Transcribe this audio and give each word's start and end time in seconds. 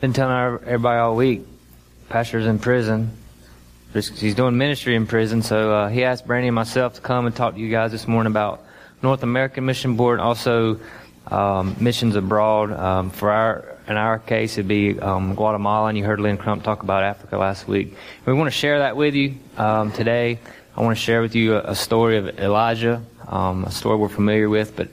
been 0.00 0.12
telling 0.12 0.60
everybody 0.64 1.00
all 1.00 1.16
week, 1.16 1.42
pastor's 2.08 2.46
in 2.46 2.60
prison. 2.60 3.10
He's 3.92 4.34
doing 4.36 4.56
ministry 4.56 4.94
in 4.94 5.08
prison, 5.08 5.42
so 5.42 5.74
uh, 5.74 5.88
he 5.88 6.04
asked 6.04 6.24
Brandi 6.24 6.46
and 6.46 6.54
myself 6.54 6.94
to 6.94 7.00
come 7.00 7.26
and 7.26 7.34
talk 7.34 7.54
to 7.54 7.60
you 7.60 7.68
guys 7.68 7.90
this 7.90 8.06
morning 8.06 8.30
about 8.30 8.64
North 9.02 9.24
American 9.24 9.66
Mission 9.66 9.96
Board 9.96 10.20
and 10.20 10.28
also 10.28 10.78
um, 11.26 11.74
missions 11.80 12.14
abroad. 12.14 12.70
Um, 12.72 13.10
for 13.10 13.32
our, 13.32 13.76
in 13.88 13.96
our 13.96 14.20
case, 14.20 14.52
it'd 14.52 14.68
be 14.68 15.00
um, 15.00 15.34
Guatemala, 15.34 15.88
and 15.88 15.98
you 15.98 16.04
heard 16.04 16.20
Lynn 16.20 16.36
Crump 16.38 16.62
talk 16.62 16.84
about 16.84 17.02
Africa 17.02 17.36
last 17.36 17.66
week. 17.66 17.96
We 18.24 18.32
want 18.34 18.46
to 18.46 18.56
share 18.56 18.78
that 18.80 18.96
with 18.96 19.14
you 19.14 19.34
um, 19.56 19.90
today. 19.90 20.38
I 20.76 20.82
want 20.82 20.96
to 20.96 21.02
share 21.02 21.22
with 21.22 21.34
you 21.34 21.56
a, 21.56 21.70
a 21.70 21.74
story 21.74 22.18
of 22.18 22.38
Elijah, 22.38 23.02
um, 23.26 23.64
a 23.64 23.72
story 23.72 23.96
we're 23.96 24.08
familiar 24.08 24.48
with, 24.48 24.76
but 24.76 24.90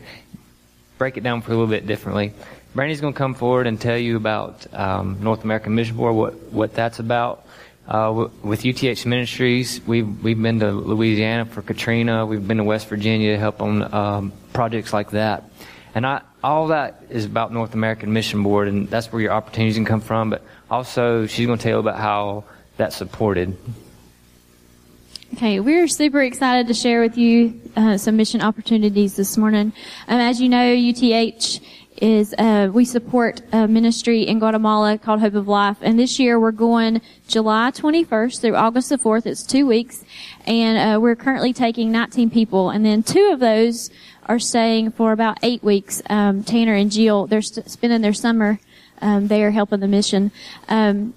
break 0.98 1.18
it 1.18 1.22
down 1.22 1.42
for 1.42 1.52
a 1.52 1.54
little 1.54 1.68
bit 1.68 1.86
differently. 1.86 2.34
Brandi's 2.76 3.00
going 3.00 3.14
to 3.14 3.18
come 3.18 3.36
forward 3.36 3.68
and 3.68 3.80
tell 3.80 3.98
you 3.98 4.18
about 4.18 4.68
um, 4.74 5.20
North 5.22 5.46
American 5.46 5.76
Mission 5.76 5.96
Board, 5.96 6.14
what, 6.14 6.34
what 6.52 6.74
that's 6.74 7.00
about. 7.00 7.48
Uh, 7.88 8.28
with 8.44 8.66
UTH 8.66 9.06
Ministries, 9.06 9.80
we've, 9.88 10.22
we've 10.22 10.42
been 10.42 10.60
to 10.60 10.72
Louisiana 10.72 11.46
for 11.46 11.62
Katrina. 11.62 12.26
We've 12.26 12.46
been 12.46 12.58
to 12.58 12.66
West 12.66 12.88
Virginia 12.90 13.34
to 13.34 13.40
help 13.40 13.62
on 13.62 13.94
um, 13.94 14.34
projects 14.52 14.92
like 14.92 15.12
that. 15.12 15.46
And 15.94 16.06
I, 16.06 16.22
all 16.44 16.68
that 16.68 17.02
is 17.10 17.24
about 17.24 17.54
North 17.54 17.76
American 17.76 18.12
Mission 18.12 18.44
Board, 18.44 18.68
and 18.68 18.90
that's 18.90 19.10
where 19.10 19.22
your 19.22 19.32
opportunities 19.32 19.76
can 19.76 19.86
come 19.86 20.02
from. 20.02 20.30
But 20.30 20.44
also, 20.70 21.28
she's 21.28 21.48
going 21.48 21.58
to 21.58 21.64
tell 21.64 21.74
you 21.74 21.80
about 21.80 21.98
how 21.98 22.44
that's 22.76 22.98
supported. 22.98 23.58
Okay, 25.36 25.62
we're 25.62 25.88
super 25.88 26.22
excited 26.22 26.68
to 26.68 26.74
share 26.74 27.02
with 27.02 27.18
you 27.18 27.62
uh, 27.78 27.98
some 27.98 28.18
mission 28.18 28.42
opportunities 28.42 29.16
this 29.16 29.38
morning. 29.38 29.72
Um, 30.08 30.20
as 30.20 30.42
you 30.42 30.50
know, 30.50 30.74
UTH 30.74 31.60
is 32.02 32.34
uh, 32.38 32.70
we 32.74 32.86
support 32.86 33.42
a 33.52 33.68
ministry 33.68 34.24
in 34.24 34.40
Guatemala 34.40 34.98
called 34.98 35.20
Hope 35.22 35.36
of 35.36 35.48
Life, 35.48 35.78
and 35.82 35.98
this 35.98 36.20
year 36.20 36.40
we're 36.40 36.52
going 36.52 37.02
July 37.28 37.72
21st 37.72 38.42
through 38.42 38.56
August 38.56 38.90
the 38.90 38.98
4th. 38.98 39.26
It's 39.26 39.44
two 39.44 39.66
weeks, 39.66 40.04
and 40.46 40.78
uh, 40.78 41.00
we're 41.00 41.16
currently 41.16 41.54
taking 41.54 41.92
19 41.92 42.30
people, 42.30 42.70
and 42.70 42.86
then 42.86 43.04
two 43.04 43.30
of 43.32 43.40
those 43.40 43.90
are 44.26 44.40
staying 44.40 44.92
for 44.92 45.12
about 45.12 45.38
eight 45.44 45.64
weeks. 45.64 46.02
Um, 46.10 46.44
Tanner 46.44 46.74
and 46.74 46.92
Jill, 46.92 47.28
they're 47.28 47.42
st- 47.42 47.70
spending 47.70 48.02
their 48.02 48.14
summer 48.14 48.60
um, 49.02 49.28
there 49.28 49.52
helping 49.52 49.80
the 49.80 49.88
mission. 49.88 50.32
Um, 50.68 51.14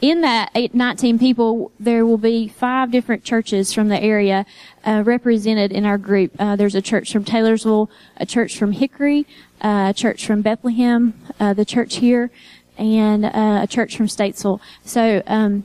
in 0.00 0.20
that 0.20 0.50
eight, 0.54 0.74
19 0.74 1.18
people, 1.18 1.72
there 1.78 2.04
will 2.04 2.18
be 2.18 2.48
five 2.48 2.90
different 2.90 3.24
churches 3.24 3.72
from 3.72 3.88
the 3.88 4.02
area 4.02 4.44
uh, 4.84 5.02
represented 5.04 5.72
in 5.72 5.86
our 5.86 5.98
group. 5.98 6.32
Uh, 6.38 6.56
there's 6.56 6.74
a 6.74 6.82
church 6.82 7.12
from 7.12 7.24
Taylorsville, 7.24 7.90
a 8.16 8.26
church 8.26 8.58
from 8.58 8.72
Hickory, 8.72 9.26
uh, 9.62 9.86
a 9.90 9.94
church 9.94 10.26
from 10.26 10.42
Bethlehem, 10.42 11.14
uh, 11.40 11.54
the 11.54 11.64
church 11.64 11.96
here, 11.96 12.30
and 12.76 13.24
uh, 13.24 13.60
a 13.62 13.66
church 13.66 13.96
from 13.96 14.06
Statesville. 14.06 14.60
So 14.84 15.22
um, 15.26 15.64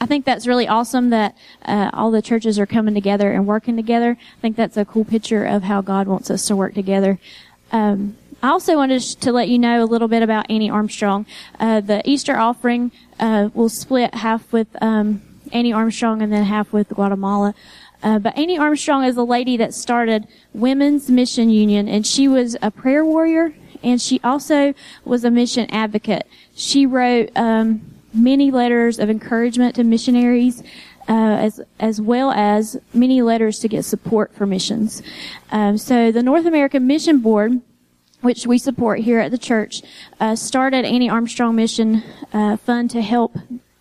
I 0.00 0.06
think 0.06 0.24
that's 0.24 0.46
really 0.46 0.68
awesome 0.68 1.10
that 1.10 1.36
uh, 1.64 1.90
all 1.92 2.10
the 2.10 2.22
churches 2.22 2.58
are 2.58 2.66
coming 2.66 2.94
together 2.94 3.32
and 3.32 3.46
working 3.46 3.76
together. 3.76 4.16
I 4.20 4.40
think 4.40 4.56
that's 4.56 4.76
a 4.76 4.84
cool 4.84 5.04
picture 5.04 5.44
of 5.44 5.62
how 5.62 5.80
God 5.80 6.06
wants 6.08 6.30
us 6.30 6.46
to 6.46 6.56
work 6.56 6.74
together. 6.74 7.18
Um, 7.70 8.16
I 8.42 8.48
also 8.48 8.74
wanted 8.74 9.00
to 9.02 9.32
let 9.32 9.48
you 9.48 9.56
know 9.56 9.84
a 9.84 9.86
little 9.86 10.08
bit 10.08 10.24
about 10.24 10.50
Annie 10.50 10.68
Armstrong. 10.68 11.26
Uh, 11.60 11.80
the 11.80 12.02
Easter 12.04 12.36
offering 12.36 12.90
uh, 13.20 13.50
will 13.54 13.68
split 13.68 14.14
half 14.14 14.52
with 14.52 14.66
um, 14.82 15.22
Annie 15.52 15.72
Armstrong 15.72 16.22
and 16.22 16.32
then 16.32 16.42
half 16.42 16.72
with 16.72 16.88
Guatemala. 16.88 17.54
Uh, 18.02 18.18
but 18.18 18.36
Annie 18.36 18.58
Armstrong 18.58 19.04
is 19.04 19.16
a 19.16 19.22
lady 19.22 19.56
that 19.58 19.72
started 19.74 20.26
Women's 20.52 21.08
Mission 21.08 21.50
Union, 21.50 21.88
and 21.88 22.04
she 22.04 22.26
was 22.26 22.56
a 22.60 22.72
prayer 22.72 23.04
warrior, 23.04 23.54
and 23.84 24.02
she 24.02 24.20
also 24.24 24.74
was 25.04 25.24
a 25.24 25.30
mission 25.30 25.70
advocate. 25.70 26.26
She 26.52 26.84
wrote 26.84 27.30
um, 27.36 27.80
many 28.12 28.50
letters 28.50 28.98
of 28.98 29.08
encouragement 29.08 29.76
to 29.76 29.84
missionaries. 29.84 30.64
Uh, 31.08 31.34
as 31.34 31.60
as 31.80 32.00
well 32.00 32.30
as 32.30 32.78
many 32.94 33.22
letters 33.22 33.58
to 33.58 33.66
get 33.66 33.84
support 33.84 34.32
for 34.36 34.46
missions. 34.46 35.02
Um, 35.50 35.76
so 35.76 36.12
the 36.12 36.22
North 36.22 36.46
American 36.46 36.86
Mission 36.86 37.18
Board 37.18 37.60
which 38.22 38.46
we 38.46 38.56
support 38.56 39.00
here 39.00 39.18
at 39.18 39.30
the 39.30 39.38
church, 39.38 39.82
uh, 40.18 40.34
started 40.34 40.84
Annie 40.84 41.10
Armstrong 41.10 41.54
Mission 41.54 42.02
uh, 42.32 42.56
Fund 42.56 42.90
to 42.90 43.02
help 43.02 43.36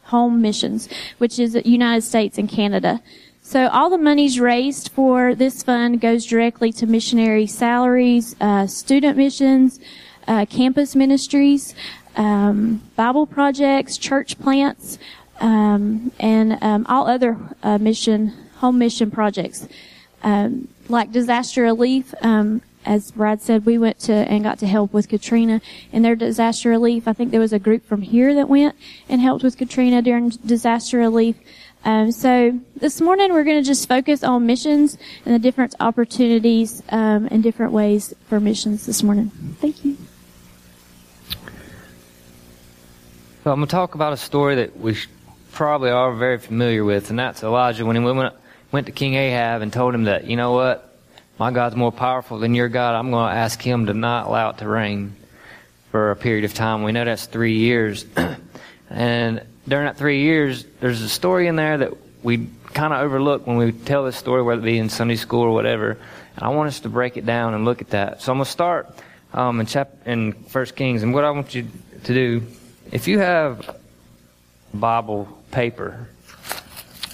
home 0.06 0.42
missions, 0.42 0.90
which 1.20 1.40
is 1.40 1.54
the 1.54 1.68
United 1.68 2.02
States 2.02 2.38
and 2.38 2.50
Canada. 2.50 3.02
So 3.42 3.68
all 3.70 3.90
the 3.90 3.98
monies 3.98 4.40
raised 4.40 4.90
for 4.90 5.36
this 5.36 5.64
fund 5.64 6.00
goes 6.00 6.26
directly 6.26 6.72
to 6.74 6.86
missionary 6.86 7.48
salaries, 7.48 8.36
uh, 8.40 8.68
student 8.68 9.18
missions, 9.18 9.80
uh, 10.28 10.46
campus 10.46 10.96
ministries, 10.96 11.74
um, 12.16 12.82
Bible 12.96 13.26
projects, 13.26 13.98
church 13.98 14.40
plants, 14.40 15.00
um, 15.40 16.12
and 16.20 16.62
um, 16.62 16.86
all 16.88 17.08
other 17.08 17.38
uh, 17.64 17.78
mission 17.78 18.34
home 18.58 18.78
mission 18.78 19.10
projects. 19.10 19.68
Um, 20.24 20.68
like 20.88 21.12
disaster 21.12 21.64
relief, 21.64 22.14
um, 22.22 22.62
as 22.86 23.12
Brad 23.12 23.42
said, 23.42 23.66
we 23.66 23.78
went 23.78 24.00
to 24.00 24.14
and 24.14 24.44
got 24.44 24.60
to 24.60 24.68
help 24.68 24.94
with 24.94 25.10
Katrina 25.10 25.62
in 25.92 26.02
their 26.02 26.16
disaster 26.16 26.70
relief. 26.70 27.08
I 27.08 27.14
think 27.14 27.32
there 27.32 27.40
was 27.40 27.54
a 27.54 27.60
group 27.60 27.86
from 27.86 28.02
here 28.02 28.34
that 28.36 28.50
went 28.50 28.76
and 29.08 29.22
helped 29.22 29.44
with 29.44 29.58
Katrina 29.58 30.02
during 30.02 30.30
disaster 30.30 30.98
relief. 30.98 31.36
Um, 31.84 32.12
so 32.12 32.60
this 32.76 33.02
morning 33.02 33.34
we're 33.34 33.44
going 33.44 33.62
to 33.62 33.68
just 33.68 33.88
focus 33.88 34.24
on 34.24 34.46
missions 34.46 34.98
and 35.26 35.34
the 35.34 35.40
different 35.40 35.74
opportunities 35.80 36.84
um, 36.90 37.28
and 37.32 37.42
different 37.42 37.72
ways 37.72 38.14
for 38.28 38.40
missions 38.40 38.86
this 38.86 39.02
morning. 39.02 39.32
Thank 39.60 39.84
you. 39.84 39.98
So 43.44 43.52
I'm 43.52 43.58
going 43.58 43.68
to 43.68 43.72
talk 43.72 43.96
about 43.96 44.14
a 44.14 44.18
story 44.18 44.56
that 44.56 44.80
we 44.80 44.96
probably 45.52 45.90
are 45.90 46.14
very 46.14 46.38
familiar 46.38 46.84
with, 46.84 47.10
and 47.10 47.18
that's 47.18 47.42
Elijah 47.42 47.84
when 47.84 47.96
he 47.96 48.04
went, 48.04 48.36
went 48.72 48.86
to 48.86 48.92
King 48.92 49.16
Ahab 49.16 49.64
and 49.64 49.74
told 49.74 49.96
him 49.96 50.04
that, 50.04 50.26
you 50.26 50.36
know 50.36 50.52
what, 50.52 50.91
my 51.42 51.50
God's 51.50 51.76
more 51.76 51.92
powerful 51.92 52.38
than 52.38 52.54
your 52.54 52.70
God. 52.70 52.94
I'm 52.94 53.10
going 53.10 53.32
to 53.32 53.36
ask 53.36 53.60
him 53.60 53.88
to 53.88 53.96
not 53.96 54.28
allow 54.28 54.52
it 54.52 54.60
to 54.60 54.68
rain 54.68 55.16
for 55.90 56.12
a 56.12 56.16
period 56.16 56.46
of 56.46 56.54
time. 56.54 56.84
We 56.84 56.92
know 56.92 57.04
that's 57.04 57.26
three 57.26 57.58
years. 57.58 58.06
and 58.92 59.42
during 59.68 59.88
that 59.88 59.98
three 59.98 60.22
years, 60.22 60.64
there's 60.82 61.02
a 61.02 61.10
story 61.10 61.48
in 61.48 61.56
there 61.56 61.80
that 61.80 61.94
we 62.22 62.48
kind 62.76 62.94
of 62.94 63.02
overlook 63.02 63.48
when 63.48 63.58
we 63.58 63.72
tell 63.72 64.06
this 64.06 64.18
story, 64.18 64.44
whether 64.44 64.62
it 64.62 64.66
be 64.66 64.78
in 64.78 64.90
Sunday 64.90 65.16
school 65.16 65.42
or 65.42 65.52
whatever. 65.52 65.98
And 66.36 66.44
I 66.44 66.50
want 66.50 66.68
us 66.68 66.82
to 66.82 66.90
break 66.90 67.18
it 67.18 67.26
down 67.26 67.56
and 67.56 67.66
look 67.66 67.82
at 67.82 67.90
that. 67.90 68.22
So 68.22 68.32
I'm 68.32 68.38
going 68.38 68.46
to 68.46 68.52
start 68.52 68.96
um, 69.34 69.60
in, 69.60 69.66
chap- 69.66 70.06
in 70.06 70.34
1 70.34 70.66
Kings. 70.76 71.02
And 71.02 71.12
what 71.12 71.24
I 71.24 71.32
want 71.32 71.56
you 71.56 71.66
to 72.04 72.14
do, 72.14 72.44
if 72.92 73.08
you 73.08 73.18
have 73.18 73.80
Bible 74.76 75.28
paper, 75.50 76.08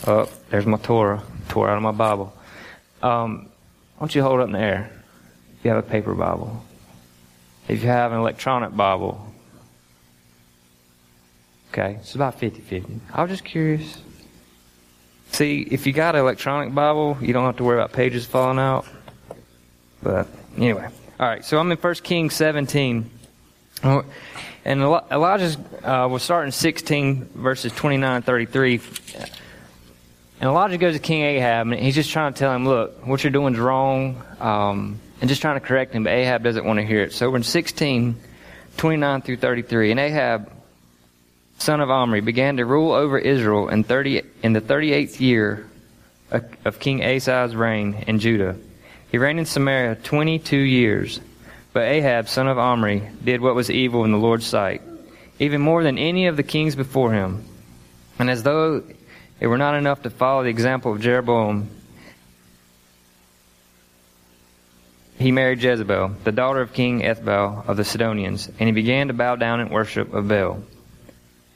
oh, 0.05 0.29
there's 0.49 0.65
my 0.65 0.79
Torah, 0.79 1.23
tore 1.47 1.69
out 1.69 1.77
of 1.77 1.83
my 1.83 1.94
Bible. 1.94 2.33
Um, 3.01 3.47
why 3.97 4.02
don't 4.02 4.13
you 4.13 4.22
hold 4.22 4.40
it 4.40 4.44
up 4.44 4.47
in 4.50 4.53
the 4.53 4.59
air 4.59 4.91
if 5.58 5.66
you 5.66 5.72
have 5.72 5.84
a 5.84 5.88
paper 5.88 6.13
Bible? 6.13 6.63
If 7.68 7.81
you 7.81 7.90
have 7.90 8.12
an 8.12 8.19
electronic 8.19 8.75
Bible. 8.75 9.33
Okay, 11.71 11.98
it's 12.00 12.13
about 12.13 12.39
50 12.39 12.62
50. 12.62 13.00
I 13.12 13.24
was 13.24 13.31
just 13.31 13.44
curious. 13.44 14.00
See, 15.31 15.62
if 15.62 15.88
you 15.88 15.94
got 15.94 16.13
an 16.13 16.21
electronic 16.21 16.75
Bible, 16.75 17.18
you 17.21 17.33
don't 17.33 17.45
have 17.45 17.57
to 17.57 17.63
worry 17.63 17.77
about 17.77 17.92
pages 17.92 18.24
falling 18.25 18.60
out. 18.60 18.86
But 20.04 20.27
anyway. 20.56 20.89
All 21.19 21.27
right, 21.27 21.44
so 21.44 21.57
I'm 21.57 21.71
in 21.71 21.77
1 21.77 21.95
Kings 21.95 22.36
17. 22.36 23.10
And 23.83 24.81
Elijah 24.81 25.57
uh, 25.83 26.07
will 26.07 26.19
start 26.19 26.45
in 26.45 26.51
16, 26.51 27.30
verses 27.33 27.71
29 27.71 28.21
33. 28.21 28.80
And 30.39 30.50
Elijah 30.50 30.78
goes 30.78 30.94
to 30.94 31.00
King 31.00 31.24
Ahab, 31.24 31.68
and 31.68 31.80
he's 31.80 31.95
just 31.95 32.12
trying 32.12 32.31
to 32.31 32.38
tell 32.38 32.54
him, 32.54 32.68
look, 32.68 33.06
what 33.07 33.24
you're 33.24 33.31
doing 33.31 33.56
is 33.56 33.60
wrong, 33.60 34.22
um, 34.39 35.00
and 35.19 35.30
just 35.30 35.42
trying 35.42 35.60
to 35.60 35.66
correct 35.66 35.94
him, 35.94 36.04
but 36.04 36.13
Ahab 36.13 36.44
doesn't 36.44 36.63
want 36.63 36.78
to 36.78 36.86
hear 36.86 37.01
it. 37.01 37.13
So 37.13 37.30
we're 37.31 37.38
in 37.38 37.44
16, 37.44 38.16
29 38.78 39.22
through 39.24 39.38
33. 39.38 39.92
And 39.92 40.00
Ahab, 40.00 40.51
son 41.57 41.81
of 41.81 41.89
Omri, 41.89 42.22
began 42.22 42.57
to 42.57 42.66
rule 42.66 42.92
over 42.92 43.18
Israel 43.18 43.69
in, 43.69 43.84
30, 43.84 44.22
in 44.44 44.54
the 44.54 44.62
38th 44.62 45.19
year 45.19 45.68
of, 46.30 46.80
King 46.80 47.04
Asa's 47.04 47.56
reign 47.56 48.04
in 48.06 48.19
Judah. 48.19 48.56
He 49.12 49.18
reigned 49.18 49.40
in 49.40 49.45
Samaria 49.45 49.95
22 49.95 50.56
years. 50.56 51.19
But 51.74 51.83
Ahab, 51.83 52.30
son 52.30 52.48
of 52.48 52.60
Omri, 52.60 53.01
did 53.24 53.42
what 53.42 53.56
was 53.56 53.72
evil 53.72 54.04
in 54.04 54.12
the 54.12 54.18
Lord's 54.18 54.45
sight. 54.45 54.81
even 55.40 55.62
more 55.62 55.83
than 55.83 55.98
any 55.98 56.28
of 56.28 56.38
the 56.38 56.44
kings 56.44 56.75
before 56.75 57.13
him. 57.13 57.44
And 58.19 58.30
as 58.30 58.44
though 58.44 58.83
it 59.39 59.48
were 59.48 59.57
not 59.57 59.75
enough 59.75 60.04
to 60.04 60.10
follow 60.10 60.44
the 60.44 60.50
example 60.50 60.94
of 60.94 61.01
Jeroboam, 61.01 61.69
he 65.19 65.31
married 65.31 65.62
Jezebel, 65.62 66.10
the 66.24 66.31
daughter 66.31 66.62
of 66.62 66.74
King 66.74 67.01
Ethbaal 67.01 67.68
of 67.68 67.78
the 67.78 67.84
Sidonians, 67.84 68.48
and 68.60 68.68
he 68.68 68.72
began 68.72 69.07
to 69.07 69.13
bow 69.13 69.36
down 69.36 69.60
in 69.60 69.69
worship 69.69 70.13
of 70.13 70.28
Baal. 70.28 70.62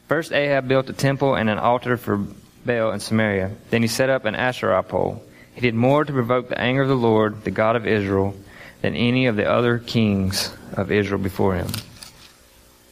First 0.08 0.34
Ahab 0.34 0.68
built 0.68 0.90
a 0.90 0.94
temple 0.94 1.36
and 1.36 1.50
an 1.50 1.60
altar 1.60 1.96
for 1.96 2.26
Baal 2.66 2.92
in 2.92 3.00
Samaria. 3.00 3.52
Then 3.70 3.82
he 3.82 3.88
set 3.88 4.10
up 4.10 4.26
an 4.26 4.36
Asherah 4.36 4.84
pole. 4.84 5.24
He 5.54 5.62
did 5.62 5.76
more 5.76 6.04
to 6.04 6.12
provoke 6.12 6.50
the 6.50 6.60
anger 6.60 6.82
of 6.82 6.88
the 6.88 6.96
Lord, 6.96 7.44
the 7.44 7.52
God 7.52 7.76
of 7.76 7.86
Israel, 7.86 8.36
than 8.82 8.96
any 8.96 9.28
of 9.28 9.36
the 9.36 9.50
other 9.50 9.78
kings 9.78 10.56
of 10.74 10.92
Israel 10.92 11.22
before 11.22 11.56
him. 11.56 11.68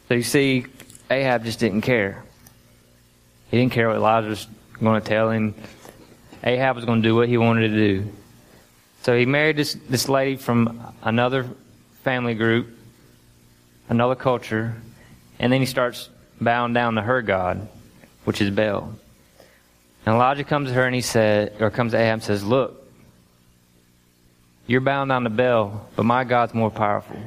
So 0.08 0.14
you 0.14 0.24
see, 0.24 0.66
Ahab 1.10 1.46
just 1.46 1.60
didn't 1.60 1.82
care. 1.82 2.24
He 3.50 3.58
didn't 3.58 3.74
care 3.74 3.88
what 3.88 3.98
Elijah 3.98 4.38
was 4.80 4.84
going 4.84 5.02
to 5.02 5.08
tell 5.08 5.30
him. 5.30 5.56
Ahab 6.44 6.78
was 6.78 6.86
going 6.86 7.02
to 7.02 7.08
do 7.08 7.16
what 7.16 7.28
he 7.28 7.38
wanted 7.38 7.70
to 7.70 7.76
do. 7.76 8.12
So 9.04 9.18
he 9.18 9.26
married 9.26 9.58
this, 9.58 9.78
this 9.90 10.08
lady 10.08 10.38
from 10.38 10.94
another 11.04 11.50
family 12.04 12.34
group, 12.34 12.68
another 13.90 14.16
culture, 14.16 14.76
and 15.38 15.52
then 15.52 15.60
he 15.60 15.66
starts 15.66 16.10
bowing 16.40 16.74
down 16.74 16.96
to 16.96 17.02
her 17.02 17.22
God, 17.22 17.68
which 18.24 18.42
is 18.42 18.50
Baal. 18.52 18.94
And 20.06 20.16
Elijah 20.16 20.44
comes 20.44 20.70
to 20.70 20.76
her 20.76 20.86
and 20.86 20.96
he 20.96 21.02
said, 21.02 21.56
or 21.60 21.70
comes 21.70 21.92
to 21.92 21.98
Ahab 21.98 22.14
and 22.14 22.24
says, 22.24 22.44
Look, 22.44 22.88
you're 24.66 24.82
bowing 24.82 25.10
down 25.10 25.24
to 25.24 25.30
Baal, 25.30 25.90
but 25.96 26.04
my 26.04 26.24
God's 26.24 26.54
more 26.54 26.72
powerful. 26.72 27.20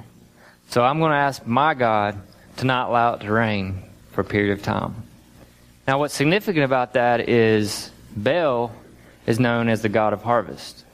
So 0.69 0.83
I'm 0.83 0.99
going 0.99 1.11
to 1.11 1.17
ask 1.17 1.47
my 1.47 1.75
God 1.75 2.19
to 2.59 2.65
not 2.65 2.89
allow 2.89 3.15
it 3.15 3.21
to 3.21 3.33
rain 3.33 3.83
for 4.13 4.23
a 4.23 4.25
period 4.25 4.53
of 4.53 4.63
time. 4.63 4.95
Now, 5.87 5.99
what's 5.99 6.15
significant 6.15 6.65
about 6.65 6.95
that 6.95 7.29
is 7.29 7.91
Baal 8.17 8.73
is 9.27 9.41
known 9.41 9.69
as 9.69 9.83
the 9.83 9.89
God 9.89 10.13
of 10.13 10.23
harvest. 10.23 10.85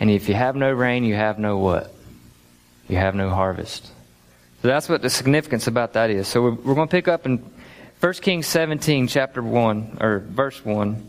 And 0.00 0.10
if 0.10 0.28
you 0.28 0.34
have 0.34 0.56
no 0.56 0.72
rain, 0.72 1.04
you 1.04 1.14
have 1.14 1.38
no 1.38 1.58
what? 1.58 1.92
You 2.88 2.96
have 2.96 3.14
no 3.14 3.30
harvest. 3.30 3.86
So 4.62 4.68
that's 4.68 4.88
what 4.88 5.02
the 5.02 5.10
significance 5.10 5.66
about 5.66 5.94
that 5.94 6.10
is. 6.10 6.28
So 6.28 6.42
we're, 6.42 6.52
we're 6.52 6.74
going 6.74 6.88
to 6.88 6.92
pick 6.92 7.08
up 7.08 7.26
in 7.26 7.38
1 8.00 8.12
Kings 8.14 8.46
17, 8.46 9.08
chapter 9.08 9.42
1, 9.42 9.98
or 10.00 10.20
verse 10.20 10.64
1. 10.64 10.88
And 10.88 11.04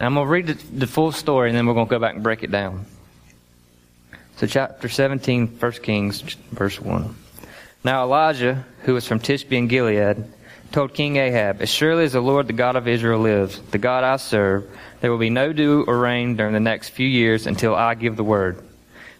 I'm 0.00 0.14
going 0.14 0.26
to 0.26 0.30
read 0.30 0.46
the, 0.48 0.54
the 0.54 0.86
full 0.86 1.12
story 1.12 1.50
and 1.50 1.56
then 1.56 1.66
we're 1.66 1.74
going 1.74 1.86
to 1.86 1.90
go 1.90 1.98
back 1.98 2.14
and 2.14 2.22
break 2.22 2.42
it 2.42 2.50
down. 2.50 2.86
So 4.36 4.46
chapter 4.46 4.88
17, 4.88 5.58
1 5.58 5.72
Kings, 5.72 6.20
verse 6.50 6.80
1. 6.80 7.14
Now 7.84 8.04
Elijah, 8.04 8.64
who 8.82 8.94
was 8.94 9.06
from 9.06 9.20
Tishbe 9.20 9.52
in 9.52 9.68
Gilead, 9.68 10.24
told 10.74 10.92
King 10.92 11.18
Ahab, 11.18 11.62
As 11.62 11.70
surely 11.70 12.02
as 12.02 12.14
the 12.14 12.20
Lord, 12.20 12.48
the 12.48 12.52
God 12.52 12.74
of 12.74 12.88
Israel, 12.88 13.20
lives, 13.20 13.60
the 13.70 13.78
God 13.78 14.02
I 14.02 14.16
serve, 14.16 14.68
there 15.00 15.10
will 15.12 15.18
be 15.18 15.30
no 15.30 15.52
dew 15.52 15.84
or 15.86 15.96
rain 15.96 16.34
during 16.34 16.52
the 16.52 16.58
next 16.58 16.88
few 16.88 17.06
years 17.06 17.46
until 17.46 17.76
I 17.76 17.94
give 17.94 18.16
the 18.16 18.24
word. 18.24 18.60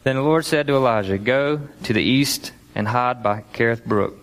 Then 0.03 0.17
the 0.17 0.23
Lord 0.23 0.45
said 0.45 0.67
to 0.67 0.75
Elijah, 0.75 1.17
Go 1.17 1.61
to 1.85 1.93
the 1.93 2.03
east 2.03 2.51
and 2.75 2.89
hide 2.89 3.23
by 3.23 3.45
Kerith 3.53 3.85
Brook, 3.85 4.17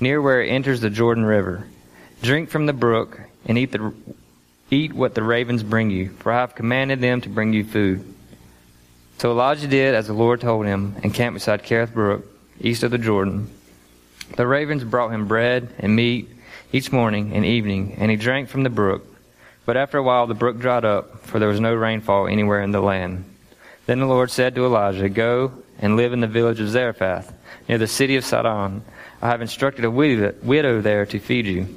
near 0.00 0.20
where 0.20 0.42
it 0.42 0.48
enters 0.48 0.80
the 0.80 0.90
Jordan 0.90 1.24
River. 1.24 1.64
Drink 2.22 2.50
from 2.50 2.66
the 2.66 2.72
brook 2.72 3.20
and 3.46 3.56
eat, 3.56 3.70
the, 3.70 3.94
eat 4.68 4.92
what 4.92 5.14
the 5.14 5.22
ravens 5.22 5.62
bring 5.62 5.92
you, 5.92 6.08
for 6.18 6.32
I 6.32 6.40
have 6.40 6.56
commanded 6.56 7.00
them 7.00 7.20
to 7.20 7.28
bring 7.28 7.52
you 7.52 7.62
food. 7.62 8.04
So 9.18 9.30
Elijah 9.30 9.68
did 9.68 9.94
as 9.94 10.08
the 10.08 10.12
Lord 10.12 10.40
told 10.40 10.66
him 10.66 10.96
and 11.04 11.14
camped 11.14 11.36
beside 11.36 11.62
Kerith 11.62 11.94
Brook, 11.94 12.24
east 12.60 12.82
of 12.82 12.90
the 12.90 12.98
Jordan. 12.98 13.48
The 14.36 14.46
ravens 14.46 14.82
brought 14.82 15.10
him 15.10 15.28
bread 15.28 15.72
and 15.78 15.94
meat 15.94 16.30
each 16.74 16.90
morning 16.90 17.32
and 17.34 17.46
evening, 17.46 17.94
and 17.98 18.10
he 18.10 18.16
drank 18.16 18.48
from 18.48 18.64
the 18.64 18.68
brook. 18.68 19.06
But 19.64 19.76
after 19.76 19.96
a 19.96 20.02
while 20.02 20.26
the 20.26 20.34
brook 20.34 20.58
dried 20.58 20.84
up, 20.84 21.20
for 21.20 21.38
there 21.38 21.48
was 21.48 21.60
no 21.60 21.72
rainfall 21.72 22.26
anywhere 22.26 22.62
in 22.62 22.72
the 22.72 22.80
land. 22.80 23.24
Then 23.86 24.00
the 24.00 24.06
Lord 24.06 24.32
said 24.32 24.56
to 24.56 24.64
Elijah, 24.64 25.08
Go 25.08 25.52
and 25.78 25.96
live 25.96 26.12
in 26.12 26.18
the 26.18 26.26
village 26.26 26.58
of 26.58 26.68
Zarephath, 26.68 27.32
near 27.68 27.78
the 27.78 27.86
city 27.86 28.16
of 28.16 28.24
Sidon. 28.24 28.82
I 29.22 29.28
have 29.28 29.40
instructed 29.40 29.84
a 29.84 29.90
widow 29.90 30.80
there 30.80 31.06
to 31.06 31.18
feed 31.20 31.46
you. 31.46 31.68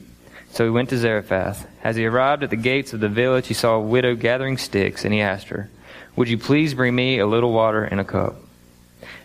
So 0.49 0.63
he 0.63 0.71
went 0.71 0.89
to 0.89 0.97
Zarephath. 0.97 1.67
As 1.83 1.95
he 1.95 2.07
arrived 2.07 2.41
at 2.41 2.49
the 2.49 2.55
gates 2.55 2.93
of 2.93 2.99
the 2.99 3.07
village, 3.07 3.45
he 3.45 3.53
saw 3.53 3.75
a 3.75 3.81
widow 3.81 4.15
gathering 4.15 4.57
sticks, 4.57 5.05
and 5.05 5.13
he 5.13 5.21
asked 5.21 5.49
her, 5.49 5.69
Would 6.15 6.27
you 6.27 6.39
please 6.39 6.73
bring 6.73 6.95
me 6.95 7.19
a 7.19 7.27
little 7.27 7.53
water 7.53 7.85
in 7.85 7.99
a 7.99 8.03
cup? 8.03 8.37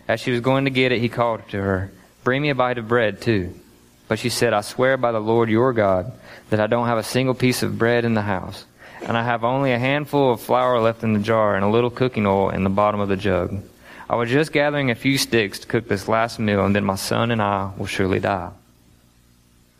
As 0.07 0.19
she 0.19 0.29
was 0.29 0.41
going 0.41 0.65
to 0.65 0.71
get 0.71 0.91
it, 0.91 0.99
he 0.99 1.09
called 1.09 1.49
to 1.49 1.57
her, 1.57 1.91
Bring 2.23 2.43
me 2.43 2.49
a 2.49 2.55
bite 2.55 2.77
of 2.77 2.87
bread, 2.87 3.21
too. 3.21 3.59
But 4.07 4.19
she 4.19 4.29
said, 4.29 4.53
I 4.53 4.61
swear 4.61 4.97
by 4.97 5.11
the 5.11 5.19
Lord 5.19 5.49
your 5.49 5.73
God 5.73 6.11
that 6.49 6.59
I 6.59 6.67
don't 6.67 6.87
have 6.87 6.97
a 6.97 7.03
single 7.03 7.33
piece 7.33 7.63
of 7.63 7.77
bread 7.77 8.05
in 8.05 8.13
the 8.13 8.21
house, 8.21 8.65
and 9.01 9.17
I 9.17 9.23
have 9.23 9.43
only 9.43 9.71
a 9.71 9.79
handful 9.79 10.33
of 10.33 10.41
flour 10.41 10.79
left 10.79 11.03
in 11.03 11.13
the 11.13 11.19
jar 11.19 11.55
and 11.55 11.63
a 11.63 11.69
little 11.69 11.89
cooking 11.89 12.25
oil 12.25 12.49
in 12.49 12.63
the 12.63 12.69
bottom 12.69 12.99
of 12.99 13.09
the 13.09 13.17
jug. 13.17 13.63
I 14.09 14.15
was 14.15 14.29
just 14.29 14.51
gathering 14.51 14.91
a 14.91 14.95
few 14.95 15.17
sticks 15.17 15.59
to 15.59 15.67
cook 15.67 15.87
this 15.87 16.07
last 16.07 16.37
meal, 16.37 16.65
and 16.65 16.75
then 16.75 16.85
my 16.85 16.95
son 16.95 17.31
and 17.31 17.41
I 17.41 17.71
will 17.77 17.85
surely 17.85 18.19
die. 18.19 18.51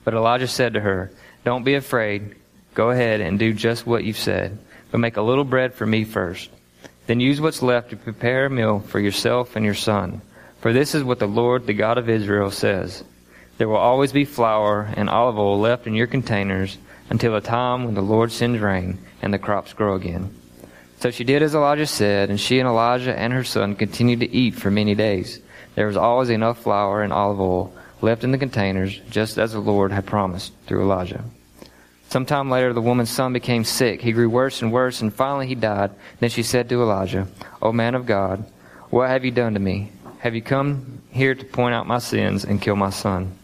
But 0.04 0.14
Elijah 0.14 0.48
said 0.48 0.74
to 0.74 0.82
her, 0.82 1.12
Don't 1.44 1.64
be 1.64 1.76
afraid. 1.76 2.36
Go 2.74 2.90
ahead 2.90 3.22
and 3.22 3.38
do 3.38 3.54
just 3.54 3.86
what 3.86 4.04
you've 4.04 4.18
said, 4.18 4.58
but 4.90 4.98
make 4.98 5.18
a 5.18 5.22
little 5.22 5.44
bread 5.44 5.74
for 5.74 5.86
me 5.86 6.04
first. 6.04 6.50
Then 7.06 7.20
use 7.20 7.40
what's 7.40 7.62
left 7.62 7.90
to 7.90 7.98
prepare 7.98 8.46
a 8.46 8.50
meal 8.50 8.80
for 8.80 9.00
yourself 9.00 9.56
and 9.56 9.66
your 9.66 9.76
son. 9.76 10.22
For 10.62 10.74
this 10.74 10.96
is 10.96 11.04
what 11.04 11.20
the 11.20 11.28
Lord, 11.28 11.68
the 11.68 11.74
God 11.74 11.98
of 11.98 12.10
Israel, 12.10 12.50
says. 12.50 13.04
There 13.64 13.70
will 13.70 13.78
always 13.78 14.12
be 14.12 14.26
flour 14.26 14.90
and 14.94 15.10
olive 15.10 15.40
oil 15.40 15.58
left 15.58 15.88
in 15.88 15.94
your 15.94 16.06
containers 16.06 16.78
until 17.10 17.32
the 17.32 17.40
time 17.40 17.86
when 17.86 17.94
the 17.94 18.02
Lord 18.02 18.30
sends 18.30 18.60
rain 18.60 18.98
and 19.22 19.34
the 19.34 19.40
crops 19.40 19.72
grow 19.72 19.96
again. 19.96 20.36
So 21.00 21.12
she 21.12 21.24
did 21.24 21.42
as 21.42 21.56
Elijah 21.56 21.88
said, 21.88 22.30
and 22.30 22.38
she 22.38 22.60
and 22.60 22.68
Elijah 22.68 23.18
and 23.18 23.32
her 23.32 23.46
son 23.46 23.78
continued 23.78 24.20
to 24.20 24.30
eat 24.30 24.56
for 24.56 24.70
many 24.70 24.96
days. 24.96 25.40
There 25.76 25.88
was 25.88 25.96
always 25.96 26.30
enough 26.30 26.62
flour 26.62 27.04
and 27.04 27.14
olive 27.14 27.40
oil 27.40 27.74
left 28.02 28.26
in 28.26 28.32
the 28.32 28.38
containers, 28.38 29.00
just 29.10 29.38
as 29.38 29.54
the 29.54 29.62
Lord 29.62 29.94
had 29.94 30.06
promised 30.06 30.52
through 30.68 30.82
Elijah. 30.82 31.24
Sometime 32.10 32.50
later, 32.52 32.74
the 32.74 32.82
woman's 32.82 33.12
son 33.12 33.32
became 33.32 33.64
sick. 33.64 34.02
He 34.02 34.12
grew 34.12 34.30
worse 34.30 34.62
and 34.62 34.74
worse, 34.74 35.00
and 35.00 35.14
finally 35.14 35.48
he 35.48 35.56
died. 35.56 35.92
Then 36.20 36.30
she 36.30 36.44
said 36.44 36.68
to 36.68 36.82
Elijah, 36.82 37.30
O 37.62 37.72
man 37.72 37.96
of 37.96 38.06
God, 38.06 38.44
what 38.90 39.08
have 39.08 39.24
you 39.24 39.32
done 39.32 39.54
to 39.54 39.62
me? 39.62 39.94
Have 40.20 40.36
you 40.36 40.42
come 40.42 41.02
here 41.12 41.34
to 41.34 41.46
point 41.46 41.74
out 41.74 41.88
my 41.88 42.00
sins 42.00 42.44
and 42.44 42.62
kill 42.62 42.76
my 42.76 42.90
son? 42.90 43.40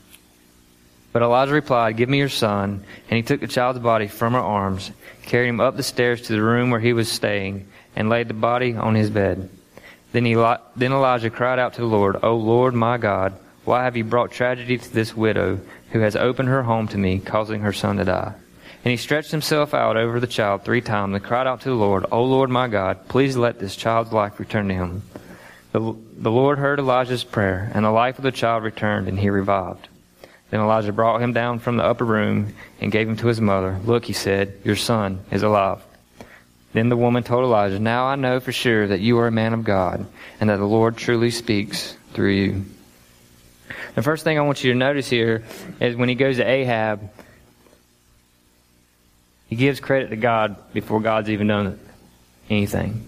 But 1.11 1.21
Elijah 1.21 1.53
replied, 1.53 1.97
Give 1.97 2.09
me 2.09 2.19
your 2.19 2.29
son. 2.29 2.83
And 3.09 3.17
he 3.17 3.23
took 3.23 3.41
the 3.41 3.47
child's 3.47 3.79
body 3.79 4.07
from 4.07 4.33
her 4.33 4.39
arms, 4.39 4.91
carried 5.23 5.49
him 5.49 5.59
up 5.59 5.75
the 5.75 5.83
stairs 5.83 6.21
to 6.23 6.33
the 6.33 6.41
room 6.41 6.69
where 6.69 6.79
he 6.79 6.93
was 6.93 7.11
staying, 7.11 7.67
and 7.95 8.09
laid 8.09 8.27
the 8.27 8.33
body 8.33 8.75
on 8.75 8.95
his 8.95 9.09
bed. 9.09 9.49
Then, 10.11 10.25
Eli- 10.25 10.57
then 10.75 10.91
Elijah 10.91 11.29
cried 11.29 11.59
out 11.59 11.73
to 11.73 11.81
the 11.81 11.87
Lord, 11.87 12.17
O 12.23 12.35
Lord 12.35 12.73
my 12.73 12.97
God, 12.97 13.33
why 13.65 13.83
have 13.83 13.95
you 13.95 14.03
brought 14.03 14.31
tragedy 14.31 14.77
to 14.77 14.93
this 14.93 15.15
widow 15.15 15.59
who 15.91 15.99
has 15.99 16.15
opened 16.15 16.49
her 16.49 16.63
home 16.63 16.87
to 16.87 16.97
me, 16.97 17.19
causing 17.19 17.61
her 17.61 17.73
son 17.73 17.97
to 17.97 18.05
die? 18.05 18.33
And 18.83 18.91
he 18.91 18.97
stretched 18.97 19.31
himself 19.31 19.73
out 19.73 19.97
over 19.97 20.19
the 20.19 20.27
child 20.27 20.63
three 20.63 20.81
times 20.81 21.13
and 21.13 21.23
cried 21.23 21.47
out 21.47 21.61
to 21.61 21.69
the 21.69 21.75
Lord, 21.75 22.05
O 22.11 22.23
Lord 22.23 22.49
my 22.49 22.67
God, 22.67 23.07
please 23.07 23.35
let 23.35 23.59
this 23.59 23.75
child's 23.75 24.13
life 24.13 24.39
return 24.39 24.69
to 24.69 24.73
him. 24.73 25.03
The, 25.71 25.95
the 26.17 26.31
Lord 26.31 26.57
heard 26.57 26.79
Elijah's 26.79 27.23
prayer, 27.23 27.69
and 27.73 27.85
the 27.85 27.91
life 27.91 28.17
of 28.17 28.23
the 28.23 28.31
child 28.31 28.63
returned, 28.63 29.07
and 29.07 29.19
he 29.19 29.29
revived. 29.29 29.87
Then 30.49 30.61
Elijah 30.61 30.91
brought 30.91 31.21
him 31.21 31.33
down 31.33 31.59
from 31.59 31.77
the 31.77 31.83
upper 31.83 32.05
room 32.05 32.53
and 32.81 32.91
gave 32.91 33.07
him 33.07 33.17
to 33.17 33.27
his 33.27 33.39
mother. 33.39 33.79
Look, 33.85 34.05
he 34.05 34.13
said, 34.13 34.59
your 34.63 34.75
son 34.75 35.19
is 35.31 35.43
alive. 35.43 35.81
Then 36.73 36.89
the 36.89 36.97
woman 36.97 37.23
told 37.23 37.43
Elijah, 37.43 37.79
Now 37.79 38.05
I 38.05 38.15
know 38.15 38.39
for 38.39 38.51
sure 38.51 38.87
that 38.87 38.99
you 38.99 39.19
are 39.19 39.27
a 39.27 39.31
man 39.31 39.53
of 39.53 39.63
God 39.63 40.05
and 40.39 40.49
that 40.49 40.57
the 40.57 40.65
Lord 40.65 40.97
truly 40.97 41.31
speaks 41.31 41.95
through 42.13 42.31
you. 42.31 42.65
The 43.95 44.03
first 44.03 44.23
thing 44.23 44.37
I 44.37 44.41
want 44.41 44.63
you 44.63 44.71
to 44.71 44.77
notice 44.77 45.09
here 45.09 45.43
is 45.79 45.95
when 45.95 46.09
he 46.09 46.15
goes 46.15 46.37
to 46.37 46.47
Ahab, 46.47 47.09
he 49.47 49.55
gives 49.55 49.79
credit 49.79 50.09
to 50.09 50.15
God 50.15 50.57
before 50.73 50.99
God's 50.99 51.29
even 51.29 51.47
done 51.47 51.79
anything. 52.49 53.07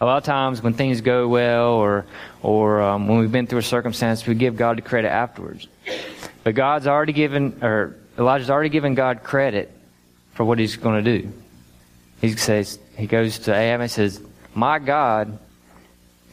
A 0.00 0.04
lot 0.04 0.18
of 0.18 0.24
times 0.24 0.62
when 0.62 0.74
things 0.74 1.00
go 1.00 1.26
well 1.28 1.72
or, 1.72 2.06
or 2.42 2.80
um, 2.80 3.08
when 3.08 3.18
we've 3.18 3.32
been 3.32 3.46
through 3.46 3.60
a 3.60 3.62
circumstance, 3.62 4.26
we 4.26 4.34
give 4.34 4.56
God 4.56 4.76
the 4.76 4.82
credit 4.82 5.08
afterwards. 5.08 5.66
But 6.48 6.54
God's 6.54 6.86
already 6.86 7.12
given, 7.12 7.58
or 7.60 7.94
Elijah's 8.18 8.48
already 8.48 8.70
given 8.70 8.94
God 8.94 9.22
credit 9.22 9.70
for 10.32 10.46
what 10.46 10.58
he's 10.58 10.76
going 10.76 11.04
to 11.04 11.18
do. 11.18 11.30
He 12.22 12.34
says, 12.38 12.78
he 12.96 13.06
goes 13.06 13.40
to 13.40 13.54
Ahab 13.54 13.82
and 13.82 13.90
says, 13.90 14.18
My 14.54 14.78
God 14.78 15.38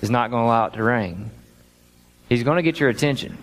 is 0.02 0.10
not 0.10 0.32
going 0.32 0.44
to 0.44 0.48
allow 0.48 0.68
it 0.68 0.74
to 0.76 0.84
rain. 0.84 1.32
He's 2.30 2.44
going 2.44 2.56
to 2.56 2.64
get 2.64 2.80
your 2.80 2.88
attention. 2.88 3.38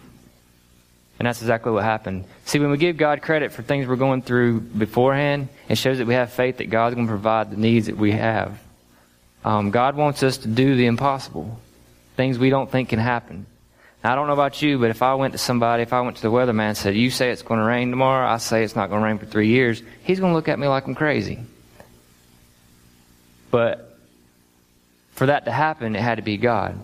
And 1.19 1.27
that's 1.27 1.43
exactly 1.43 1.73
what 1.73 1.85
happened. 1.85 2.25
See, 2.47 2.59
when 2.59 2.71
we 2.71 2.79
give 2.79 2.97
God 2.97 3.21
credit 3.21 3.53
for 3.53 3.61
things 3.61 3.87
we're 3.87 3.97
going 3.97 4.23
through 4.23 4.61
beforehand, 4.61 5.51
it 5.69 5.77
shows 5.77 5.99
that 5.99 6.07
we 6.07 6.15
have 6.15 6.33
faith 6.33 6.57
that 6.57 6.71
God's 6.71 6.95
going 6.95 7.07
to 7.07 7.13
provide 7.13 7.51
the 7.51 7.59
needs 7.59 7.85
that 7.85 7.99
we 7.99 8.13
have. 8.13 8.59
Um, 9.45 9.73
God 9.73 9.95
wants 9.95 10.23
us 10.23 10.39
to 10.39 10.49
do 10.49 10.75
the 10.75 10.87
impossible, 10.87 11.61
things 12.17 12.39
we 12.39 12.49
don't 12.49 12.71
think 12.71 12.89
can 12.89 12.99
happen. 12.99 13.45
I 14.05 14.17
don't 14.17 14.27
know 14.27 14.33
about 14.33 14.61
you, 14.61 14.79
but 14.79 14.91
if 14.91 15.01
I 15.01 15.15
went 15.15 15.33
to 15.33 15.39
somebody, 15.39 15.85
if 15.85 15.93
I 15.93 16.01
went 16.01 16.17
to 16.17 16.23
the 16.23 16.31
weatherman 16.31 16.61
and 16.61 16.77
said, 16.77 16.97
You 16.97 17.11
say 17.11 17.31
it's 17.31 17.43
going 17.43 17.61
to 17.61 17.67
rain 17.67 17.91
tomorrow, 17.91 18.27
I 18.27 18.39
say 18.39 18.65
it's 18.65 18.75
not 18.75 18.89
going 18.89 19.01
to 19.01 19.07
rain 19.07 19.19
for 19.19 19.27
three 19.27 19.49
years, 19.49 19.83
he's 20.03 20.19
going 20.19 20.33
to 20.33 20.37
look 20.37 20.49
at 20.49 20.59
me 20.59 20.67
like 20.67 20.87
I'm 20.87 20.95
crazy. 20.95 21.39
But 23.51 23.97
for 25.13 25.27
that 25.27 25.45
to 25.45 25.53
happen, 25.53 25.95
it 25.95 26.01
had 26.01 26.17
to 26.17 26.23
be 26.23 26.37
God. 26.37 26.83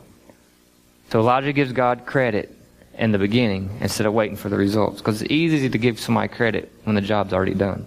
So 1.11 1.21
Elijah 1.21 1.53
gives 1.53 1.73
God 1.73 2.07
credit 2.07 2.55
in 2.95 3.13
the 3.13 3.19
beginning 3.19 3.79
instead 3.81 4.07
of 4.07 4.13
waiting 4.13 4.37
for 4.37 4.49
the 4.49 4.57
results. 4.57 4.99
Because 4.99 5.23
it's 5.23 5.33
easy 5.33 5.71
to 5.71 5.79
give 5.79 5.99
somebody 5.99 6.29
credit 6.29 6.71
when 6.85 6.95
the 6.95 7.01
job's 7.01 7.33
already 7.33 7.55
done. 7.55 7.87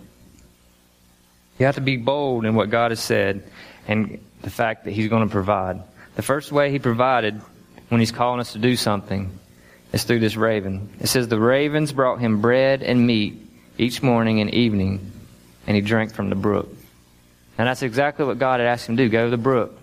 You 1.60 1.68
have 1.68 1.76
to 1.76 1.82
be 1.82 1.98
bold 1.98 2.46
in 2.46 2.56
what 2.56 2.70
God 2.70 2.92
has 2.92 3.00
said 3.00 3.44
and 3.88 4.20
the 4.42 4.50
fact 4.50 4.86
that 4.86 4.92
He's 4.92 5.10
going 5.10 5.28
to 5.28 5.32
provide. 5.32 5.82
The 6.16 6.22
first 6.24 6.52
way 6.52 6.72
He 6.72 6.80
provided 6.80 7.40
when 7.92 8.00
He's 8.00 8.14
calling 8.14 8.40
us 8.40 8.54
to 8.54 8.58
do 8.58 8.78
something 8.78 9.38
is 9.92 10.06
through 10.06 10.20
this 10.20 10.38
raven. 10.38 10.90
It 11.02 11.08
says, 11.08 11.28
The 11.28 11.38
ravens 11.38 11.92
brought 11.92 12.20
him 12.20 12.40
bread 12.40 12.82
and 12.82 13.06
meat 13.06 13.46
each 13.78 14.02
morning 14.02 14.40
and 14.40 14.50
evening, 14.54 15.12
and 15.68 15.76
he 15.76 15.82
drank 15.82 16.14
from 16.14 16.30
the 16.30 16.36
brook. 16.36 16.70
And 17.58 17.68
that's 17.68 17.82
exactly 17.82 18.24
what 18.24 18.40
God 18.40 18.62
had 18.62 18.68
asked 18.68 18.88
him 18.88 18.96
to 18.96 19.04
do 19.04 19.10
go 19.10 19.26
to 19.26 19.30
the 19.30 19.36
brook. 19.36 19.78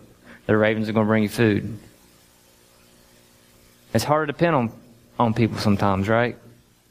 The 0.47 0.57
ravens 0.57 0.89
are 0.89 0.93
going 0.93 1.05
to 1.05 1.09
bring 1.09 1.23
you 1.23 1.29
food. 1.29 1.79
It's 3.93 4.05
hard 4.05 4.29
to 4.29 4.33
depend 4.33 4.57
on, 4.57 4.73
on 5.19 5.35
people 5.35 5.59
sometimes, 5.59 6.09
right? 6.09 6.39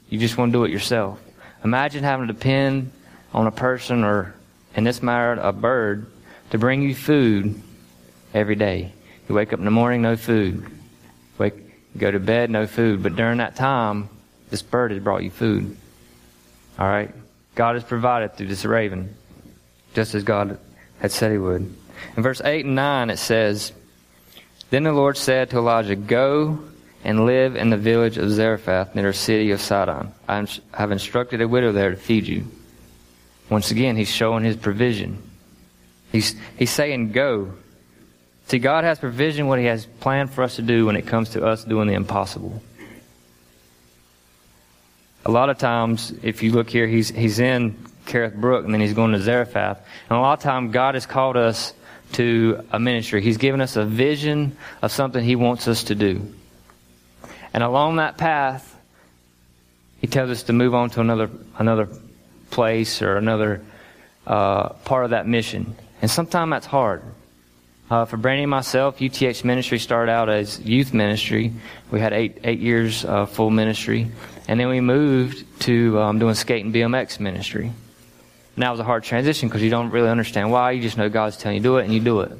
You 0.08 0.20
just 0.20 0.38
want 0.38 0.52
to 0.52 0.58
do 0.58 0.64
it 0.64 0.70
yourself. 0.70 1.20
Imagine 1.64 2.04
having 2.04 2.28
to 2.28 2.32
depend 2.32 2.92
on 3.34 3.48
a 3.48 3.50
person 3.50 4.04
or, 4.04 4.36
in 4.76 4.84
this 4.84 5.02
matter, 5.02 5.32
a 5.40 5.52
bird 5.52 6.06
to 6.50 6.58
bring 6.58 6.82
you 6.82 6.94
food 6.94 7.60
every 8.32 8.54
day. 8.54 8.92
You 9.28 9.34
wake 9.34 9.52
up 9.52 9.58
in 9.58 9.64
the 9.64 9.72
morning, 9.72 10.02
no 10.02 10.16
food. 10.16 10.77
Wake, 11.38 11.54
go 11.96 12.10
to 12.10 12.20
bed, 12.20 12.50
no 12.50 12.66
food. 12.66 13.02
But 13.02 13.16
during 13.16 13.38
that 13.38 13.56
time, 13.56 14.08
this 14.50 14.62
bird 14.62 14.90
has 14.90 15.02
brought 15.02 15.22
you 15.22 15.30
food. 15.30 15.76
All 16.78 16.86
right? 16.86 17.14
God 17.54 17.74
has 17.74 17.84
provided 17.84 18.34
through 18.34 18.48
this 18.48 18.64
raven, 18.64 19.14
just 19.94 20.14
as 20.14 20.22
God 20.22 20.58
had 21.00 21.12
said 21.12 21.32
he 21.32 21.38
would. 21.38 21.74
In 22.16 22.22
verse 22.22 22.40
8 22.40 22.64
and 22.64 22.74
9, 22.74 23.10
it 23.10 23.18
says, 23.18 23.72
Then 24.70 24.84
the 24.84 24.92
Lord 24.92 25.16
said 25.16 25.50
to 25.50 25.58
Elijah, 25.58 25.96
Go 25.96 26.60
and 27.04 27.26
live 27.26 27.56
in 27.56 27.70
the 27.70 27.76
village 27.76 28.18
of 28.18 28.30
Zarephath 28.30 28.94
near 28.94 29.08
the 29.08 29.12
city 29.12 29.50
of 29.50 29.60
Sidon. 29.60 30.12
I 30.28 30.46
have 30.74 30.92
instructed 30.92 31.40
a 31.40 31.48
widow 31.48 31.72
there 31.72 31.90
to 31.90 31.96
feed 31.96 32.26
you. 32.26 32.46
Once 33.50 33.70
again, 33.70 33.96
he's 33.96 34.10
showing 34.10 34.44
his 34.44 34.56
provision. 34.56 35.22
He's, 36.12 36.34
he's 36.58 36.70
saying, 36.70 37.12
Go. 37.12 37.54
See, 38.48 38.58
God 38.58 38.84
has 38.84 38.98
provision, 38.98 39.46
what 39.46 39.58
He 39.58 39.66
has 39.66 39.84
planned 39.84 40.30
for 40.30 40.42
us 40.42 40.56
to 40.56 40.62
do 40.62 40.86
when 40.86 40.96
it 40.96 41.06
comes 41.06 41.30
to 41.30 41.44
us 41.44 41.64
doing 41.64 41.86
the 41.86 41.92
impossible. 41.92 42.62
A 45.26 45.30
lot 45.30 45.50
of 45.50 45.58
times, 45.58 46.14
if 46.22 46.42
you 46.42 46.52
look 46.52 46.70
here, 46.70 46.86
He's, 46.86 47.10
he's 47.10 47.40
in 47.40 47.76
Kerith 48.06 48.34
Brook 48.34 48.64
and 48.64 48.72
then 48.72 48.80
He's 48.80 48.94
going 48.94 49.12
to 49.12 49.20
Zarephath. 49.20 49.86
And 50.08 50.18
a 50.18 50.20
lot 50.22 50.38
of 50.38 50.42
times, 50.42 50.72
God 50.72 50.94
has 50.94 51.04
called 51.04 51.36
us 51.36 51.74
to 52.12 52.64
a 52.72 52.80
ministry. 52.80 53.20
He's 53.20 53.36
given 53.36 53.60
us 53.60 53.76
a 53.76 53.84
vision 53.84 54.56
of 54.80 54.92
something 54.92 55.22
He 55.22 55.36
wants 55.36 55.68
us 55.68 55.84
to 55.84 55.94
do. 55.94 56.32
And 57.52 57.62
along 57.62 57.96
that 57.96 58.16
path, 58.16 58.80
He 60.00 60.06
tells 60.06 60.30
us 60.30 60.44
to 60.44 60.54
move 60.54 60.74
on 60.74 60.88
to 60.90 61.02
another, 61.02 61.28
another 61.58 61.90
place 62.50 63.02
or 63.02 63.18
another 63.18 63.62
uh, 64.26 64.70
part 64.70 65.04
of 65.04 65.10
that 65.10 65.28
mission. 65.28 65.76
And 66.00 66.10
sometimes 66.10 66.50
that's 66.50 66.66
hard. 66.66 67.02
Uh, 67.90 68.04
for 68.04 68.18
Brandi 68.18 68.42
and 68.42 68.50
myself, 68.50 69.00
UTH 69.00 69.44
ministry 69.44 69.78
started 69.78 70.12
out 70.12 70.28
as 70.28 70.60
youth 70.60 70.92
ministry. 70.92 71.54
We 71.90 72.00
had 72.00 72.12
eight 72.12 72.38
eight 72.44 72.58
years 72.58 73.02
uh, 73.04 73.24
full 73.24 73.48
ministry, 73.48 74.10
and 74.46 74.60
then 74.60 74.68
we 74.68 74.82
moved 74.82 75.60
to 75.62 75.98
um, 75.98 76.18
doing 76.18 76.34
skate 76.34 76.66
and 76.66 76.74
BMX 76.74 77.18
ministry. 77.18 77.72
And 78.56 78.62
that 78.62 78.70
was 78.70 78.80
a 78.80 78.84
hard 78.84 79.04
transition 79.04 79.48
because 79.48 79.62
you 79.62 79.70
don't 79.70 79.90
really 79.90 80.10
understand 80.10 80.50
why. 80.50 80.72
You 80.72 80.82
just 80.82 80.98
know 80.98 81.08
God's 81.08 81.38
telling 81.38 81.56
you 81.56 81.62
to 81.62 81.68
do 81.68 81.76
it, 81.78 81.84
and 81.84 81.94
you 81.94 82.00
do 82.00 82.20
it. 82.20 82.32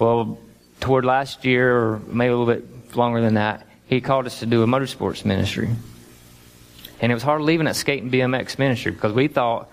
Well, 0.00 0.38
toward 0.80 1.04
last 1.04 1.44
year, 1.44 1.76
or 1.76 1.98
maybe 2.08 2.32
a 2.32 2.36
little 2.36 2.52
bit 2.52 2.96
longer 2.96 3.20
than 3.20 3.34
that, 3.34 3.68
He 3.86 4.00
called 4.00 4.26
us 4.26 4.40
to 4.40 4.46
do 4.46 4.64
a 4.64 4.66
motorsports 4.66 5.24
ministry. 5.24 5.68
And 7.00 7.12
it 7.12 7.14
was 7.14 7.22
hard 7.22 7.42
leaving 7.42 7.66
that 7.66 7.76
skate 7.76 8.02
and 8.02 8.10
BMX 8.10 8.58
ministry 8.58 8.90
because 8.90 9.12
we 9.12 9.28
thought 9.28 9.70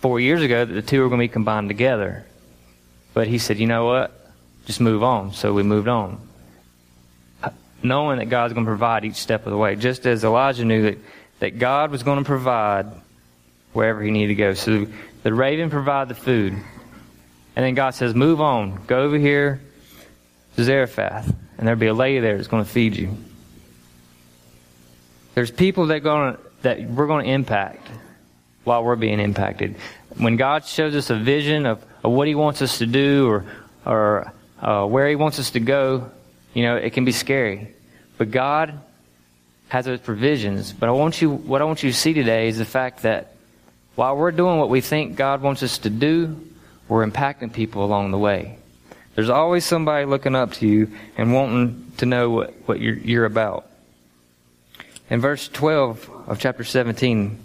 four 0.00 0.20
years 0.20 0.42
ago 0.42 0.66
that 0.66 0.74
the 0.74 0.82
two 0.82 1.00
were 1.00 1.08
going 1.08 1.20
to 1.20 1.24
be 1.24 1.32
combined 1.32 1.70
together. 1.70 2.26
But 3.16 3.28
he 3.28 3.38
said, 3.38 3.56
you 3.56 3.66
know 3.66 3.86
what? 3.86 4.12
Just 4.66 4.78
move 4.78 5.02
on. 5.02 5.32
So 5.32 5.54
we 5.54 5.62
moved 5.62 5.88
on. 5.88 6.20
Knowing 7.82 8.18
that 8.18 8.26
God's 8.26 8.52
going 8.52 8.66
to 8.66 8.68
provide 8.68 9.06
each 9.06 9.14
step 9.14 9.46
of 9.46 9.52
the 9.52 9.56
way. 9.56 9.74
Just 9.74 10.04
as 10.04 10.22
Elijah 10.22 10.66
knew 10.66 10.82
that, 10.82 10.98
that 11.38 11.58
God 11.58 11.90
was 11.90 12.02
going 12.02 12.18
to 12.18 12.26
provide 12.26 12.84
wherever 13.72 14.02
he 14.02 14.10
needed 14.10 14.28
to 14.28 14.34
go. 14.34 14.52
So 14.52 14.86
the 15.22 15.32
raven 15.32 15.70
provided 15.70 16.14
the 16.14 16.20
food. 16.20 16.52
And 16.52 17.64
then 17.64 17.74
God 17.74 17.94
says, 17.94 18.14
move 18.14 18.42
on. 18.42 18.84
Go 18.86 19.04
over 19.04 19.16
here 19.16 19.62
to 20.56 20.64
Zarephath. 20.64 21.26
And 21.56 21.66
there'll 21.66 21.80
be 21.80 21.86
a 21.86 21.94
lady 21.94 22.20
there 22.20 22.36
that's 22.36 22.48
going 22.48 22.64
to 22.64 22.70
feed 22.70 22.96
you. 22.96 23.16
There's 25.34 25.50
people 25.50 25.86
that, 25.86 26.00
going 26.00 26.36
that 26.60 26.82
we're 26.82 27.06
going 27.06 27.24
to 27.24 27.32
impact 27.32 27.88
while 28.64 28.84
we're 28.84 28.94
being 28.94 29.20
impacted. 29.20 29.76
When 30.18 30.36
God 30.36 30.64
shows 30.64 30.94
us 30.94 31.10
a 31.10 31.16
vision 31.16 31.66
of 31.66 31.84
or 32.02 32.14
what 32.14 32.28
He 32.28 32.34
wants 32.34 32.62
us 32.62 32.78
to 32.78 32.86
do 32.86 33.28
or, 33.28 33.44
or 33.84 34.32
uh, 34.60 34.86
where 34.86 35.08
He 35.08 35.16
wants 35.16 35.38
us 35.38 35.50
to 35.50 35.60
go, 35.60 36.10
you 36.54 36.62
know, 36.62 36.76
it 36.76 36.92
can 36.92 37.04
be 37.04 37.12
scary. 37.12 37.74
But 38.16 38.30
God 38.30 38.78
has 39.68 39.84
those 39.84 40.00
provisions. 40.00 40.72
But 40.72 40.88
I 40.88 40.92
want 40.92 41.20
you, 41.20 41.30
what 41.30 41.60
I 41.60 41.64
want 41.64 41.82
you 41.82 41.90
to 41.90 41.96
see 41.96 42.14
today 42.14 42.48
is 42.48 42.58
the 42.58 42.64
fact 42.64 43.02
that 43.02 43.34
while 43.96 44.16
we're 44.16 44.30
doing 44.30 44.58
what 44.58 44.70
we 44.70 44.80
think 44.80 45.16
God 45.16 45.42
wants 45.42 45.62
us 45.62 45.78
to 45.78 45.90
do, 45.90 46.40
we're 46.88 47.06
impacting 47.06 47.52
people 47.52 47.84
along 47.84 48.10
the 48.10 48.18
way. 48.18 48.58
There's 49.16 49.30
always 49.30 49.64
somebody 49.64 50.04
looking 50.04 50.34
up 50.34 50.52
to 50.54 50.66
you 50.66 50.92
and 51.16 51.32
wanting 51.32 51.92
to 51.96 52.06
know 52.06 52.30
what, 52.30 52.54
what 52.66 52.80
you're, 52.80 52.96
you're 52.96 53.24
about. 53.24 53.66
In 55.10 55.20
verse 55.20 55.48
12 55.48 56.28
of 56.28 56.38
chapter 56.38 56.64
17, 56.64 57.44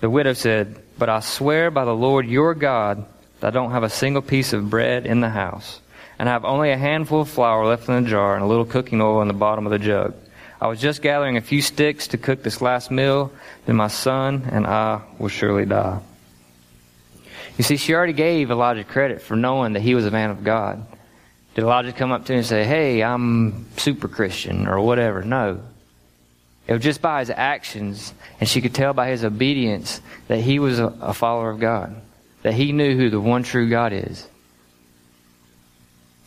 the 0.00 0.10
widow 0.10 0.34
said, 0.34 0.82
But 0.98 1.08
I 1.08 1.20
swear 1.20 1.70
by 1.70 1.84
the 1.84 1.94
Lord 1.94 2.26
your 2.26 2.54
God 2.54 3.04
that 3.40 3.48
I 3.48 3.50
don't 3.50 3.72
have 3.72 3.82
a 3.82 3.90
single 3.90 4.22
piece 4.22 4.52
of 4.52 4.70
bread 4.70 5.06
in 5.06 5.20
the 5.20 5.28
house, 5.28 5.80
and 6.18 6.28
I 6.28 6.32
have 6.32 6.44
only 6.44 6.70
a 6.70 6.78
handful 6.78 7.20
of 7.20 7.28
flour 7.28 7.66
left 7.66 7.88
in 7.88 8.02
the 8.02 8.08
jar 8.08 8.34
and 8.34 8.42
a 8.42 8.46
little 8.46 8.64
cooking 8.64 9.00
oil 9.00 9.20
in 9.22 9.28
the 9.28 9.34
bottom 9.34 9.66
of 9.66 9.72
the 9.72 9.78
jug. 9.78 10.14
I 10.60 10.68
was 10.68 10.80
just 10.80 11.02
gathering 11.02 11.36
a 11.36 11.42
few 11.42 11.60
sticks 11.60 12.08
to 12.08 12.18
cook 12.18 12.42
this 12.42 12.62
last 12.62 12.90
meal, 12.90 13.30
then 13.66 13.76
my 13.76 13.88
son 13.88 14.48
and 14.50 14.66
I 14.66 15.02
will 15.18 15.28
surely 15.28 15.66
die. 15.66 16.00
You 17.58 17.64
see, 17.64 17.76
she 17.76 17.94
already 17.94 18.14
gave 18.14 18.50
Elijah 18.50 18.84
credit 18.84 19.20
for 19.20 19.36
knowing 19.36 19.74
that 19.74 19.80
he 19.80 19.94
was 19.94 20.06
a 20.06 20.10
man 20.10 20.30
of 20.30 20.44
God. 20.44 20.86
Did 21.54 21.64
Elijah 21.64 21.92
come 21.92 22.12
up 22.12 22.26
to 22.26 22.32
him 22.32 22.38
and 22.38 22.46
say, 22.46 22.64
Hey, 22.64 23.02
I'm 23.02 23.66
super 23.78 24.08
Christian 24.08 24.66
or 24.66 24.80
whatever? 24.80 25.22
No. 25.22 25.60
It 26.66 26.72
was 26.72 26.82
just 26.82 27.00
by 27.00 27.20
his 27.20 27.30
actions, 27.30 28.12
and 28.40 28.48
she 28.48 28.60
could 28.60 28.74
tell 28.74 28.92
by 28.92 29.08
his 29.08 29.24
obedience 29.24 30.00
that 30.28 30.40
he 30.40 30.58
was 30.58 30.78
a, 30.80 31.14
follower 31.14 31.50
of 31.50 31.60
God 31.60 31.94
that 32.46 32.54
he 32.54 32.70
knew 32.70 32.96
who 32.96 33.10
the 33.10 33.20
one 33.20 33.42
true 33.42 33.68
God 33.68 33.92
is. 33.92 34.24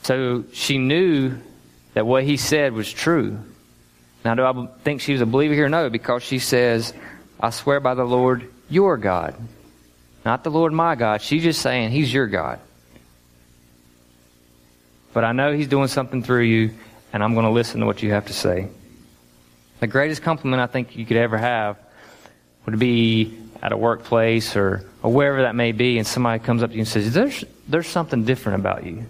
So 0.03 0.43
she 0.51 0.77
knew 0.77 1.37
that 1.93 2.05
what 2.05 2.25
he 2.25 2.35
said 2.35 2.73
was 2.73 2.91
true. 2.91 3.39
Now, 4.25 4.35
do 4.35 4.43
I 4.43 4.67
think 4.83 4.99
she 4.99 5.13
was 5.13 5.21
a 5.21 5.25
believer 5.25 5.53
here? 5.53 5.69
No, 5.69 5.89
because 5.89 6.23
she 6.23 6.39
says, 6.39 6.93
I 7.39 7.51
swear 7.51 7.79
by 7.79 7.93
the 7.93 8.03
Lord 8.03 8.51
your 8.69 8.97
God. 8.97 9.33
Not 10.25 10.43
the 10.43 10.51
Lord 10.51 10.73
my 10.73 10.95
God. 10.95 11.21
She's 11.21 11.41
just 11.41 11.61
saying, 11.61 11.91
He's 11.91 12.13
your 12.13 12.27
God. 12.27 12.59
But 15.13 15.23
I 15.23 15.31
know 15.31 15.53
He's 15.53 15.69
doing 15.69 15.87
something 15.87 16.21
through 16.21 16.43
you, 16.43 16.73
and 17.13 17.23
I'm 17.23 17.33
going 17.33 17.45
to 17.45 17.51
listen 17.51 17.79
to 17.79 17.85
what 17.85 18.03
you 18.03 18.11
have 18.11 18.25
to 18.25 18.33
say. 18.33 18.67
The 19.79 19.87
greatest 19.87 20.21
compliment 20.21 20.61
I 20.61 20.67
think 20.67 20.95
you 20.95 21.05
could 21.05 21.17
ever 21.17 21.37
have 21.37 21.77
would 22.65 22.79
be 22.79 23.37
at 23.61 23.71
a 23.71 23.77
workplace 23.77 24.55
or, 24.55 24.83
or 25.03 25.11
wherever 25.11 25.41
that 25.43 25.55
may 25.55 25.71
be, 25.71 25.97
and 25.97 26.07
somebody 26.07 26.43
comes 26.43 26.63
up 26.63 26.69
to 26.69 26.75
you 26.75 26.81
and 26.81 26.87
says, 26.87 27.13
there's, 27.13 27.43
there's 27.67 27.87
something 27.87 28.23
different 28.23 28.59
about 28.59 28.85
you. 28.85 29.05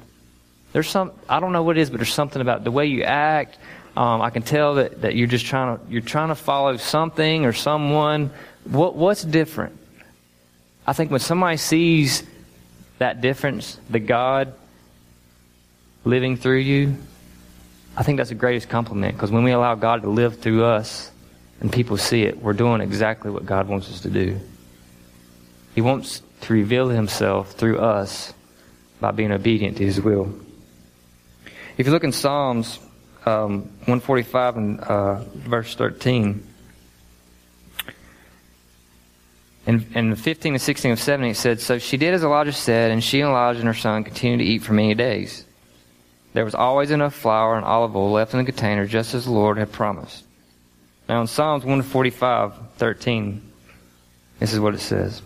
There's 0.71 0.87
some, 0.87 1.11
I 1.27 1.39
don't 1.39 1.51
know 1.51 1.63
what 1.63 1.77
it 1.77 1.81
is, 1.81 1.89
but 1.89 1.97
there's 1.97 2.13
something 2.13 2.41
about 2.41 2.63
the 2.63 2.71
way 2.71 2.85
you 2.85 3.03
act. 3.03 3.57
Um, 3.97 4.21
I 4.21 4.29
can 4.29 4.43
tell 4.43 4.75
that, 4.75 5.01
that 5.01 5.15
you're 5.15 5.27
just 5.27 5.45
trying 5.45 5.77
to, 5.77 5.91
you're 5.91 6.01
trying 6.01 6.29
to 6.29 6.35
follow 6.35 6.77
something 6.77 7.45
or 7.45 7.53
someone. 7.53 8.31
What, 8.65 8.95
what's 8.95 9.23
different? 9.23 9.77
I 10.85 10.93
think 10.93 11.11
when 11.11 11.19
somebody 11.19 11.57
sees 11.57 12.23
that 12.99 13.21
difference, 13.21 13.79
the 13.89 13.99
God 13.99 14.53
living 16.05 16.37
through 16.37 16.59
you, 16.59 16.97
I 17.99 18.03
think 18.03 18.15
that's 18.15 18.29
the 18.29 18.35
greatest 18.35 18.69
compliment 18.69 19.15
because 19.15 19.29
when 19.29 19.43
we 19.43 19.51
allow 19.51 19.75
God 19.75 20.03
to 20.03 20.09
live 20.09 20.39
through 20.39 20.63
us, 20.63 21.11
and 21.59 21.69
people 21.71 21.97
see 21.97 22.23
it, 22.23 22.41
we're 22.41 22.53
doing 22.53 22.79
exactly 22.79 23.29
what 23.29 23.45
God 23.45 23.67
wants 23.67 23.91
us 23.91 23.99
to 24.01 24.09
do. 24.09 24.39
He 25.75 25.81
wants 25.81 26.21
to 26.41 26.53
reveal 26.53 26.87
himself 26.87 27.51
through 27.51 27.79
us 27.79 28.33
by 29.01 29.11
being 29.11 29.33
obedient 29.33 29.75
to 29.77 29.85
his 29.85 29.99
will. 29.99 30.33
If 31.77 31.85
you 31.85 31.91
look 31.91 32.05
in 32.05 32.13
Psalms 32.13 32.79
um, 33.25 33.63
145 33.85 34.57
and 34.57 34.79
uh, 34.79 35.23
verse 35.33 35.75
13. 35.75 36.47
In, 39.67 39.85
in 39.93 40.15
15 40.15 40.53
and 40.53 40.61
16 40.61 40.91
of 40.91 40.99
70, 40.99 41.31
it 41.31 41.35
said, 41.35 41.59
So 41.59 41.77
she 41.77 41.97
did 41.97 42.13
as 42.13 42.23
Elijah 42.23 42.53
said, 42.53 42.91
and 42.91 43.03
she 43.03 43.19
and 43.19 43.29
Elijah 43.29 43.59
and 43.59 43.67
her 43.67 43.73
son 43.73 44.05
continued 44.05 44.37
to 44.37 44.45
eat 44.45 44.63
for 44.63 44.73
many 44.73 44.95
days. 44.95 45.45
There 46.39 46.45
was 46.45 46.55
always 46.55 46.89
enough 46.89 47.15
flour 47.15 47.57
and 47.57 47.65
olive 47.65 47.97
oil 47.97 48.13
left 48.13 48.33
in 48.33 48.39
the 48.39 48.49
container, 48.49 48.85
just 48.85 49.13
as 49.13 49.25
the 49.25 49.31
Lord 49.31 49.57
had 49.57 49.73
promised. 49.73 50.23
Now 51.09 51.19
in 51.19 51.27
Psalms 51.27 51.65
145, 51.65 52.53
13, 52.77 53.51
this 54.39 54.53
is 54.53 54.59
what 54.61 54.73
it 54.73 54.79
says. 54.79 55.21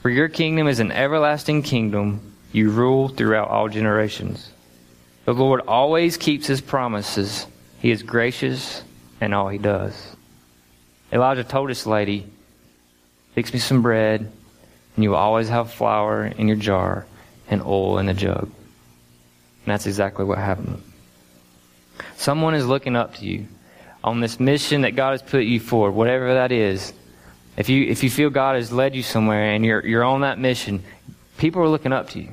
For 0.00 0.08
your 0.08 0.30
kingdom 0.30 0.68
is 0.68 0.80
an 0.80 0.90
everlasting 0.90 1.60
kingdom. 1.60 2.32
You 2.50 2.70
rule 2.70 3.08
throughout 3.08 3.48
all 3.50 3.68
generations. 3.68 4.50
The 5.26 5.34
Lord 5.34 5.60
always 5.68 6.16
keeps 6.16 6.46
his 6.46 6.62
promises. 6.62 7.46
He 7.80 7.90
is 7.90 8.02
gracious 8.02 8.82
in 9.20 9.34
all 9.34 9.50
he 9.50 9.58
does. 9.58 10.16
Elijah 11.12 11.44
told 11.44 11.68
this 11.68 11.86
lady, 11.86 12.26
Fix 13.34 13.52
me 13.52 13.58
some 13.58 13.82
bread, 13.82 14.20
and 14.96 15.04
you 15.04 15.10
will 15.10 15.18
always 15.18 15.50
have 15.50 15.70
flour 15.72 16.24
in 16.24 16.48
your 16.48 16.56
jar 16.56 17.04
and 17.50 17.60
oil 17.60 17.98
in 17.98 18.06
the 18.06 18.14
jug. 18.14 18.50
And 19.64 19.72
that's 19.72 19.86
exactly 19.86 20.24
what 20.24 20.38
happened. 20.38 20.82
Someone 22.16 22.54
is 22.54 22.66
looking 22.66 22.96
up 22.96 23.16
to 23.16 23.24
you 23.24 23.46
on 24.02 24.20
this 24.20 24.40
mission 24.40 24.82
that 24.82 24.96
God 24.96 25.12
has 25.12 25.22
put 25.22 25.44
you 25.44 25.60
for, 25.60 25.90
whatever 25.90 26.34
that 26.34 26.52
is. 26.52 26.92
If 27.56 27.68
you 27.68 27.84
if 27.84 28.02
you 28.02 28.10
feel 28.10 28.30
God 28.30 28.56
has 28.56 28.72
led 28.72 28.94
you 28.94 29.02
somewhere 29.02 29.52
and 29.52 29.64
you're 29.64 29.84
you're 29.86 30.04
on 30.04 30.22
that 30.22 30.38
mission, 30.38 30.82
people 31.36 31.62
are 31.62 31.68
looking 31.68 31.92
up 31.92 32.10
to 32.10 32.20
you. 32.20 32.30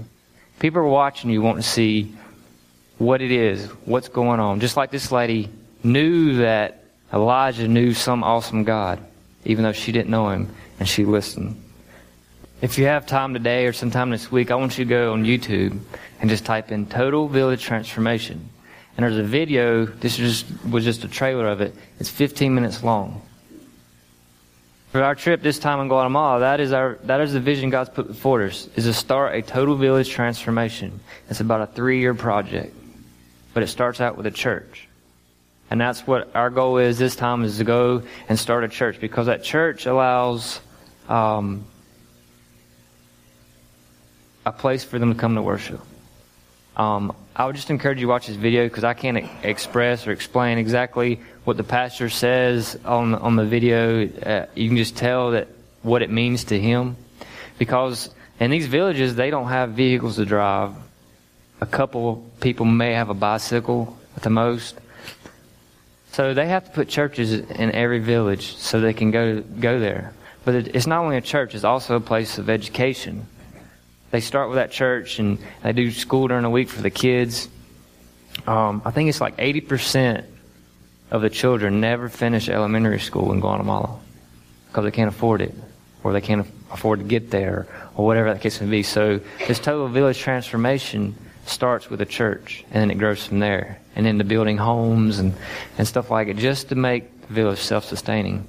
People 0.59 0.79
are 0.79 0.88
watching 0.88 1.29
you, 1.29 1.41
wanting 1.41 1.62
to 1.62 1.67
see 1.69 2.15
what 2.98 3.21
it 3.21 3.31
is, 3.31 3.65
what's 3.86 4.09
going 4.09 4.39
on. 4.39 4.59
Just 4.59 4.75
like 4.75 4.91
this 4.91 5.12
lady 5.12 5.50
knew 5.83 6.38
that 6.38 6.83
Elijah 7.13 7.67
knew 7.67 7.93
some 7.93 8.24
awesome 8.24 8.63
God, 8.63 9.00
even 9.45 9.63
though 9.63 9.71
she 9.71 9.91
didn't 9.91 10.09
know 10.09 10.29
him, 10.29 10.53
and 10.79 10.88
she 10.88 11.05
listened. 11.05 11.62
If 12.61 12.77
you 12.77 12.87
have 12.87 13.05
time 13.05 13.33
today 13.33 13.67
or 13.67 13.71
sometime 13.71 14.09
this 14.09 14.29
week, 14.29 14.51
I 14.51 14.55
want 14.55 14.77
you 14.77 14.83
to 14.83 14.89
go 14.89 15.13
on 15.13 15.23
YouTube 15.23 15.79
and 16.19 16.29
just 16.29 16.43
type 16.43 16.73
in 16.73 16.87
Total 16.87 17.25
Village 17.25 17.63
Transformation. 17.63 18.49
And 18.97 19.05
there's 19.05 19.15
a 19.15 19.23
video, 19.23 19.85
this 19.85 20.17
just, 20.17 20.45
was 20.69 20.83
just 20.83 21.05
a 21.05 21.07
trailer 21.07 21.47
of 21.47 21.61
it. 21.61 21.73
It's 21.99 22.09
15 22.09 22.53
minutes 22.53 22.83
long. 22.83 23.21
For 24.91 25.01
our 25.01 25.15
trip 25.15 25.41
this 25.41 25.57
time 25.57 25.79
in 25.79 25.87
Guatemala, 25.87 26.41
that 26.41 26.59
is 26.59 26.73
our 26.73 26.97
that 27.03 27.21
is 27.21 27.31
the 27.31 27.39
vision 27.39 27.69
God's 27.69 27.91
put 27.91 28.07
before 28.07 28.43
us, 28.43 28.67
is 28.75 28.85
to 28.85 28.93
start 28.93 29.35
a 29.35 29.41
total 29.41 29.75
village 29.75 30.09
transformation. 30.09 30.99
It's 31.29 31.39
about 31.39 31.61
a 31.61 31.67
three 31.67 31.99
year 31.99 32.13
project. 32.13 32.75
But 33.53 33.63
it 33.63 33.67
starts 33.67 34.01
out 34.01 34.17
with 34.17 34.25
a 34.25 34.31
church. 34.31 34.89
And 35.71 35.79
that's 35.79 36.05
what 36.05 36.35
our 36.35 36.49
goal 36.49 36.77
is 36.77 36.97
this 36.97 37.15
time 37.15 37.43
is 37.43 37.59
to 37.59 37.63
go 37.63 38.03
and 38.27 38.37
start 38.37 38.65
a 38.65 38.67
church 38.67 38.99
because 38.99 39.27
that 39.27 39.43
church 39.43 39.85
allows 39.85 40.59
um, 41.07 41.65
a 44.46 44.51
place 44.51 44.84
for 44.84 45.00
them 45.00 45.13
to 45.13 45.19
come 45.19 45.36
to 45.36 45.41
worship. 45.41 45.81
Um, 46.77 47.13
I 47.36 47.46
would 47.46 47.55
just 47.55 47.69
encourage 47.69 48.00
you 48.00 48.08
to 48.08 48.10
watch 48.10 48.27
this 48.27 48.38
video 48.38 48.65
because 48.65 48.84
I 48.84 48.93
can't 48.93 49.17
express 49.43 50.08
or 50.08 50.12
explain 50.12 50.58
exactly 50.58 51.19
what 51.43 51.58
the 51.58 51.63
pastor 51.63 52.10
says 52.10 52.79
on 52.86 53.15
on 53.15 53.36
the 53.36 53.46
video. 53.46 54.08
Uh, 54.08 54.46
you 54.55 54.69
can 54.69 54.77
just 54.77 54.96
tell 54.96 55.31
that 55.31 55.48
what 55.81 56.01
it 56.01 56.10
means 56.10 56.46
to 56.46 56.60
him, 56.60 56.96
because 57.58 58.10
in 58.39 58.51
these 58.51 58.67
villages 58.67 59.15
they 59.15 59.29
don't 59.29 59.48
have 59.48 59.72
vehicles 59.72 60.15
to 60.15 60.25
drive. 60.25 60.74
A 61.62 61.65
couple 61.65 62.25
people 62.39 62.65
may 62.65 62.93
have 62.93 63.10
a 63.10 63.13
bicycle 63.13 63.98
at 64.15 64.24
the 64.24 64.29
most, 64.29 64.79
so 66.13 66.34
they 66.34 66.48
have 66.48 66.63
to 66.63 66.72
put 66.72 66.88
churches 66.88 67.34
in 67.34 67.72
every 67.74 68.00
village 68.00 68.55
so 68.55 68.79
they 68.79 68.93
can 68.93 69.12
go 69.12 69.41
go 69.41 69.79
there. 69.79 70.13
But 70.46 70.55
it's 70.55 70.88
not 70.88 71.03
only 71.03 71.17
a 71.17 71.21
church; 71.21 71.56
it's 71.56 71.65
also 71.65 71.97
a 71.97 71.99
place 71.99 72.38
of 72.38 72.49
education. 72.49 73.28
They 74.12 74.22
start 74.22 74.50
with 74.50 74.56
that 74.56 74.72
church 74.72 75.19
and 75.19 75.38
they 75.62 75.74
do 75.74 75.91
school 75.91 76.28
during 76.28 76.43
the 76.43 76.50
week 76.50 76.69
for 76.69 76.82
the 76.82 76.89
kids. 76.89 77.48
Um, 78.48 78.82
I 78.86 78.91
think 78.91 79.10
it's 79.10 79.22
like 79.22 79.38
80% 79.38 80.26
of 81.12 81.22
the 81.22 81.30
children 81.30 81.82
never 81.82 82.10
finish 82.10 82.50
elementary 82.50 83.00
school 83.00 83.32
in 83.32 83.39
Guatemala 83.39 84.00
because 84.67 84.86
they 84.86 84.91
can't 84.91 85.10
afford 85.10 85.41
it 85.41 85.54
or 86.04 86.13
they 86.13 86.22
can't 86.22 86.48
afford 86.72 87.00
to 87.00 87.06
get 87.06 87.30
there 87.30 87.67
or 87.95 88.06
whatever 88.06 88.34
that 88.34 88.41
case 88.41 88.60
may 88.62 88.69
be. 88.69 88.84
So 88.84 89.19
this 89.48 89.60
total 89.60 89.88
village 89.88 90.17
transformation 90.17 91.15
starts 91.45 91.89
with 91.89 92.02
a 92.02 92.06
church 92.06 92.63
and 92.72 92.82
then 92.82 92.91
it 92.91 92.98
grows 92.98 93.26
from 93.26 93.39
there 93.39 93.80
and 93.95 94.08
into 94.08 94.24
building 94.24 94.58
homes 94.58 95.19
and, 95.19 95.34
and 95.78 95.88
stuff 95.88 96.10
like 96.10 96.28
it 96.28 96.38
just 96.38 96.69
to 96.69 96.76
make 96.76 97.28
the 97.28 97.34
village 97.34 97.60
self-sustaining. 97.60 98.48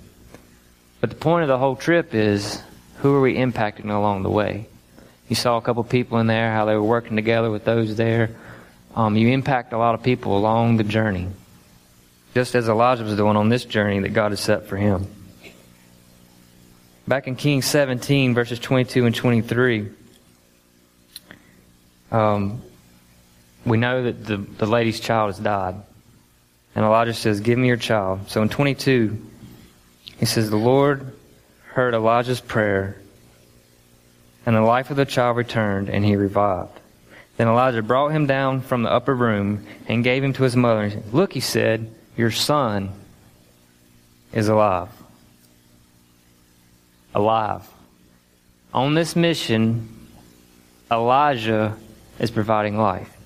But 1.00 1.10
the 1.10 1.16
point 1.16 1.42
of 1.42 1.48
the 1.48 1.58
whole 1.58 1.76
trip 1.76 2.14
is 2.14 2.62
who 2.98 3.14
are 3.14 3.20
we 3.20 3.34
impacting 3.36 3.90
along 3.90 4.22
the 4.22 4.30
way? 4.30 4.66
You 5.30 5.36
saw 5.36 5.58
a 5.58 5.60
couple 5.60 5.84
people 5.84 6.18
in 6.18 6.26
there, 6.26 6.52
how 6.52 6.64
they 6.64 6.74
were 6.74 6.82
working 6.82 7.14
together 7.14 7.52
with 7.52 7.64
those 7.64 7.94
there. 7.94 8.30
Um, 8.96 9.16
you 9.16 9.28
impact 9.28 9.72
a 9.72 9.78
lot 9.78 9.94
of 9.94 10.02
people 10.02 10.36
along 10.36 10.76
the 10.76 10.82
journey, 10.82 11.28
just 12.34 12.56
as 12.56 12.68
Elijah 12.68 13.04
was 13.04 13.14
doing 13.14 13.36
on 13.36 13.48
this 13.48 13.64
journey 13.64 14.00
that 14.00 14.08
God 14.08 14.32
has 14.32 14.40
set 14.40 14.66
for 14.66 14.76
him. 14.76 15.06
Back 17.06 17.28
in 17.28 17.36
Kings 17.36 17.64
17, 17.66 18.34
verses 18.34 18.58
22 18.58 19.06
and 19.06 19.14
23, 19.14 19.88
um, 22.10 22.60
we 23.64 23.78
know 23.78 24.02
that 24.02 24.26
the, 24.26 24.36
the 24.36 24.66
lady's 24.66 24.98
child 24.98 25.28
has 25.28 25.38
died. 25.38 25.76
And 26.74 26.84
Elijah 26.84 27.14
says, 27.14 27.38
Give 27.38 27.56
me 27.56 27.68
your 27.68 27.76
child. 27.76 28.28
So 28.28 28.42
in 28.42 28.48
22, 28.48 29.16
he 30.18 30.26
says, 30.26 30.50
The 30.50 30.56
Lord 30.56 31.16
heard 31.68 31.94
Elijah's 31.94 32.40
prayer 32.40 32.99
and 34.46 34.56
the 34.56 34.60
life 34.60 34.90
of 34.90 34.96
the 34.96 35.04
child 35.04 35.36
returned, 35.36 35.88
and 35.88 36.04
he 36.04 36.16
revived. 36.16 36.78
Then 37.36 37.48
Elijah 37.48 37.82
brought 37.82 38.08
him 38.08 38.26
down 38.26 38.60
from 38.60 38.82
the 38.82 38.90
upper 38.90 39.14
room 39.14 39.66
and 39.86 40.04
gave 40.04 40.22
him 40.22 40.32
to 40.34 40.42
his 40.42 40.56
mother. 40.56 40.92
Look, 41.12 41.32
he 41.32 41.40
said, 41.40 41.90
your 42.16 42.30
son 42.30 42.90
is 44.32 44.48
alive. 44.48 44.90
Alive. 47.14 47.66
On 48.72 48.94
this 48.94 49.16
mission, 49.16 49.88
Elijah 50.90 51.76
is 52.18 52.30
providing 52.30 52.76
life. 52.76 53.16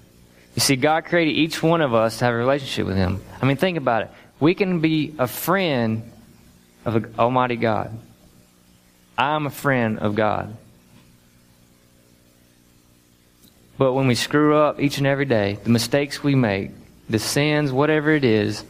You 0.55 0.61
see, 0.61 0.77
God 0.77 1.07
created 1.07 1.33
each 1.33 1.62
one 1.62 1.81
of 1.81 1.92
us 1.94 2.18
to 2.18 2.24
have 2.24 2.35
a 2.35 2.37
relationship 2.37 2.87
with 2.87 2.96
Him. 2.96 3.20
I 3.42 3.46
mean, 3.46 3.57
think 3.57 3.77
about 3.77 4.03
it. 4.03 4.11
We 4.38 4.55
can 4.55 4.81
be 4.81 5.14
a 5.18 5.27
friend 5.27 6.11
of 6.85 7.18
Almighty 7.18 7.57
God. 7.57 7.90
I'm 9.18 9.46
a 9.46 9.50
friend 9.50 9.98
of 9.98 10.14
God. 10.14 10.57
But 13.76 13.92
when 13.92 14.06
we 14.06 14.14
screw 14.14 14.56
up 14.56 14.80
each 14.80 14.98
and 14.98 15.06
every 15.06 15.24
day, 15.24 15.58
the 15.62 15.70
mistakes 15.70 16.22
we 16.22 16.34
make, 16.34 16.70
the 17.08 17.18
sins, 17.18 17.72
whatever 17.72 18.12
it 18.12 18.24
is, 18.24 18.64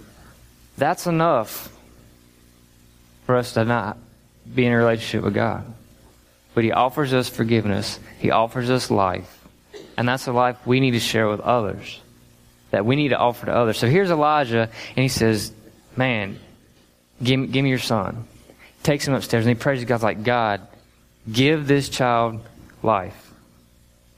that's 0.78 1.06
enough 1.06 1.70
for 3.26 3.36
us 3.36 3.52
to 3.54 3.64
not 3.64 3.98
be 4.52 4.66
in 4.66 4.72
a 4.72 4.76
relationship 4.76 5.22
with 5.22 5.34
God. 5.34 5.64
But 6.54 6.64
He 6.64 6.72
offers 6.72 7.12
us 7.12 7.28
forgiveness, 7.28 7.98
He 8.18 8.30
offers 8.30 8.70
us 8.70 8.90
life. 8.90 9.30
And 9.96 10.08
that's 10.08 10.26
a 10.26 10.32
life 10.32 10.56
we 10.66 10.80
need 10.80 10.92
to 10.92 11.00
share 11.00 11.28
with 11.28 11.40
others, 11.40 12.00
that 12.70 12.84
we 12.86 12.96
need 12.96 13.08
to 13.10 13.18
offer 13.18 13.46
to 13.46 13.52
others. 13.54 13.78
So 13.78 13.88
here's 13.88 14.10
Elijah, 14.10 14.70
and 14.96 15.02
he 15.02 15.08
says, 15.08 15.52
Man, 15.96 16.38
give 17.22 17.38
me, 17.38 17.46
give 17.46 17.62
me 17.62 17.70
your 17.70 17.78
son. 17.78 18.26
Takes 18.82 19.06
him 19.06 19.14
upstairs 19.14 19.46
and 19.46 19.56
he 19.56 19.60
prays 19.60 19.80
to 19.80 19.86
God, 19.86 20.02
like, 20.02 20.24
God, 20.24 20.60
give 21.30 21.66
this 21.66 21.88
child 21.88 22.40
life. 22.82 23.32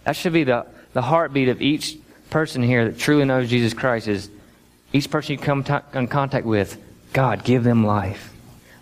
That 0.04 0.16
should 0.16 0.32
be 0.32 0.44
the 0.44 0.66
the 0.96 1.02
heartbeat 1.02 1.50
of 1.50 1.60
each 1.60 1.98
person 2.30 2.62
here 2.62 2.88
that 2.88 2.98
truly 2.98 3.26
knows 3.26 3.50
Jesus 3.50 3.74
Christ 3.74 4.08
is 4.08 4.30
each 4.94 5.10
person 5.10 5.32
you 5.32 5.38
come 5.38 5.62
t- 5.62 5.74
in 5.92 6.08
contact 6.08 6.46
with, 6.46 6.82
God, 7.12 7.44
give 7.44 7.64
them 7.64 7.84
life. 7.84 8.32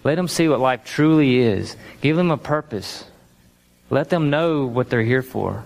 Let 0.05 0.14
them 0.14 0.29
see 0.29 0.48
what 0.48 0.61
life 0.61 0.85
truly 0.85 1.38
is. 1.40 1.74
Give 2.03 2.14
them 2.14 2.31
a 2.31 2.37
purpose. 2.37 3.05
Let 3.90 4.11
them 4.11 4.31
know 4.31 4.64
what 4.66 4.90
they're 4.90 5.03
here 5.03 5.22
for. 5.22 5.64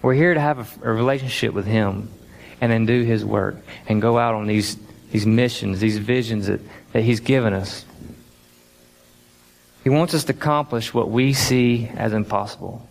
We're 0.00 0.14
here 0.14 0.32
to 0.32 0.40
have 0.40 0.80
a, 0.82 0.88
a 0.88 0.92
relationship 0.94 1.52
with 1.52 1.66
Him 1.66 2.08
and 2.62 2.72
then 2.72 2.86
do 2.86 3.02
His 3.02 3.22
work 3.22 3.56
and 3.86 4.00
go 4.00 4.18
out 4.18 4.34
on 4.34 4.46
these, 4.46 4.78
these 5.10 5.26
missions, 5.26 5.80
these 5.80 5.98
visions 5.98 6.46
that, 6.46 6.60
that 6.94 7.02
He's 7.02 7.20
given 7.20 7.52
us. 7.52 7.84
He 9.84 9.90
wants 9.90 10.14
us 10.14 10.24
to 10.24 10.32
accomplish 10.32 10.94
what 10.94 11.10
we 11.10 11.34
see 11.34 11.90
as 11.94 12.14
impossible. 12.14 12.88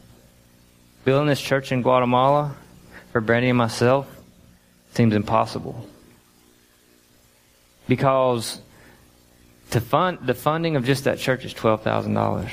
Building 1.03 1.27
this 1.27 1.41
church 1.41 1.71
in 1.71 1.81
Guatemala 1.81 2.55
for 3.11 3.21
Brandi 3.21 3.49
and 3.49 3.57
myself 3.57 4.07
seems 4.93 5.15
impossible. 5.15 5.87
Because 7.87 8.61
to 9.71 9.81
fund 9.81 10.19
the 10.23 10.33
funding 10.33 10.75
of 10.75 10.85
just 10.85 11.05
that 11.05 11.17
church 11.17 11.43
is 11.43 11.53
twelve 11.53 11.81
thousand 11.81 12.13
dollars. 12.13 12.51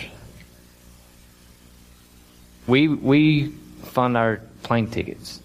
We 2.67 2.89
we 2.89 3.49
fund 3.83 4.17
our 4.17 4.41
plane 4.63 4.89
tickets, 4.89 5.41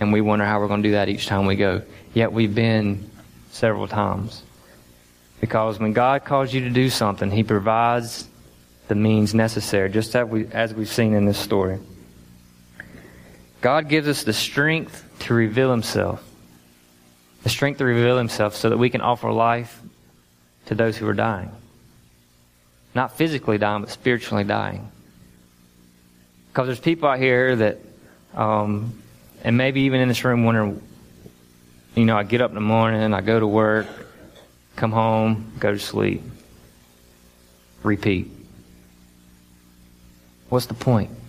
and 0.00 0.12
we 0.12 0.20
wonder 0.20 0.44
how 0.44 0.60
we're 0.60 0.68
going 0.68 0.82
to 0.82 0.88
do 0.88 0.92
that 0.92 1.08
each 1.08 1.26
time 1.26 1.46
we 1.46 1.56
go. 1.56 1.82
Yet 2.12 2.32
we've 2.32 2.54
been 2.54 3.10
several 3.52 3.88
times. 3.88 4.42
Because 5.40 5.78
when 5.78 5.92
God 5.92 6.24
calls 6.24 6.52
you 6.52 6.60
to 6.60 6.70
do 6.70 6.90
something, 6.90 7.30
He 7.30 7.42
provides 7.42 8.28
the 8.88 8.94
means 8.94 9.34
necessary, 9.34 9.90
just 9.90 10.14
as, 10.14 10.28
we, 10.28 10.46
as 10.46 10.74
we've 10.74 10.88
seen 10.88 11.14
in 11.14 11.24
this 11.24 11.38
story. 11.38 11.80
God 13.64 13.88
gives 13.88 14.08
us 14.08 14.24
the 14.24 14.34
strength 14.34 15.02
to 15.20 15.32
reveal 15.32 15.70
Himself, 15.70 16.22
the 17.44 17.48
strength 17.48 17.78
to 17.78 17.86
reveal 17.86 18.18
Himself 18.18 18.54
so 18.54 18.68
that 18.68 18.76
we 18.76 18.90
can 18.90 19.00
offer 19.00 19.32
life 19.32 19.80
to 20.66 20.74
those 20.74 20.98
who 20.98 21.08
are 21.08 21.14
dying. 21.14 21.50
Not 22.94 23.16
physically 23.16 23.56
dying, 23.56 23.80
but 23.80 23.90
spiritually 23.90 24.44
dying. 24.44 24.86
Because 26.50 26.66
there's 26.66 26.78
people 26.78 27.08
out 27.08 27.18
here 27.18 27.56
that, 27.56 27.78
um, 28.34 29.02
and 29.42 29.56
maybe 29.56 29.80
even 29.80 30.02
in 30.02 30.08
this 30.08 30.22
room, 30.24 30.44
wondering, 30.44 30.82
you 31.94 32.04
know, 32.04 32.18
I 32.18 32.24
get 32.24 32.42
up 32.42 32.50
in 32.50 32.56
the 32.56 32.60
morning, 32.60 33.14
I 33.14 33.22
go 33.22 33.40
to 33.40 33.46
work, 33.46 33.86
come 34.76 34.92
home, 34.92 35.52
go 35.58 35.72
to 35.72 35.78
sleep, 35.78 36.20
repeat. 37.82 38.30
What's 40.50 40.66
the 40.66 40.74
point? 40.74 41.23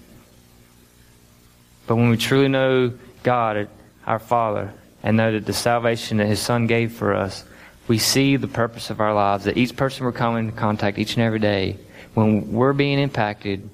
But 1.88 1.96
when 1.96 2.10
we 2.10 2.18
truly 2.18 2.48
know 2.48 2.94
God, 3.24 3.68
our 4.06 4.20
Father, 4.20 4.74
and 5.04 5.18
know 5.18 5.32
that 5.32 5.46
the 5.46 5.54
salvation 5.54 6.18
that 6.18 6.28
His 6.28 6.40
Son 6.40 6.68
gave 6.68 6.94
for 6.94 7.14
us, 7.14 7.44
we 7.88 8.00
see 8.00 8.38
the 8.38 8.48
purpose 8.48 8.90
of 8.90 9.00
our 9.00 9.14
lives, 9.14 9.46
that 9.46 9.58
each 9.58 9.76
person 9.76 10.06
we're 10.06 10.12
coming 10.12 10.46
into 10.46 10.60
contact 10.60 10.98
each 10.98 11.16
and 11.16 11.24
every 11.24 11.40
day, 11.40 11.78
when 12.16 12.52
we're 12.52 12.74
being 12.74 12.98
impacted, 12.98 13.70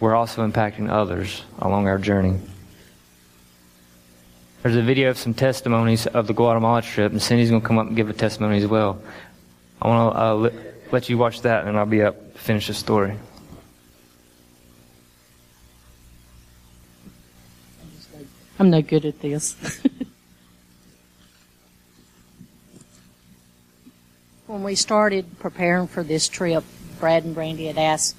we're 0.00 0.14
also 0.14 0.46
impacting 0.46 0.90
others 0.90 1.42
along 1.58 1.88
our 1.88 1.98
journey. 1.98 2.38
There's 4.62 4.76
a 4.76 4.82
video 4.82 5.10
of 5.10 5.18
some 5.18 5.34
testimonies 5.34 6.06
of 6.06 6.26
the 6.26 6.34
Guatemala 6.34 6.82
trip, 6.82 7.12
and 7.12 7.22
Cindy's 7.22 7.50
going 7.50 7.62
to 7.62 7.66
come 7.66 7.78
up 7.78 7.86
and 7.86 7.96
give 7.96 8.10
a 8.10 8.14
testimony 8.14 8.58
as 8.58 8.66
well. 8.66 9.00
I 9.80 9.88
want 9.88 10.14
to 10.14 10.20
uh, 10.20 10.34
let, 10.34 10.92
let 10.92 11.08
you 11.08 11.18
watch 11.18 11.42
that, 11.42 11.66
and 11.66 11.78
I'll 11.78 11.86
be 11.86 12.02
up 12.02 12.34
to 12.34 12.38
finish 12.40 12.66
the 12.66 12.74
story. 12.74 13.16
I'm 18.58 18.70
no 18.70 18.82
good 18.82 19.04
at 19.04 19.20
this. 19.20 19.56
when 24.46 24.62
we 24.62 24.76
started 24.76 25.40
preparing 25.40 25.88
for 25.88 26.04
this 26.04 26.28
trip, 26.28 26.62
Brad 27.00 27.24
and 27.24 27.34
Brandi 27.34 27.66
had 27.66 27.78
asked 27.78 28.14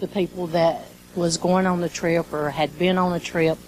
the 0.00 0.08
people 0.08 0.46
that 0.48 0.86
was 1.14 1.36
going 1.36 1.66
on 1.66 1.82
the 1.82 1.90
trip 1.90 2.32
or 2.32 2.48
had 2.50 2.78
been 2.78 2.96
on 2.96 3.12
the 3.12 3.20
trip 3.20 3.58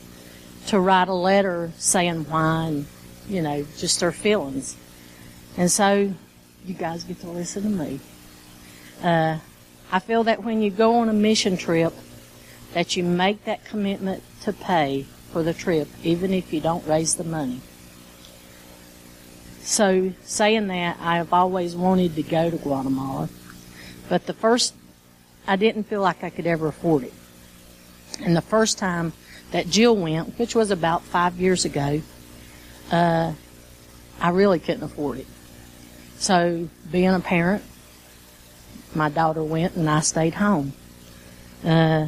to 0.68 0.80
write 0.80 1.08
a 1.08 1.14
letter 1.14 1.70
saying 1.76 2.24
why 2.24 2.66
and, 2.68 2.86
you 3.28 3.42
know, 3.42 3.66
just 3.76 4.00
their 4.00 4.12
feelings. 4.12 4.76
And 5.58 5.70
so 5.70 6.14
you 6.64 6.74
guys 6.74 7.04
get 7.04 7.20
to 7.20 7.28
listen 7.28 7.64
to 7.64 7.68
me. 7.68 8.00
Uh, 9.02 9.38
I 9.92 9.98
feel 9.98 10.24
that 10.24 10.42
when 10.42 10.62
you 10.62 10.70
go 10.70 10.96
on 10.96 11.10
a 11.10 11.12
mission 11.12 11.58
trip, 11.58 11.92
that 12.72 12.96
you 12.96 13.04
make 13.04 13.44
that 13.44 13.64
commitment 13.66 14.22
to 14.42 14.52
pay 14.54 15.06
for 15.32 15.42
the 15.42 15.54
trip, 15.54 15.88
even 16.02 16.32
if 16.32 16.52
you 16.52 16.60
don't 16.60 16.86
raise 16.86 17.14
the 17.14 17.24
money. 17.24 17.60
So, 19.62 20.12
saying 20.22 20.68
that, 20.68 20.96
I 21.00 21.16
have 21.16 21.32
always 21.32 21.76
wanted 21.76 22.14
to 22.16 22.22
go 22.22 22.50
to 22.50 22.56
Guatemala, 22.56 23.28
but 24.08 24.26
the 24.26 24.32
first, 24.32 24.74
I 25.46 25.56
didn't 25.56 25.84
feel 25.84 26.00
like 26.00 26.24
I 26.24 26.30
could 26.30 26.46
ever 26.46 26.68
afford 26.68 27.04
it. 27.04 27.12
And 28.24 28.34
the 28.34 28.42
first 28.42 28.78
time 28.78 29.12
that 29.50 29.68
Jill 29.68 29.94
went, 29.94 30.38
which 30.38 30.54
was 30.54 30.70
about 30.70 31.02
five 31.02 31.38
years 31.38 31.64
ago, 31.66 32.00
uh, 32.90 33.34
I 34.20 34.30
really 34.30 34.58
couldn't 34.58 34.84
afford 34.84 35.18
it. 35.18 35.26
So, 36.18 36.68
being 36.90 37.10
a 37.10 37.20
parent, 37.20 37.62
my 38.94 39.10
daughter 39.10 39.44
went 39.44 39.76
and 39.76 39.88
I 39.88 40.00
stayed 40.00 40.34
home. 40.34 40.72
Uh, 41.62 42.06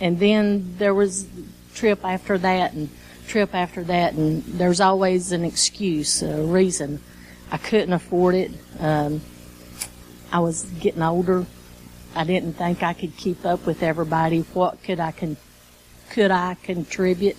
and 0.00 0.18
then 0.18 0.74
there 0.78 0.94
was 0.94 1.26
trip 1.76 2.04
after 2.04 2.38
that 2.38 2.72
and 2.72 2.88
trip 3.28 3.54
after 3.54 3.84
that, 3.84 4.14
and 4.14 4.42
there's 4.44 4.80
always 4.80 5.32
an 5.32 5.44
excuse, 5.44 6.22
a 6.22 6.42
reason. 6.42 7.00
I 7.50 7.58
couldn't 7.58 7.92
afford 7.92 8.34
it. 8.34 8.50
Um, 8.80 9.20
I 10.32 10.40
was 10.40 10.64
getting 10.80 11.02
older. 11.02 11.46
I 12.14 12.24
didn't 12.24 12.54
think 12.54 12.82
I 12.82 12.94
could 12.94 13.16
keep 13.16 13.44
up 13.44 13.66
with 13.66 13.82
everybody. 13.82 14.40
What 14.40 14.82
could 14.82 15.00
I 15.00 15.12
con- 15.12 15.36
could 16.10 16.30
I 16.30 16.54
contribute? 16.62 17.36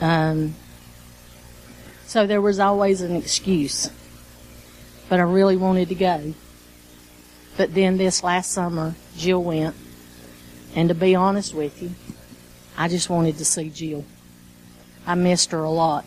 Um, 0.00 0.54
so 2.06 2.26
there 2.26 2.40
was 2.40 2.58
always 2.58 3.00
an 3.00 3.14
excuse, 3.14 3.90
but 5.08 5.20
I 5.20 5.24
really 5.24 5.56
wanted 5.56 5.88
to 5.90 5.94
go. 5.94 6.34
But 7.56 7.74
then 7.74 7.98
this 7.98 8.24
last 8.24 8.50
summer, 8.50 8.94
Jill 9.16 9.42
went, 9.42 9.76
and 10.74 10.88
to 10.88 10.94
be 10.94 11.14
honest 11.14 11.54
with 11.54 11.82
you, 11.82 11.90
I 12.76 12.88
just 12.88 13.10
wanted 13.10 13.38
to 13.38 13.44
see 13.44 13.70
Jill. 13.70 14.04
I 15.06 15.14
missed 15.14 15.50
her 15.52 15.62
a 15.62 15.70
lot. 15.70 16.04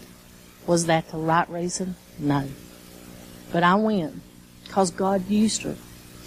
Was 0.68 0.88
that 0.88 1.10
the 1.10 1.18
right 1.18 1.50
reason? 1.50 1.96
No. 2.18 2.48
But 3.52 3.64
I 3.64 3.76
went 3.76 4.22
because 4.64 4.92
God 4.92 5.30
used 5.30 5.64
her 5.64 5.76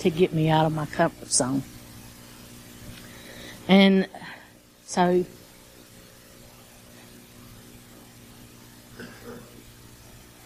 to 0.01 0.11
get 0.11 0.33
me 0.33 0.49
out 0.49 0.65
of 0.65 0.73
my 0.73 0.87
comfort 0.87 1.31
zone. 1.31 1.63
And 3.67 4.09
so 4.87 5.25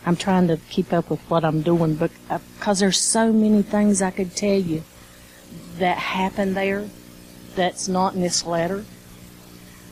I'm 0.05 0.17
trying 0.17 0.49
to 0.49 0.57
keep 0.69 0.93
up 0.93 1.11
with 1.11 1.21
what 1.31 1.45
I'm 1.45 1.63
doing 1.63 1.95
because 1.95 2.11
uh, 2.31 2.75
there's 2.75 2.99
so 2.99 3.33
many 3.33 3.63
things 3.63 4.03
I 4.03 4.11
could 4.11 4.35
tell 4.35 4.59
you 4.59 4.83
that 5.79 5.97
happened 5.99 6.57
there 6.57 6.89
that's 7.55 7.87
not 7.87 8.15
in 8.15 8.21
this 8.21 8.45
letter. 8.45 8.85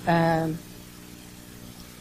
Um, 0.06 0.58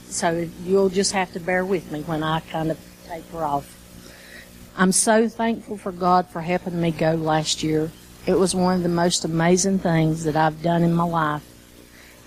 so 0.10 0.50
you'll 0.64 0.90
just 0.90 1.12
have 1.12 1.32
to 1.34 1.40
bear 1.40 1.66
with 1.66 1.92
me 1.92 2.02
when 2.02 2.24
I 2.24 2.40
kind 2.40 2.72
of 2.72 2.80
taper 3.08 3.44
off. 3.44 3.76
I'm 4.78 4.92
so 4.92 5.28
thankful 5.28 5.78
for 5.78 5.92
God 5.92 6.28
for 6.30 6.42
helping 6.42 6.80
me 6.80 6.92
go 6.92 7.14
last 7.14 7.64
year. 7.64 7.92
It 8.26 8.38
was 8.38 8.56
one 8.56 8.76
of 8.76 8.84
the 8.84 8.90
most 8.90 9.26
amazing 9.26 9.80
things 9.80 10.24
that 10.24 10.36
I've 10.36 10.62
done 10.62 10.84
in 10.84 10.94
my 10.94 11.04
life. 11.04 11.44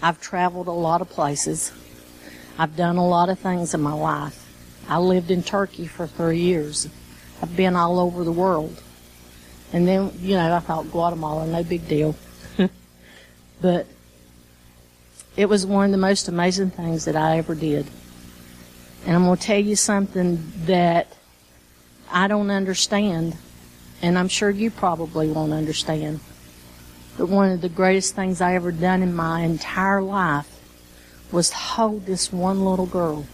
I've 0.02 0.20
traveled 0.20 0.66
a 0.66 0.72
lot 0.72 1.00
of 1.00 1.08
places. 1.08 1.72
I've 2.58 2.76
done 2.76 2.96
a 2.96 3.06
lot 3.06 3.28
of 3.28 3.38
things 3.38 3.72
in 3.72 3.80
my 3.80 3.92
life. 3.92 4.38
I 4.88 4.98
lived 4.98 5.30
in 5.30 5.42
Turkey 5.42 5.86
for 5.86 6.06
three 6.06 6.40
years. 6.40 6.88
I've 7.40 7.56
been 7.56 7.76
all 7.76 7.98
over 7.98 8.24
the 8.24 8.32
world. 8.32 8.82
And 9.72 9.88
then, 9.88 10.12
you 10.18 10.36
know, 10.36 10.54
I 10.54 10.60
thought 10.60 10.90
Guatemala, 10.90 11.46
no 11.46 11.64
big 11.64 11.88
deal. 11.88 12.14
but 13.62 13.86
it 15.36 15.48
was 15.48 15.66
one 15.66 15.86
of 15.86 15.90
the 15.92 15.98
most 15.98 16.28
amazing 16.28 16.70
things 16.70 17.04
that 17.06 17.16
I 17.16 17.38
ever 17.38 17.54
did. 17.54 17.86
And 19.06 19.16
I'm 19.16 19.24
going 19.24 19.36
to 19.36 19.42
tell 19.42 19.58
you 19.58 19.76
something 19.76 20.52
that 20.66 21.16
I 22.10 22.28
don't 22.28 22.50
understand, 22.50 23.36
and 24.02 24.18
I'm 24.18 24.28
sure 24.28 24.50
you 24.50 24.70
probably 24.70 25.30
won't 25.30 25.52
understand. 25.52 26.20
But 27.16 27.28
one 27.28 27.50
of 27.50 27.60
the 27.60 27.68
greatest 27.68 28.14
things 28.14 28.40
I 28.40 28.54
ever 28.54 28.72
done 28.72 29.02
in 29.02 29.14
my 29.14 29.40
entire 29.40 30.02
life 30.02 30.48
was 31.30 31.50
hold 31.50 32.06
this 32.06 32.32
one 32.32 32.64
little 32.64 32.86
girl. 32.86 33.26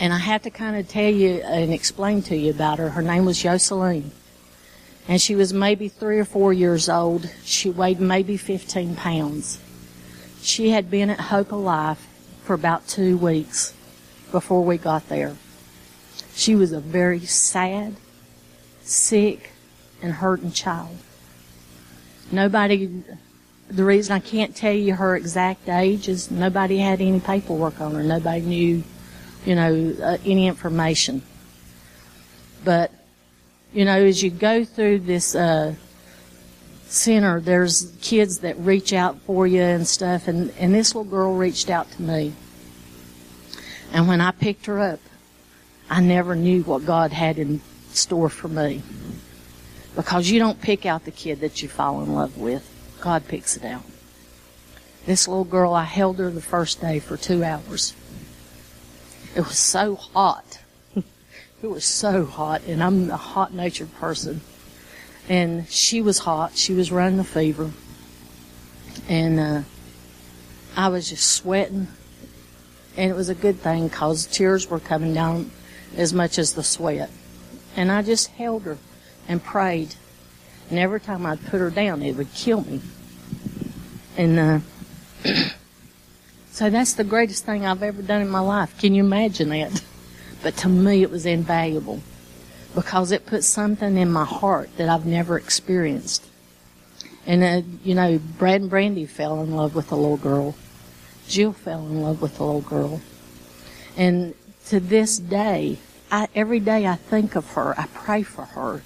And 0.00 0.12
I 0.12 0.18
have 0.18 0.42
to 0.42 0.50
kind 0.50 0.76
of 0.76 0.88
tell 0.88 1.10
you 1.10 1.42
and 1.42 1.72
explain 1.72 2.22
to 2.22 2.36
you 2.36 2.50
about 2.50 2.78
her. 2.78 2.90
Her 2.90 3.02
name 3.02 3.24
was 3.24 3.42
Jocelyn. 3.42 4.10
And 5.06 5.20
she 5.20 5.34
was 5.34 5.52
maybe 5.52 5.88
three 5.88 6.18
or 6.18 6.24
four 6.24 6.52
years 6.52 6.88
old. 6.88 7.28
She 7.44 7.70
weighed 7.70 8.00
maybe 8.00 8.36
15 8.36 8.96
pounds. 8.96 9.60
She 10.40 10.70
had 10.70 10.90
been 10.90 11.10
at 11.10 11.20
Hope 11.20 11.52
of 11.52 11.60
Life 11.60 12.06
for 12.42 12.54
about 12.54 12.86
two 12.88 13.16
weeks 13.16 13.74
before 14.30 14.64
we 14.64 14.78
got 14.78 15.08
there. 15.08 15.36
She 16.34 16.54
was 16.54 16.72
a 16.72 16.80
very 16.80 17.20
sad, 17.20 17.96
sick, 18.82 19.50
and 20.02 20.12
hurting 20.12 20.52
child. 20.52 20.96
Nobody, 22.32 23.02
the 23.68 23.84
reason 23.84 24.14
I 24.14 24.20
can't 24.20 24.56
tell 24.56 24.72
you 24.72 24.94
her 24.94 25.16
exact 25.16 25.68
age 25.68 26.08
is 26.08 26.30
nobody 26.30 26.78
had 26.78 27.00
any 27.00 27.20
paperwork 27.20 27.80
on 27.80 27.94
her. 27.94 28.02
Nobody 28.02 28.40
knew, 28.40 28.84
you 29.46 29.54
know, 29.54 29.94
uh, 30.02 30.18
any 30.24 30.46
information. 30.46 31.22
But, 32.64 32.90
you 33.74 33.84
know, 33.84 34.02
as 34.04 34.22
you 34.22 34.30
go 34.30 34.64
through 34.64 35.00
this, 35.00 35.34
uh, 35.34 35.74
center, 36.94 37.40
there's 37.40 37.92
kids 38.00 38.38
that 38.40 38.58
reach 38.58 38.92
out 38.92 39.20
for 39.22 39.46
you 39.46 39.60
and 39.60 39.86
stuff. 39.86 40.28
And, 40.28 40.52
and 40.58 40.74
this 40.74 40.94
little 40.94 41.10
girl 41.10 41.34
reached 41.34 41.68
out 41.68 41.90
to 41.92 42.02
me. 42.02 42.32
And 43.92 44.08
when 44.08 44.20
I 44.20 44.30
picked 44.30 44.66
her 44.66 44.80
up, 44.80 45.00
I 45.90 46.00
never 46.00 46.34
knew 46.34 46.62
what 46.62 46.86
God 46.86 47.12
had 47.12 47.38
in 47.38 47.60
store 47.92 48.28
for 48.28 48.48
me. 48.48 48.82
Because 49.94 50.30
you 50.30 50.38
don't 50.38 50.60
pick 50.60 50.86
out 50.86 51.04
the 51.04 51.10
kid 51.10 51.40
that 51.40 51.62
you 51.62 51.68
fall 51.68 52.02
in 52.02 52.14
love 52.14 52.36
with. 52.36 52.68
God 53.00 53.28
picks 53.28 53.56
it 53.56 53.64
out. 53.64 53.82
This 55.06 55.28
little 55.28 55.44
girl, 55.44 55.74
I 55.74 55.84
held 55.84 56.18
her 56.18 56.30
the 56.30 56.40
first 56.40 56.80
day 56.80 56.98
for 56.98 57.16
two 57.16 57.44
hours. 57.44 57.94
It 59.36 59.40
was 59.40 59.58
so 59.58 59.96
hot. 59.96 60.60
It 61.64 61.70
was 61.70 61.86
so 61.86 62.26
hot, 62.26 62.60
and 62.66 62.84
I'm 62.84 63.10
a 63.10 63.16
hot 63.16 63.54
natured 63.54 63.90
person. 63.94 64.42
And 65.30 65.66
she 65.70 66.02
was 66.02 66.18
hot. 66.18 66.58
She 66.58 66.74
was 66.74 66.92
running 66.92 67.18
a 67.18 67.24
fever. 67.24 67.70
And 69.08 69.40
uh, 69.40 69.62
I 70.76 70.88
was 70.88 71.08
just 71.08 71.24
sweating. 71.24 71.88
And 72.98 73.10
it 73.10 73.14
was 73.14 73.30
a 73.30 73.34
good 73.34 73.60
thing 73.60 73.88
because 73.88 74.26
tears 74.26 74.68
were 74.68 74.78
coming 74.78 75.14
down 75.14 75.52
as 75.96 76.12
much 76.12 76.38
as 76.38 76.52
the 76.52 76.62
sweat. 76.62 77.08
And 77.76 77.90
I 77.90 78.02
just 78.02 78.26
held 78.32 78.64
her 78.64 78.76
and 79.26 79.42
prayed. 79.42 79.94
And 80.68 80.78
every 80.78 81.00
time 81.00 81.24
I'd 81.24 81.46
put 81.46 81.60
her 81.60 81.70
down, 81.70 82.02
it 82.02 82.14
would 82.16 82.34
kill 82.34 82.60
me. 82.60 82.82
And 84.18 84.38
uh, 84.38 84.58
so 86.50 86.68
that's 86.68 86.92
the 86.92 87.04
greatest 87.04 87.46
thing 87.46 87.64
I've 87.64 87.82
ever 87.82 88.02
done 88.02 88.20
in 88.20 88.28
my 88.28 88.40
life. 88.40 88.78
Can 88.78 88.94
you 88.94 89.02
imagine 89.02 89.48
that? 89.48 89.82
But 90.44 90.58
to 90.58 90.68
me, 90.68 91.00
it 91.02 91.10
was 91.10 91.24
invaluable 91.24 92.02
because 92.74 93.12
it 93.12 93.24
put 93.24 93.44
something 93.44 93.96
in 93.96 94.12
my 94.12 94.26
heart 94.26 94.68
that 94.76 94.90
I've 94.90 95.06
never 95.06 95.38
experienced. 95.38 96.22
And, 97.26 97.42
uh, 97.42 97.66
you 97.82 97.94
know, 97.94 98.18
Brad 98.38 98.60
and 98.60 98.70
Brandi 98.70 99.08
fell 99.08 99.42
in 99.42 99.56
love 99.56 99.74
with 99.74 99.88
the 99.88 99.96
little 99.96 100.18
girl. 100.18 100.54
Jill 101.26 101.54
fell 101.54 101.80
in 101.86 102.02
love 102.02 102.20
with 102.20 102.36
the 102.36 102.44
little 102.44 102.60
girl. 102.60 103.00
And 103.96 104.34
to 104.66 104.80
this 104.80 105.18
day, 105.18 105.78
I, 106.12 106.28
every 106.34 106.60
day 106.60 106.86
I 106.86 106.96
think 106.96 107.36
of 107.36 107.50
her, 107.52 107.74
I 107.80 107.86
pray 107.94 108.22
for 108.22 108.44
her. 108.44 108.82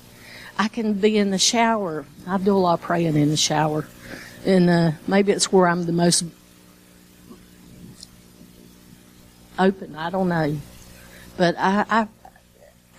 I 0.57 0.69
can 0.69 0.93
be 0.93 1.19
in 1.19 1.31
the 1.31 1.39
shower. 1.39 2.07
I 2.25 2.39
do 2.39 2.55
a 2.55 2.59
lot 2.59 2.75
of 2.75 2.83
praying 2.83 3.17
in 3.17 3.31
the 3.31 3.37
shower. 3.37 3.89
And 4.47 4.71
uh, 4.71 4.93
maybe 5.09 5.33
it's 5.33 5.51
where 5.51 5.67
I'm 5.67 5.87
the 5.87 5.93
most 5.93 6.23
open. 9.59 9.97
I 9.97 10.11
don't 10.11 10.29
know. 10.29 10.57
But 11.39 11.55
I, 11.57 11.87
I, 11.89 12.09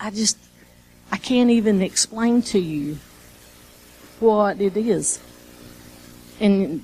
I 0.00 0.10
just, 0.10 0.38
I 1.12 1.18
can't 1.18 1.50
even 1.50 1.82
explain 1.82 2.40
to 2.42 2.58
you 2.58 2.96
what 4.18 4.60
it 4.62 4.76
is. 4.78 5.20
And, 6.40 6.82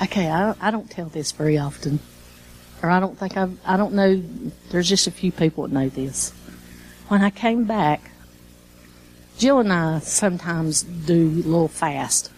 okay, 0.00 0.30
I, 0.30 0.54
I 0.60 0.70
don't 0.70 0.88
tell 0.88 1.06
this 1.06 1.32
very 1.32 1.58
often. 1.58 1.98
Or 2.80 2.90
I 2.90 3.00
don't 3.00 3.18
think 3.18 3.36
I've, 3.36 3.58
I 3.66 3.76
don't 3.76 3.94
know, 3.94 4.22
there's 4.70 4.88
just 4.88 5.08
a 5.08 5.10
few 5.10 5.32
people 5.32 5.64
that 5.64 5.72
know 5.72 5.88
this. 5.88 6.30
When 7.08 7.22
I 7.22 7.30
came 7.30 7.64
back, 7.64 8.12
Jill 9.36 9.58
and 9.58 9.72
I 9.72 9.98
sometimes 9.98 10.82
do 10.82 11.42
a 11.44 11.48
little 11.48 11.68
fast. 11.68 12.30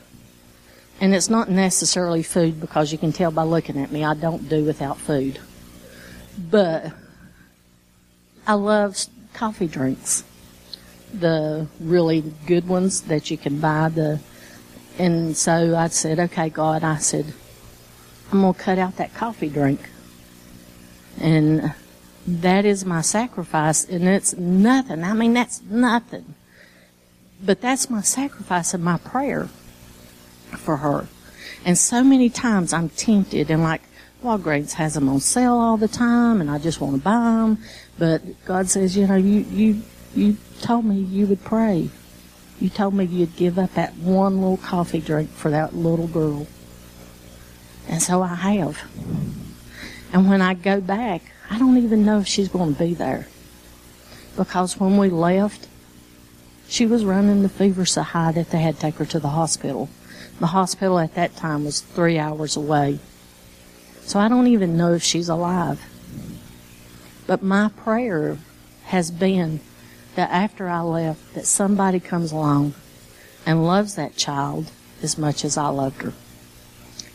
And 0.99 1.15
it's 1.15 1.29
not 1.29 1.51
necessarily 1.51 2.23
food 2.23 2.59
because 2.59 2.91
you 2.91 2.97
can 2.97 3.13
tell 3.13 3.31
by 3.31 3.43
looking 3.43 3.79
at 3.79 3.93
me, 3.93 4.03
I 4.03 4.15
don't 4.15 4.49
do 4.49 4.65
without 4.65 4.97
food. 4.97 5.39
But 6.39 6.93
I 8.49 8.55
love 8.55 8.97
coffee 9.35 9.67
drinks. 9.67 10.25
The 11.13 11.69
really 11.79 12.33
good 12.47 12.67
ones 12.67 13.03
that 13.03 13.31
you 13.31 13.37
can 13.37 13.61
buy 13.61 13.91
the 13.91 14.21
and 14.99 15.37
so 15.37 15.77
I 15.77 15.89
said, 15.89 16.19
Okay, 16.19 16.49
God, 16.49 16.83
I 16.83 16.97
said, 16.97 17.35
I'm 18.33 18.41
gonna 18.41 18.55
cut 18.55 18.79
out 18.79 18.97
that 18.97 19.15
coffee 19.15 19.51
drink. 19.51 19.81
And 21.21 21.75
that 22.27 22.65
is 22.65 22.87
my 22.87 23.03
sacrifice 23.03 23.85
and 23.85 24.05
it's 24.05 24.35
nothing. 24.35 25.05
I 25.05 25.13
mean 25.13 25.35
that's 25.35 25.61
nothing. 25.63 26.35
But 27.45 27.61
that's 27.61 27.91
my 27.91 28.01
sacrifice 28.01 28.73
and 28.73 28.83
my 28.83 28.97
prayer 28.97 29.49
for 30.57 30.79
her. 30.79 31.07
And 31.67 31.77
so 31.77 32.03
many 32.03 32.31
times 32.31 32.73
I'm 32.73 32.89
tempted 32.89 33.51
and 33.51 33.63
like 33.63 33.83
Walgreens 34.23 34.73
has 34.73 34.95
them 34.95 35.09
on 35.09 35.21
sale 35.21 35.55
all 35.55 35.77
the 35.77 35.89
time 35.89 36.41
and 36.41 36.51
I 36.51 36.59
just 36.59 36.81
want 36.81 36.97
to 36.97 37.03
buy 37.03 37.13
them. 37.13 37.59
But 37.99 38.23
God 38.45 38.69
says, 38.69 38.97
you 38.97 39.07
know, 39.07 39.17
you, 39.17 39.41
you, 39.51 39.83
you 40.15 40.37
told 40.61 40.85
me 40.85 40.97
you 40.97 41.27
would 41.27 41.45
pray. 41.45 41.91
You 42.61 42.69
told 42.69 42.95
me 42.95 43.05
you'd 43.05 43.37
give 43.37 43.59
up 43.59 43.75
that 43.75 43.95
one 43.97 44.41
little 44.41 44.57
coffee 44.57 45.01
drink 45.01 45.31
for 45.31 45.51
that 45.51 45.77
little 45.77 46.09
girl. 46.09 46.49
And 47.89 48.03
so 48.03 48.23
I 48.23 48.35
have. 48.35 48.83
And 50.13 50.29
when 50.29 50.43
I 50.43 50.55
go 50.55 50.81
back, 50.81 51.23
I 51.51 51.59
don't 51.59 51.79
even 51.79 52.05
know 52.05 52.19
if 52.19 52.27
she's 52.27 52.49
going 52.49 52.75
to 52.75 52.79
be 52.79 52.95
there. 52.95 53.29
Because 54.37 54.79
when 54.79 54.97
we 54.97 55.11
left, 55.11 55.69
she 56.69 56.87
was 56.87 57.05
running 57.05 57.43
the 57.43 57.49
fever 57.49 57.87
so 57.87 58.03
high 58.03 58.33
that 58.33 58.51
they 58.51 58.59
had 58.59 58.75
to 58.77 58.81
take 58.81 58.97
her 58.97 59.07
to 59.07 59.21
the 59.21 59.29
hospital. 59.29 59.89
The 60.41 60.49
hospital 60.49 60.99
at 60.99 61.15
that 61.15 61.37
time 61.37 61.65
was 61.65 61.81
three 61.81 62.19
hours 62.19 62.57
away. 62.57 62.99
So 64.09 64.19
I 64.19 64.29
don't 64.29 64.47
even 64.47 64.79
know 64.79 64.95
if 64.95 65.03
she's 65.03 65.29
alive. 65.29 65.85
But 67.27 67.43
my 67.43 67.69
prayer 67.69 68.39
has 68.85 69.11
been 69.11 69.61
that 70.15 70.31
after 70.31 70.67
I 70.67 70.81
left, 70.81 71.35
that 71.35 71.45
somebody 71.45 72.01
comes 72.01 72.33
along 72.33 72.73
and 73.45 73.67
loves 73.67 73.97
that 73.97 74.17
child 74.17 74.71
as 75.03 75.19
much 75.19 75.45
as 75.45 75.59
I 75.59 75.69
loved 75.69 76.01
her. 76.01 76.15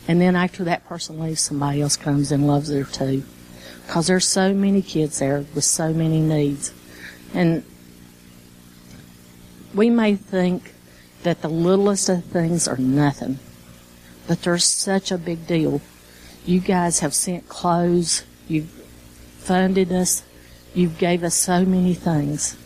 And 0.06 0.20
then 0.20 0.36
after 0.36 0.62
that 0.62 0.86
person 0.86 1.18
leaves, 1.18 1.40
somebody 1.40 1.82
else 1.82 1.96
comes 1.96 2.30
and 2.30 2.46
loves 2.46 2.68
her 2.68 2.84
too. 2.84 3.24
Because 3.84 4.06
there's 4.06 4.28
so 4.28 4.54
many 4.54 4.80
kids 4.80 5.18
there 5.18 5.44
with 5.52 5.64
so 5.64 5.92
many 5.92 6.20
needs. 6.20 6.72
And 7.34 7.64
we 9.74 9.90
may 9.90 10.14
think 10.14 10.74
that 11.24 11.42
the 11.42 11.48
littlest 11.48 12.08
of 12.08 12.24
things 12.26 12.68
are 12.68 12.76
nothing, 12.76 13.40
but 14.28 14.42
they're 14.42 14.58
such 14.58 15.10
a 15.10 15.18
big 15.18 15.48
deal. 15.48 15.80
You 16.46 16.60
guys 16.60 16.98
have 17.00 17.14
sent 17.14 17.48
clothes, 17.48 18.22
you've 18.48 18.68
funded 19.38 19.90
us, 19.90 20.22
you've 20.74 20.98
gave 20.98 21.24
us 21.24 21.34
so 21.34 21.64
many 21.64 21.94
things. 21.94 22.56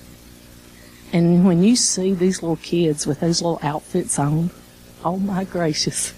And 1.12 1.47
when 1.47 1.62
you 1.62 1.77
see 1.77 2.12
these 2.12 2.43
little 2.43 2.57
kids 2.57 3.07
with 3.07 3.21
those 3.21 3.41
little 3.41 3.61
outfits 3.62 4.19
on, 4.19 4.51
oh 5.05 5.19
my 5.19 5.45
gracious, 5.45 6.12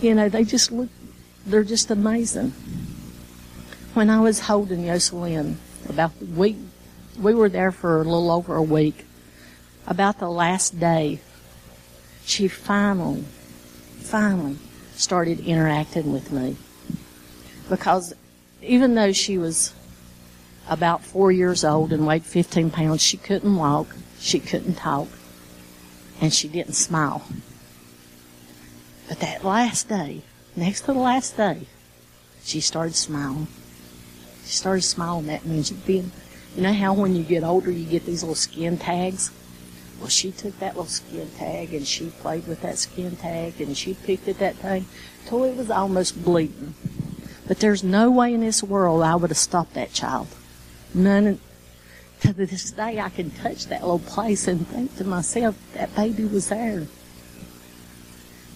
you 0.00 0.14
know, 0.14 0.30
they 0.30 0.42
just 0.42 0.72
look, 0.72 0.88
they're 1.44 1.64
just 1.64 1.90
amazing. 1.90 2.54
When 3.92 4.08
I 4.08 4.20
was 4.20 4.40
holding 4.40 4.84
Yoselin, 4.84 5.56
about 5.86 6.18
the 6.18 6.24
week, 6.24 6.56
we 7.18 7.34
were 7.34 7.50
there 7.50 7.72
for 7.72 8.00
a 8.00 8.04
little 8.04 8.30
over 8.30 8.56
a 8.56 8.62
week. 8.62 9.04
About 9.86 10.18
the 10.18 10.30
last 10.30 10.80
day, 10.80 11.20
she 12.24 12.48
finally, 12.48 13.24
finally 13.98 14.56
started 14.94 15.40
interacting 15.40 16.12
with 16.12 16.32
me. 16.32 16.56
Because 17.70 18.12
even 18.60 18.96
though 18.96 19.12
she 19.12 19.38
was 19.38 19.72
about 20.68 21.04
four 21.04 21.30
years 21.30 21.64
old 21.64 21.92
and 21.92 22.04
weighed 22.04 22.24
15 22.24 22.70
pounds, 22.70 23.00
she 23.00 23.16
couldn't 23.16 23.56
walk, 23.56 23.94
she 24.18 24.40
couldn't 24.40 24.74
talk, 24.74 25.08
and 26.20 26.34
she 26.34 26.48
didn't 26.48 26.74
smile. 26.74 27.22
But 29.08 29.20
that 29.20 29.44
last 29.44 29.88
day, 29.88 30.22
next 30.56 30.82
to 30.82 30.92
the 30.92 30.98
last 30.98 31.36
day, 31.36 31.66
she 32.42 32.60
started 32.60 32.96
smiling. 32.96 33.46
She 34.44 34.56
started 34.56 34.82
smiling. 34.82 35.26
That 35.26 35.46
means 35.46 35.70
being, 35.70 36.10
you 36.56 36.62
know 36.62 36.72
how 36.72 36.92
when 36.94 37.14
you 37.14 37.22
get 37.22 37.44
older 37.44 37.70
you 37.70 37.86
get 37.86 38.04
these 38.04 38.24
little 38.24 38.34
skin 38.34 38.78
tags? 38.78 39.30
Well, 40.00 40.08
she 40.08 40.32
took 40.32 40.58
that 40.58 40.76
little 40.76 40.86
skin 40.86 41.30
tag 41.36 41.72
and 41.72 41.86
she 41.86 42.06
played 42.06 42.48
with 42.48 42.62
that 42.62 42.78
skin 42.78 43.16
tag 43.16 43.60
and 43.60 43.76
she 43.76 43.94
picked 43.94 44.26
at 44.28 44.38
that 44.38 44.56
thing 44.56 44.86
till 45.26 45.44
it 45.44 45.56
was 45.56 45.70
almost 45.70 46.24
bleeding. 46.24 46.74
But 47.50 47.58
there's 47.58 47.82
no 47.82 48.12
way 48.12 48.32
in 48.32 48.42
this 48.42 48.62
world 48.62 49.02
I 49.02 49.16
would 49.16 49.30
have 49.30 49.36
stopped 49.36 49.74
that 49.74 49.92
child. 49.92 50.28
None. 50.94 51.40
To 52.20 52.32
this 52.32 52.70
day, 52.70 53.00
I 53.00 53.08
can 53.08 53.30
touch 53.30 53.66
that 53.66 53.80
little 53.80 53.98
place 53.98 54.46
and 54.46 54.68
think 54.68 54.94
to 54.98 55.04
myself, 55.04 55.56
that 55.72 55.96
baby 55.96 56.26
was 56.26 56.50
there. 56.50 56.86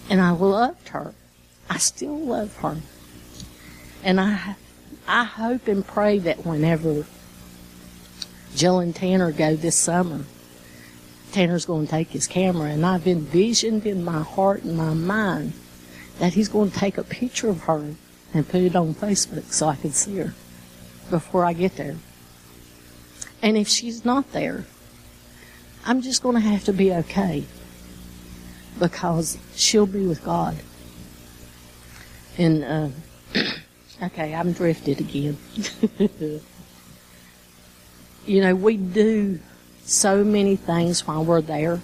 And 0.09 0.21
I 0.21 0.29
loved 0.29 0.89
her. 0.89 1.13
I 1.69 1.79
still 1.79 2.17
love 2.17 2.55
her. 2.57 2.77
And 4.01 4.21
I, 4.21 4.55
I 5.07 5.23
hope 5.25 5.67
and 5.67 5.85
pray 5.85 6.19
that 6.19 6.45
whenever 6.45 7.05
Jill 8.55 8.79
and 8.79 8.95
Tanner 8.95 9.31
go 9.31 9.57
this 9.57 9.75
summer, 9.75 10.23
Tanner's 11.33 11.65
going 11.65 11.87
to 11.87 11.91
take 11.91 12.09
his 12.09 12.27
camera, 12.27 12.69
and 12.69 12.85
I've 12.85 13.07
envisioned 13.07 13.85
in 13.87 14.05
my 14.05 14.21
heart 14.21 14.63
and 14.63 14.77
my 14.77 14.93
mind 14.93 15.53
that 16.19 16.35
he's 16.35 16.47
going 16.47 16.71
to 16.71 16.77
take 16.77 16.97
a 16.97 17.03
picture 17.03 17.49
of 17.49 17.61
her 17.63 17.95
and 18.35 18.47
put 18.47 18.61
it 18.61 18.75
on 18.75 18.93
Facebook 18.93 19.45
so 19.45 19.69
I 19.69 19.77
can 19.77 19.91
see 19.91 20.17
her 20.17 20.33
before 21.09 21.45
I 21.45 21.53
get 21.53 21.77
there. 21.77 21.95
And 23.41 23.57
if 23.57 23.69
she's 23.69 24.03
not 24.03 24.33
there, 24.33 24.65
I'm 25.85 26.01
just 26.01 26.21
going 26.21 26.35
to 26.35 26.41
have 26.41 26.65
to 26.65 26.73
be 26.73 26.91
okay 26.91 27.45
because 28.77 29.37
she'll 29.55 29.85
be 29.85 30.05
with 30.05 30.21
God. 30.23 30.57
And, 32.37 32.63
uh, 32.65 32.89
okay, 34.03 34.35
I'm 34.35 34.51
drifted 34.51 34.99
again. 34.99 35.37
you 38.25 38.41
know, 38.41 38.53
we 38.53 38.75
do 38.75 39.39
so 39.85 40.25
many 40.25 40.57
things 40.57 41.07
while 41.07 41.23
we're 41.23 41.39
there, 41.39 41.79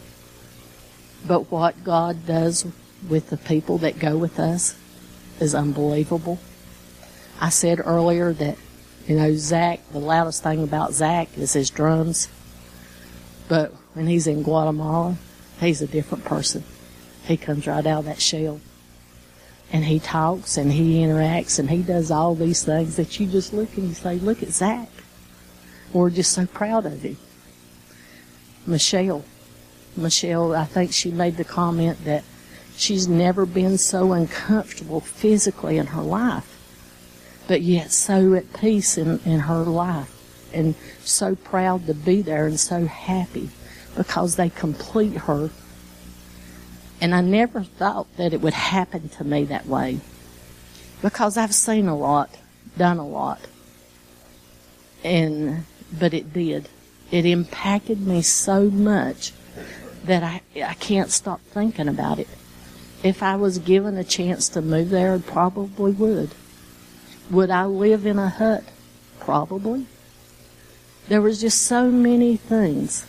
but 1.26 1.50
what 1.50 1.82
God 1.86 2.26
does 2.26 2.66
with 3.08 3.30
the 3.30 3.38
people 3.38 3.78
that 3.78 4.00
go 4.00 4.18
with 4.18 4.38
us 4.38 4.76
is 5.42 5.56
unbelievable. 5.56 6.40
I 7.40 7.50
said 7.50 7.82
earlier 7.84 8.34
that 8.34 8.58
You 9.08 9.16
know, 9.18 9.36
Zach, 9.36 9.80
the 9.92 10.00
loudest 10.00 10.44
thing 10.44 10.64
about 10.64 10.94
Zach 10.94 11.36
is 11.38 11.54
his 11.54 11.70
drums. 11.70 12.30
But 13.48 13.74
when 13.94 14.08
he's 14.08 14.28
in 14.28 14.44
Guatemala, 14.44 15.18
he's 15.60 15.82
a 15.82 15.88
different 15.88 16.24
person. 16.24 16.64
He 17.26 17.38
comes 17.38 17.68
right 17.68 17.86
out 17.86 18.00
of 18.00 18.06
that 18.06 18.22
shell. 18.22 18.62
And 19.74 19.86
he 19.86 20.00
talks 20.00 20.58
and 20.58 20.72
he 20.72 21.00
interacts 21.00 21.58
and 21.58 21.70
he 21.70 21.82
does 21.82 22.12
all 22.12 22.36
these 22.36 22.64
things 22.64 22.98
that 22.98 23.20
you 23.20 23.28
just 23.28 23.54
look 23.54 23.76
and 23.78 23.90
you 23.90 23.94
say, 23.94 24.16
look 24.16 24.44
at 24.44 24.50
Zach. 24.50 24.90
We're 25.94 26.10
just 26.10 26.32
so 26.34 26.46
proud 26.46 26.86
of 26.86 27.02
him. 27.02 27.18
Michelle. 28.66 29.26
Michelle, 29.98 30.56
I 30.56 30.66
think 30.66 30.94
she 30.94 31.12
made 31.12 31.38
the 31.38 31.44
comment 31.44 32.04
that 32.06 32.24
she's 32.76 33.08
never 33.08 33.46
been 33.46 33.78
so 33.78 34.14
uncomfortable 34.14 35.00
physically 35.00 35.78
in 35.78 35.88
her 35.88 36.02
life, 36.02 36.48
but 37.48 37.62
yet 37.62 37.92
so 37.92 38.34
at 38.34 38.54
peace 38.54 38.98
in, 38.98 39.20
in 39.26 39.42
her 39.42 39.64
life 39.64 40.18
and 40.54 40.76
so 41.04 41.36
proud 41.36 41.86
to 41.88 41.94
be 41.94 42.22
there 42.22 42.46
and 42.46 42.60
so 42.60 42.86
happy 42.86 43.50
because 43.96 44.36
they 44.36 44.50
complete 44.50 45.14
her. 45.14 45.50
And 47.00 47.16
I 47.16 47.22
never 47.22 47.64
thought 47.64 48.08
that 48.18 48.34
it 48.34 48.42
would 48.42 48.54
happen 48.54 49.10
to 49.10 49.24
me 49.24 49.46
that 49.46 49.66
way 49.66 50.00
because 51.02 51.38
I've 51.38 51.54
seen 51.54 51.88
a 51.88 51.98
lot, 51.98 52.30
done 52.78 52.98
a 52.98 53.08
lot. 53.08 53.40
And, 55.04 55.66
but 55.98 56.14
it 56.14 56.32
did. 56.32 56.70
It 57.10 57.26
impacted 57.26 58.06
me 58.06 58.22
so 58.22 58.70
much 58.70 59.34
that 60.04 60.24
I, 60.24 60.42
I 60.64 60.76
can't 60.76 61.10
stop 61.10 61.42
thinking 61.42 61.88
about 61.88 62.20
it. 62.20 62.28
If 63.04 63.24
I 63.24 63.36
was 63.36 63.58
given 63.60 63.98
a 63.98 64.04
chance 64.04 64.50
to 64.50 64.62
move 64.62 64.90
there, 64.90 65.16
I 65.16 65.20
probably 65.20 65.92
would. 65.92 66.32
Would 67.32 67.50
I 67.50 67.66
live 67.66 68.06
in 68.06 68.20
a 68.20 68.30
hut? 68.30 68.64
Probably. 69.20 69.88
There 71.08 71.22
was 71.22 71.42
just 71.42 71.64
so 71.64 71.90
many 71.90 72.38
things. 72.38 73.06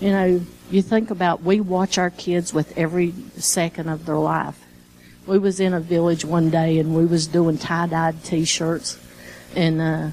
You 0.00 0.10
know, 0.10 0.40
you 0.70 0.82
think 0.82 1.10
about 1.10 1.42
we 1.42 1.60
watch 1.60 1.98
our 1.98 2.10
kids 2.10 2.54
with 2.54 2.76
every 2.78 3.14
second 3.36 3.88
of 3.88 4.06
their 4.06 4.16
life. 4.16 4.60
We 5.26 5.38
was 5.38 5.60
in 5.60 5.74
a 5.74 5.80
village 5.80 6.24
one 6.24 6.50
day 6.50 6.78
and 6.78 6.94
we 6.94 7.06
was 7.06 7.26
doing 7.26 7.58
tie-dyed 7.58 8.24
t-shirts 8.24 8.98
and 9.54 9.80
uh 9.80 10.10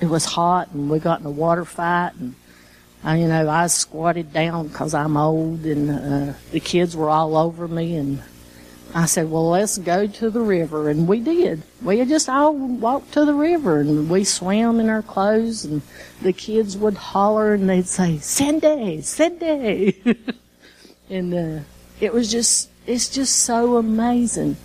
it 0.00 0.06
was 0.06 0.24
hot 0.24 0.70
and 0.72 0.90
we 0.90 0.98
got 0.98 1.20
in 1.20 1.26
a 1.26 1.30
water 1.30 1.64
fight 1.64 2.12
and 2.20 2.34
I, 3.06 3.18
you 3.18 3.28
know, 3.28 3.48
I 3.48 3.68
squatted 3.68 4.32
down 4.32 4.66
because 4.66 4.92
I'm 4.92 5.16
old 5.16 5.64
and 5.64 5.90
uh, 5.90 6.32
the 6.50 6.58
kids 6.58 6.96
were 6.96 7.08
all 7.08 7.36
over 7.36 7.68
me 7.68 7.94
and 7.94 8.20
I 8.92 9.06
said, 9.06 9.30
well, 9.30 9.48
let's 9.48 9.78
go 9.78 10.08
to 10.08 10.28
the 10.28 10.40
river. 10.40 10.90
And 10.90 11.06
we 11.06 11.20
did. 11.20 11.62
We 11.82 12.04
just 12.04 12.28
all 12.28 12.52
walked 12.52 13.12
to 13.12 13.24
the 13.24 13.32
river 13.32 13.78
and 13.78 14.10
we 14.10 14.24
swam 14.24 14.80
in 14.80 14.88
our 14.88 15.02
clothes 15.02 15.64
and 15.64 15.82
the 16.20 16.32
kids 16.32 16.76
would 16.76 16.94
holler 16.94 17.54
and 17.54 17.70
they'd 17.70 17.86
say, 17.86 18.18
Cindy, 18.18 19.02
Cindy. 19.02 20.02
and 21.08 21.32
uh, 21.32 21.62
it 22.00 22.12
was 22.12 22.28
just, 22.28 22.70
it's 22.88 23.08
just 23.08 23.36
so 23.36 23.76
amazing. 23.76 24.56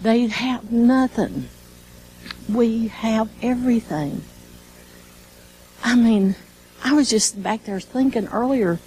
They 0.00 0.26
have 0.28 0.72
nothing. 0.72 1.50
We 2.48 2.88
have 2.88 3.28
everything. 3.42 4.22
I 5.84 5.96
mean, 5.96 6.34
I 6.84 6.94
was 6.94 7.10
just 7.10 7.42
back 7.42 7.64
there 7.64 7.80
thinking 7.80 8.28
earlier, 8.28 8.78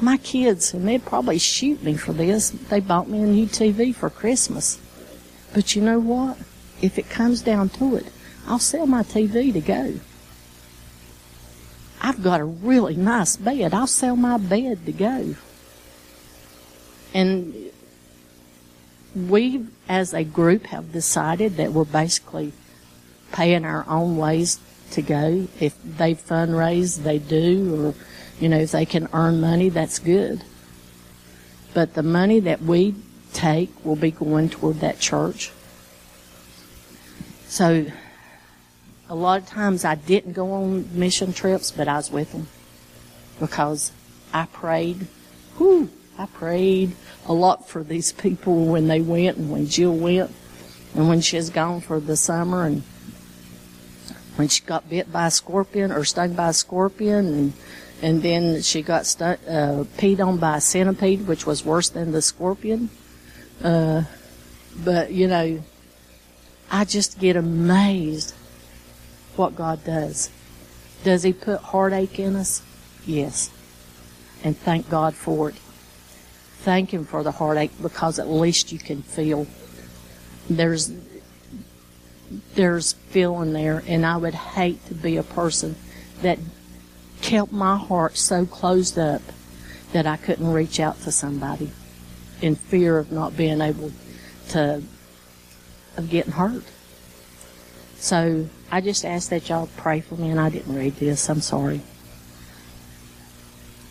my 0.00 0.16
kids, 0.18 0.74
and 0.74 0.86
they'd 0.86 1.04
probably 1.04 1.38
shoot 1.38 1.82
me 1.82 1.94
for 1.94 2.12
this, 2.12 2.50
they 2.50 2.80
bought 2.80 3.08
me 3.08 3.22
a 3.22 3.26
new 3.26 3.46
TV 3.46 3.94
for 3.94 4.10
Christmas. 4.10 4.80
But 5.54 5.74
you 5.74 5.82
know 5.82 5.98
what? 5.98 6.38
If 6.80 6.98
it 6.98 7.08
comes 7.08 7.42
down 7.42 7.68
to 7.70 7.96
it, 7.96 8.06
I'll 8.46 8.58
sell 8.58 8.86
my 8.86 9.02
TV 9.02 9.52
to 9.52 9.60
go. 9.60 9.94
I've 12.00 12.22
got 12.22 12.40
a 12.40 12.44
really 12.44 12.96
nice 12.96 13.36
bed. 13.36 13.72
I'll 13.72 13.86
sell 13.86 14.16
my 14.16 14.36
bed 14.36 14.84
to 14.86 14.92
go. 14.92 15.36
And 17.14 17.70
we, 19.14 19.66
as 19.88 20.12
a 20.12 20.24
group, 20.24 20.66
have 20.66 20.92
decided 20.92 21.56
that 21.58 21.72
we're 21.72 21.84
basically 21.84 22.52
paying 23.30 23.64
our 23.64 23.84
own 23.88 24.16
ways 24.16 24.58
to 24.92 25.02
go. 25.02 25.48
If 25.60 25.76
they 25.82 26.14
fundraise, 26.14 27.02
they 27.02 27.18
do, 27.18 27.86
or, 27.86 27.94
you 28.40 28.48
know, 28.48 28.58
if 28.58 28.72
they 28.72 28.86
can 28.86 29.08
earn 29.12 29.40
money, 29.40 29.68
that's 29.68 29.98
good. 29.98 30.44
But 31.74 31.94
the 31.94 32.02
money 32.02 32.40
that 32.40 32.62
we 32.62 32.94
take 33.32 33.70
will 33.84 33.96
be 33.96 34.10
going 34.10 34.50
toward 34.50 34.80
that 34.80 35.00
church. 35.00 35.50
So, 37.46 37.86
a 39.08 39.14
lot 39.14 39.42
of 39.42 39.46
times 39.46 39.84
I 39.84 39.94
didn't 39.94 40.32
go 40.32 40.52
on 40.52 40.88
mission 40.98 41.32
trips, 41.32 41.70
but 41.70 41.88
I 41.88 41.96
was 41.96 42.10
with 42.10 42.32
them 42.32 42.48
because 43.38 43.92
I 44.32 44.46
prayed. 44.46 45.06
Whew, 45.58 45.90
I 46.18 46.26
prayed 46.26 46.92
a 47.26 47.32
lot 47.32 47.68
for 47.68 47.82
these 47.82 48.12
people 48.12 48.66
when 48.66 48.88
they 48.88 49.00
went 49.00 49.36
and 49.36 49.50
when 49.50 49.66
Jill 49.66 49.94
went 49.94 50.30
and 50.94 51.08
when 51.08 51.20
she's 51.20 51.50
gone 51.50 51.80
for 51.80 52.00
the 52.00 52.16
summer 52.16 52.64
and 52.64 52.82
when 54.36 54.48
she 54.48 54.62
got 54.62 54.88
bit 54.88 55.12
by 55.12 55.26
a 55.26 55.30
scorpion 55.30 55.92
or 55.92 56.04
stung 56.04 56.34
by 56.34 56.48
a 56.48 56.52
scorpion 56.52 57.26
and 57.26 57.52
and 58.02 58.20
then 58.20 58.62
she 58.62 58.82
got 58.82 59.06
stu- 59.06 59.24
uh, 59.24 59.84
peed 59.96 60.18
on 60.18 60.38
by 60.38 60.56
a 60.56 60.60
centipede, 60.60 61.28
which 61.28 61.46
was 61.46 61.64
worse 61.64 61.88
than 61.88 62.10
the 62.10 62.20
scorpion. 62.20 62.90
Uh, 63.62 64.02
but 64.84 65.12
you 65.12 65.28
know, 65.28 65.62
I 66.68 66.84
just 66.84 67.20
get 67.20 67.36
amazed 67.36 68.34
what 69.36 69.54
God 69.54 69.84
does. 69.84 70.30
Does 71.04 71.22
He 71.22 71.32
put 71.32 71.60
heartache 71.60 72.18
in 72.18 72.34
us? 72.34 72.62
Yes. 73.06 73.50
And 74.42 74.56
thank 74.56 74.90
God 74.90 75.14
for 75.14 75.50
it. 75.50 75.54
Thank 76.64 76.92
Him 76.92 77.04
for 77.04 77.22
the 77.22 77.32
heartache 77.32 77.70
because 77.80 78.18
at 78.18 78.28
least 78.28 78.72
you 78.72 78.80
can 78.80 79.02
feel. 79.02 79.46
There's 80.50 80.90
there's 82.54 82.92
feeling 82.92 83.52
there, 83.52 83.82
and 83.86 84.04
I 84.06 84.16
would 84.16 84.34
hate 84.34 84.84
to 84.86 84.94
be 84.94 85.16
a 85.16 85.22
person 85.22 85.76
that 86.22 86.38
kept 87.20 87.52
my 87.52 87.76
heart 87.76 88.16
so 88.16 88.44
closed 88.46 88.98
up 88.98 89.22
that 89.92 90.06
I 90.06 90.16
couldn't 90.16 90.52
reach 90.52 90.80
out 90.80 91.00
to 91.02 91.12
somebody 91.12 91.70
in 92.40 92.56
fear 92.56 92.98
of 92.98 93.12
not 93.12 93.36
being 93.36 93.60
able 93.60 93.92
to, 94.50 94.82
of 95.96 96.10
getting 96.10 96.32
hurt. 96.32 96.64
So 97.96 98.48
I 98.70 98.80
just 98.80 99.04
ask 99.04 99.30
that 99.30 99.48
y'all 99.48 99.68
pray 99.76 100.00
for 100.00 100.16
me, 100.16 100.30
and 100.30 100.40
I 100.40 100.50
didn't 100.50 100.74
read 100.74 100.96
this. 100.96 101.28
I'm 101.28 101.40
sorry. 101.40 101.82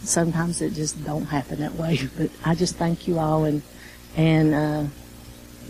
Sometimes 0.04 0.62
it 0.62 0.74
just 0.74 1.04
don't 1.06 1.26
happen 1.26 1.60
that 1.60 1.76
way, 1.76 2.00
but 2.18 2.30
I 2.44 2.56
just 2.56 2.76
thank 2.76 3.08
you 3.08 3.20
all, 3.20 3.46
and 3.46 3.62
and 4.18 4.54
uh, 4.54 4.84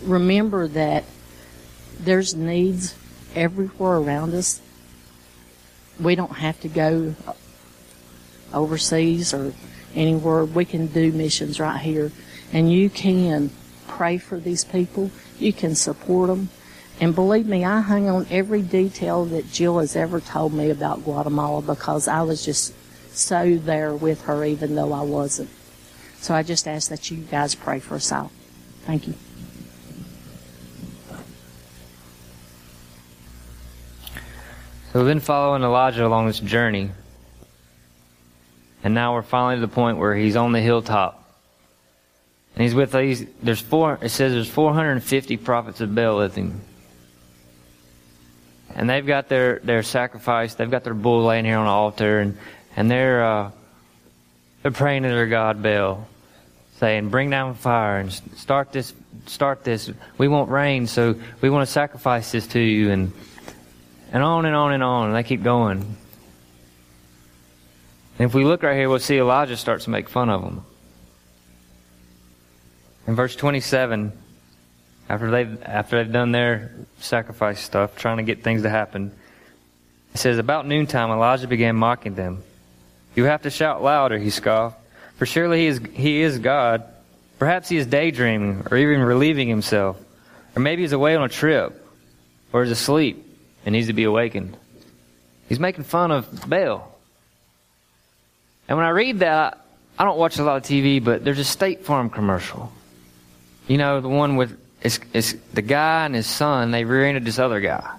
remember 0.04 0.66
that 0.68 1.04
there's 2.00 2.34
needs 2.34 2.94
everywhere 3.34 3.96
around 3.96 4.34
us. 4.34 4.60
We 6.00 6.14
don't 6.14 6.36
have 6.36 6.60
to 6.60 6.68
go 6.68 7.14
overseas 8.52 9.32
or 9.32 9.52
anywhere. 9.94 10.44
We 10.44 10.64
can 10.64 10.86
do 10.86 11.12
missions 11.12 11.60
right 11.60 11.80
here. 11.80 12.12
And 12.52 12.72
you 12.72 12.90
can 12.90 13.50
pray 13.88 14.18
for 14.18 14.38
these 14.38 14.64
people. 14.64 15.10
You 15.38 15.52
can 15.52 15.74
support 15.74 16.28
them. 16.28 16.48
And 17.00 17.14
believe 17.14 17.46
me, 17.46 17.64
I 17.64 17.80
hung 17.80 18.08
on 18.08 18.26
every 18.30 18.62
detail 18.62 19.24
that 19.26 19.50
Jill 19.50 19.78
has 19.78 19.96
ever 19.96 20.20
told 20.20 20.52
me 20.52 20.70
about 20.70 21.04
Guatemala 21.04 21.62
because 21.62 22.06
I 22.06 22.22
was 22.22 22.44
just 22.44 22.74
so 23.14 23.56
there 23.56 23.94
with 23.94 24.22
her 24.22 24.44
even 24.44 24.74
though 24.74 24.92
I 24.92 25.02
wasn't. 25.02 25.50
So 26.20 26.34
I 26.34 26.42
just 26.42 26.68
ask 26.68 26.88
that 26.90 27.10
you 27.10 27.18
guys 27.18 27.54
pray 27.54 27.80
for 27.80 27.96
us 27.96 28.12
all. 28.12 28.30
Thank 28.84 29.08
you. 29.08 29.14
So 34.92 34.98
we've 34.98 35.08
been 35.08 35.20
following 35.20 35.62
Elijah 35.62 36.06
along 36.06 36.26
this 36.26 36.38
journey. 36.38 36.90
And 38.84 38.92
now 38.92 39.14
we're 39.14 39.22
finally 39.22 39.54
to 39.54 39.60
the 39.62 39.72
point 39.72 39.96
where 39.96 40.14
he's 40.14 40.36
on 40.36 40.52
the 40.52 40.60
hilltop. 40.60 41.18
And 42.54 42.62
he's 42.62 42.74
with 42.74 42.92
these, 42.92 43.24
there's 43.42 43.60
four, 43.60 43.98
it 44.02 44.10
says 44.10 44.34
there's 44.34 44.50
450 44.50 45.38
prophets 45.38 45.80
of 45.80 45.94
Baal 45.94 46.18
with 46.18 46.34
him. 46.34 46.60
And 48.74 48.90
they've 48.90 49.06
got 49.06 49.30
their, 49.30 49.60
their 49.60 49.82
sacrifice, 49.82 50.56
they've 50.56 50.70
got 50.70 50.84
their 50.84 50.92
bull 50.92 51.24
laying 51.24 51.46
here 51.46 51.56
on 51.56 51.64
the 51.64 51.70
altar, 51.70 52.20
and, 52.20 52.36
and 52.76 52.90
they're, 52.90 53.24
uh, 53.24 53.50
they're 54.60 54.72
praying 54.72 55.04
to 55.04 55.08
their 55.08 55.26
God 55.26 55.62
Baal, 55.62 56.06
saying, 56.80 57.08
bring 57.08 57.30
down 57.30 57.54
fire 57.54 57.96
and 57.96 58.12
start 58.36 58.72
this, 58.72 58.92
start 59.24 59.64
this. 59.64 59.90
We 60.18 60.28
want 60.28 60.50
rain, 60.50 60.86
so 60.86 61.14
we 61.40 61.48
want 61.48 61.66
to 61.66 61.72
sacrifice 61.72 62.30
this 62.30 62.46
to 62.48 62.60
you, 62.60 62.90
and, 62.90 63.12
and 64.12 64.22
on 64.22 64.44
and 64.44 64.54
on 64.54 64.72
and 64.72 64.82
on, 64.82 65.06
and 65.08 65.16
they 65.16 65.22
keep 65.22 65.42
going. 65.42 65.78
And 68.18 68.28
if 68.28 68.34
we 68.34 68.44
look 68.44 68.62
right 68.62 68.76
here, 68.76 68.88
we'll 68.88 68.98
see 68.98 69.18
Elijah 69.18 69.56
starts 69.56 69.84
to 69.84 69.90
make 69.90 70.08
fun 70.08 70.28
of 70.28 70.42
them. 70.42 70.64
In 73.06 73.14
verse 73.14 73.34
27, 73.34 74.12
after 75.08 75.30
they've, 75.30 75.62
after 75.62 76.02
they've 76.02 76.12
done 76.12 76.30
their 76.30 76.72
sacrifice 76.98 77.60
stuff, 77.60 77.96
trying 77.96 78.18
to 78.18 78.22
get 78.22 78.44
things 78.44 78.62
to 78.62 78.70
happen, 78.70 79.12
It 80.14 80.18
says, 80.18 80.38
About 80.38 80.66
noontime, 80.66 81.10
Elijah 81.10 81.48
began 81.48 81.74
mocking 81.74 82.14
them. 82.14 82.42
You 83.16 83.24
have 83.24 83.42
to 83.42 83.50
shout 83.50 83.82
louder, 83.82 84.18
he 84.18 84.30
scoffed, 84.30 84.78
for 85.16 85.24
surely 85.26 85.60
he 85.60 85.66
is, 85.66 85.80
he 85.94 86.20
is 86.20 86.38
God. 86.38 86.84
Perhaps 87.38 87.70
he 87.70 87.76
is 87.78 87.86
daydreaming 87.86 88.66
or 88.70 88.76
even 88.76 89.00
relieving 89.00 89.48
himself. 89.48 89.98
Or 90.54 90.60
maybe 90.60 90.82
he's 90.82 90.92
away 90.92 91.16
on 91.16 91.24
a 91.24 91.28
trip 91.28 91.84
or 92.52 92.62
is 92.62 92.70
asleep 92.70 93.31
and 93.64 93.72
needs 93.72 93.86
to 93.86 93.92
be 93.92 94.04
awakened. 94.04 94.56
He's 95.48 95.60
making 95.60 95.84
fun 95.84 96.10
of 96.10 96.48
Baal. 96.48 96.88
And 98.68 98.78
when 98.78 98.86
I 98.86 98.90
read 98.90 99.20
that, 99.20 99.64
I 99.98 100.04
don't 100.04 100.18
watch 100.18 100.38
a 100.38 100.44
lot 100.44 100.56
of 100.56 100.62
TV, 100.62 101.02
but 101.02 101.24
there's 101.24 101.38
a 101.38 101.44
State 101.44 101.84
Farm 101.84 102.10
commercial. 102.10 102.72
You 103.68 103.78
know, 103.78 104.00
the 104.00 104.08
one 104.08 104.36
with 104.36 104.58
it's, 104.82 104.98
it's 105.12 105.34
the 105.52 105.62
guy 105.62 106.06
and 106.06 106.14
his 106.14 106.26
son, 106.26 106.70
they 106.70 106.84
rear-ended 106.84 107.24
this 107.24 107.38
other 107.38 107.60
guy. 107.60 107.96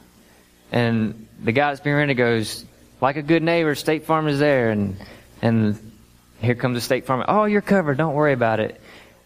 And 0.72 1.28
the 1.41 1.51
guy 1.51 1.70
that's 1.70 1.82
being 1.82 1.95
rear-ended 1.95 2.18
goes, 2.18 2.66
like 2.99 3.16
a 3.16 3.22
good 3.22 3.43
neighbor, 3.43 3.76
State 3.76 4.05
Farm 4.05 4.28
is 4.28 4.39
there. 4.39 4.72
And, 4.72 4.97
and 5.41 5.91
here 6.41 6.55
comes 6.55 6.76
the 6.76 6.82
State 6.82 7.05
Farm. 7.05 7.24
Oh, 7.28 7.45
you're 7.45 7.61
covered. 7.61 7.97
Don't 7.97 8.16
worry 8.16 8.34
about 8.34 8.59
it. 8.59 8.82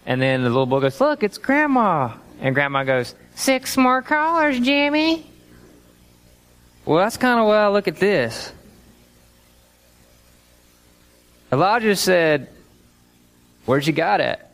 And 0.06 0.22
then 0.22 0.44
the 0.44 0.50
little 0.50 0.66
boy 0.66 0.82
goes, 0.82 1.02
look, 1.02 1.24
it's 1.24 1.38
grandma. 1.38 2.14
And 2.42 2.54
grandma 2.54 2.84
goes, 2.84 3.16
six 3.36 3.76
more 3.76 4.02
callers, 4.02 4.60
Jimmy. 4.60 5.26
Well, 6.88 7.00
that's 7.00 7.18
kind 7.18 7.38
of 7.38 7.48
why 7.48 7.58
I 7.58 7.68
look 7.68 7.90
at 7.90 7.98
this. 7.98 8.54
Elijah 11.52 11.98
said, 11.98 12.48
Where's 13.66 13.86
your 13.86 13.94
God 13.94 14.22
at? 14.22 14.54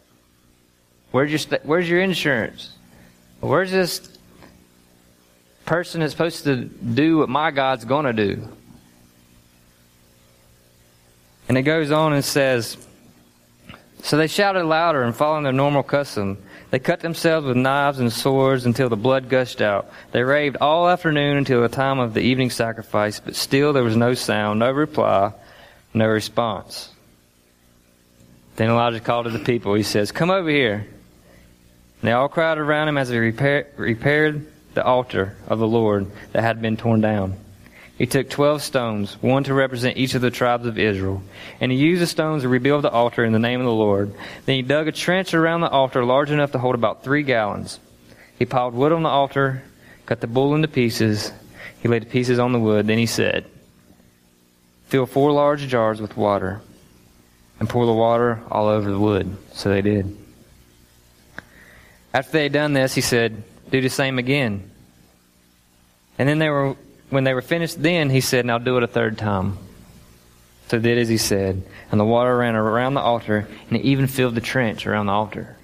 Where's 1.11 1.29
your, 1.29 1.37
st- 1.37 1.63
where's 1.63 1.87
your 1.87 2.01
insurance? 2.01 2.71
Where's 3.39 3.69
this 3.71 4.17
person 5.65 6.01
that's 6.01 6.11
supposed 6.11 6.45
to 6.45 6.55
do 6.65 7.19
what 7.19 7.29
my 7.29 7.51
God's 7.51 7.85
going 7.85 8.05
to 8.05 8.13
do? 8.13 8.47
And 11.47 11.55
it 11.55 11.61
goes 11.61 11.91
on 11.91 12.13
and 12.13 12.25
says, 12.25 12.77
So 14.01 14.17
they 14.17 14.25
shouted 14.25 14.63
louder 14.63 15.03
and 15.03 15.15
following 15.15 15.43
their 15.43 15.53
normal 15.53 15.83
custom. 15.83 16.39
They 16.73 16.79
cut 16.79 17.01
themselves 17.01 17.45
with 17.45 17.55
knives 17.55 17.99
and 17.99 18.11
swords 18.11 18.65
until 18.65 18.89
the 18.89 18.95
blood 18.95 19.29
gushed 19.29 19.61
out. 19.61 19.91
They 20.11 20.23
raved 20.23 20.57
all 20.59 20.89
afternoon 20.89 21.37
until 21.37 21.61
the 21.61 21.69
time 21.69 21.99
of 21.99 22.15
the 22.15 22.21
evening 22.21 22.49
sacrifice, 22.49 23.19
but 23.19 23.35
still 23.35 23.73
there 23.73 23.83
was 23.83 23.95
no 23.95 24.15
sound, 24.15 24.57
no 24.57 24.71
reply, 24.71 25.33
no 25.93 26.07
response. 26.07 26.89
Then 28.55 28.71
Elijah 28.71 29.01
called 29.01 29.25
to 29.25 29.29
the 29.29 29.37
people. 29.37 29.75
He 29.75 29.83
says, 29.83 30.11
Come 30.11 30.31
over 30.31 30.49
here. 30.49 30.77
And 30.77 30.87
they 32.01 32.11
all 32.11 32.27
crowded 32.27 32.61
around 32.61 32.87
him 32.87 32.97
as 32.97 33.09
he 33.09 33.19
repair, 33.19 33.67
repaired 33.77 34.47
the 34.73 34.83
altar 34.83 35.37
of 35.47 35.59
the 35.59 35.67
Lord 35.67 36.09
that 36.31 36.41
had 36.41 36.59
been 36.59 36.75
torn 36.75 37.01
down. 37.01 37.37
He 37.97 38.07
took 38.07 38.29
twelve 38.29 38.63
stones, 38.63 39.21
one 39.21 39.43
to 39.43 39.53
represent 39.53 39.97
each 39.97 40.15
of 40.15 40.21
the 40.21 40.31
tribes 40.31 40.65
of 40.65 40.79
Israel, 40.79 41.21
and 41.61 41.71
he 41.71 41.77
used 41.77 42.01
the 42.01 42.07
stones 42.07 42.41
to 42.41 42.49
rebuild 42.49 42.83
the 42.83 42.89
altar 42.89 43.23
in 43.23 43.33
the 43.33 43.39
name 43.39 43.59
of 43.59 43.65
the 43.65 43.71
Lord. 43.71 44.13
Then 44.45 44.55
he 44.55 44.61
dug 44.63 44.87
a 44.87 44.91
trench 44.91 45.33
around 45.33 45.61
the 45.61 45.69
altar 45.69 46.03
large 46.03 46.31
enough 46.31 46.51
to 46.53 46.57
hold 46.57 46.73
about 46.73 47.03
three 47.03 47.21
gallons. 47.21 47.79
He 48.39 48.45
piled 48.45 48.73
wood 48.73 48.91
on 48.91 49.03
the 49.03 49.09
altar, 49.09 49.63
cut 50.07 50.21
the 50.21 50.27
bull 50.27 50.55
into 50.55 50.67
pieces. 50.67 51.31
He 51.81 51.87
laid 51.87 52.01
the 52.01 52.07
pieces 52.07 52.39
on 52.39 52.51
the 52.51 52.59
wood. 52.59 52.87
Then 52.87 52.97
he 52.97 53.05
said, 53.05 53.45
Fill 54.87 55.05
four 55.05 55.31
large 55.31 55.67
jars 55.67 56.01
with 56.01 56.17
water 56.17 56.61
and 57.59 57.69
pour 57.69 57.85
the 57.85 57.93
water 57.93 58.41
all 58.49 58.67
over 58.67 58.89
the 58.89 58.99
wood. 58.99 59.37
So 59.53 59.69
they 59.69 59.81
did. 59.81 60.17
After 62.13 62.31
they 62.31 62.43
had 62.43 62.53
done 62.53 62.73
this, 62.73 62.95
he 62.95 63.01
said, 63.01 63.43
Do 63.69 63.81
the 63.81 63.89
same 63.89 64.17
again. 64.17 64.69
And 66.17 66.27
then 66.27 66.39
they 66.39 66.49
were 66.49 66.75
when 67.13 67.23
they 67.23 67.33
were 67.33 67.41
finished 67.41 67.81
then, 67.81 68.09
he 68.09 68.21
said, 68.21 68.45
Now 68.45 68.57
do 68.57 68.77
it 68.77 68.83
a 68.83 68.87
third 68.87 69.17
time. 69.17 69.57
So 70.67 70.79
did 70.79 70.97
as 70.97 71.09
he 71.09 71.17
said, 71.17 71.61
and 71.91 71.99
the 71.99 72.05
water 72.05 72.35
ran 72.35 72.55
around 72.55 72.95
the 72.95 73.01
altar, 73.01 73.47
and 73.69 73.77
it 73.77 73.83
even 73.83 74.07
filled 74.07 74.35
the 74.35 74.41
trench 74.41 74.87
around 74.87 75.05
the 75.05 75.11
altar. 75.11 75.55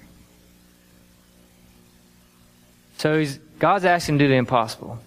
So 2.98 3.18
he's, 3.18 3.38
God's 3.60 3.86
asking 3.86 4.16
him 4.16 4.20
to 4.20 4.26
do 4.26 4.30
the 4.30 4.36
impossible. 4.36 5.00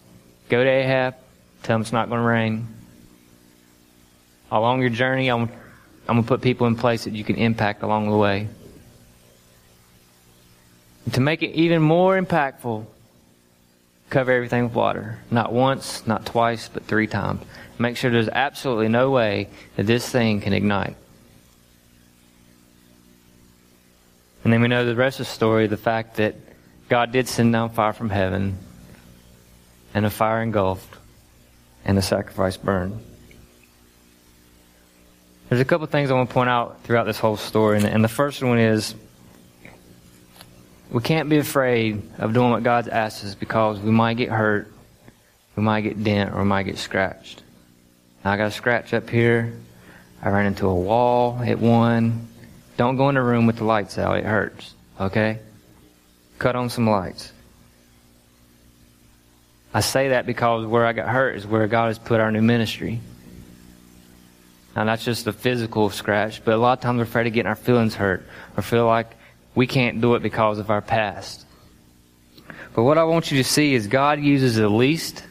Go 0.48 0.64
to 0.64 0.68
Ahab, 0.68 1.14
tell 1.62 1.76
him 1.76 1.82
it's 1.82 1.92
not 1.92 2.08
going 2.08 2.20
to 2.20 2.26
rain. 2.26 2.66
Along 4.50 4.80
your 4.80 4.90
journey, 4.90 5.28
I'm, 5.28 5.42
I'm 6.08 6.16
going 6.16 6.22
to 6.22 6.28
put 6.28 6.40
people 6.40 6.66
in 6.66 6.76
place 6.76 7.04
that 7.04 7.12
you 7.12 7.22
can 7.22 7.36
impact 7.36 7.82
along 7.82 8.10
the 8.10 8.16
way. 8.16 8.48
And 11.04 11.14
to 11.14 11.20
make 11.20 11.42
it 11.42 11.50
even 11.50 11.82
more 11.82 12.20
impactful, 12.20 12.86
cover 14.12 14.30
everything 14.30 14.64
with 14.64 14.74
water. 14.74 15.18
Not 15.30 15.52
once, 15.52 16.06
not 16.06 16.26
twice, 16.26 16.68
but 16.68 16.84
three 16.84 17.06
times. 17.06 17.42
Make 17.78 17.96
sure 17.96 18.10
there's 18.10 18.28
absolutely 18.28 18.88
no 18.88 19.10
way 19.10 19.48
that 19.76 19.86
this 19.86 20.08
thing 20.08 20.40
can 20.40 20.52
ignite. 20.52 20.94
And 24.44 24.52
then 24.52 24.60
we 24.60 24.68
know 24.68 24.84
the 24.84 24.94
rest 24.94 25.18
of 25.18 25.26
the 25.26 25.32
story 25.32 25.66
the 25.66 25.76
fact 25.76 26.16
that 26.16 26.36
God 26.88 27.10
did 27.10 27.26
send 27.26 27.52
down 27.52 27.70
fire 27.70 27.92
from 27.92 28.10
heaven, 28.10 28.58
and 29.94 30.04
a 30.04 30.10
fire 30.10 30.42
engulfed, 30.42 30.94
and 31.84 31.96
the 31.96 32.02
sacrifice 32.02 32.56
burned. 32.56 33.02
There's 35.48 35.60
a 35.60 35.64
couple 35.64 35.86
things 35.86 36.10
I 36.10 36.14
want 36.14 36.28
to 36.28 36.34
point 36.34 36.50
out 36.50 36.82
throughout 36.84 37.04
this 37.04 37.18
whole 37.18 37.36
story, 37.36 37.82
and 37.82 38.04
the 38.04 38.08
first 38.08 38.42
one 38.42 38.58
is 38.58 38.94
we 40.92 41.00
can't 41.00 41.30
be 41.30 41.38
afraid 41.38 42.02
of 42.18 42.34
doing 42.34 42.50
what 42.50 42.62
God's 42.62 42.88
asked 42.88 43.24
us 43.24 43.34
because 43.34 43.80
we 43.80 43.90
might 43.90 44.18
get 44.18 44.28
hurt, 44.28 44.70
we 45.56 45.62
might 45.62 45.80
get 45.80 46.04
dent, 46.04 46.34
or 46.34 46.40
we 46.40 46.44
might 46.44 46.64
get 46.64 46.76
scratched. 46.76 47.42
Now 48.22 48.32
I 48.32 48.36
got 48.36 48.48
a 48.48 48.50
scratch 48.50 48.92
up 48.92 49.08
here. 49.08 49.54
I 50.22 50.28
ran 50.28 50.46
into 50.46 50.66
a 50.68 50.74
wall, 50.74 51.36
hit 51.38 51.58
one. 51.58 52.28
Don't 52.76 52.96
go 52.96 53.08
in 53.08 53.16
a 53.16 53.22
room 53.22 53.46
with 53.46 53.56
the 53.56 53.64
lights 53.64 53.96
out. 53.98 54.18
It 54.18 54.24
hurts. 54.24 54.74
Okay? 55.00 55.38
Cut 56.38 56.56
on 56.56 56.68
some 56.68 56.88
lights. 56.88 57.32
I 59.74 59.80
say 59.80 60.10
that 60.10 60.26
because 60.26 60.66
where 60.66 60.84
I 60.84 60.92
got 60.92 61.08
hurt 61.08 61.36
is 61.36 61.46
where 61.46 61.66
God 61.66 61.86
has 61.86 61.98
put 61.98 62.20
our 62.20 62.30
new 62.30 62.42
ministry. 62.42 63.00
Now 64.76 64.84
that's 64.84 65.04
just 65.04 65.26
a 65.26 65.32
physical 65.32 65.88
scratch, 65.88 66.44
but 66.44 66.52
a 66.52 66.58
lot 66.58 66.74
of 66.74 66.80
times 66.82 66.98
we're 66.98 67.04
afraid 67.04 67.26
of 67.26 67.32
getting 67.32 67.48
our 67.48 67.56
feelings 67.56 67.94
hurt 67.94 68.26
or 68.56 68.62
feel 68.62 68.86
like 68.86 69.10
we 69.54 69.66
can't 69.66 70.00
do 70.00 70.14
it 70.14 70.22
because 70.22 70.58
of 70.58 70.70
our 70.70 70.80
past. 70.80 71.46
But 72.74 72.84
what 72.84 72.98
I 72.98 73.04
want 73.04 73.30
you 73.30 73.38
to 73.38 73.48
see 73.48 73.74
is 73.74 73.86
God 73.86 74.20
uses 74.20 74.56
the 74.56 74.68
least 74.68 75.24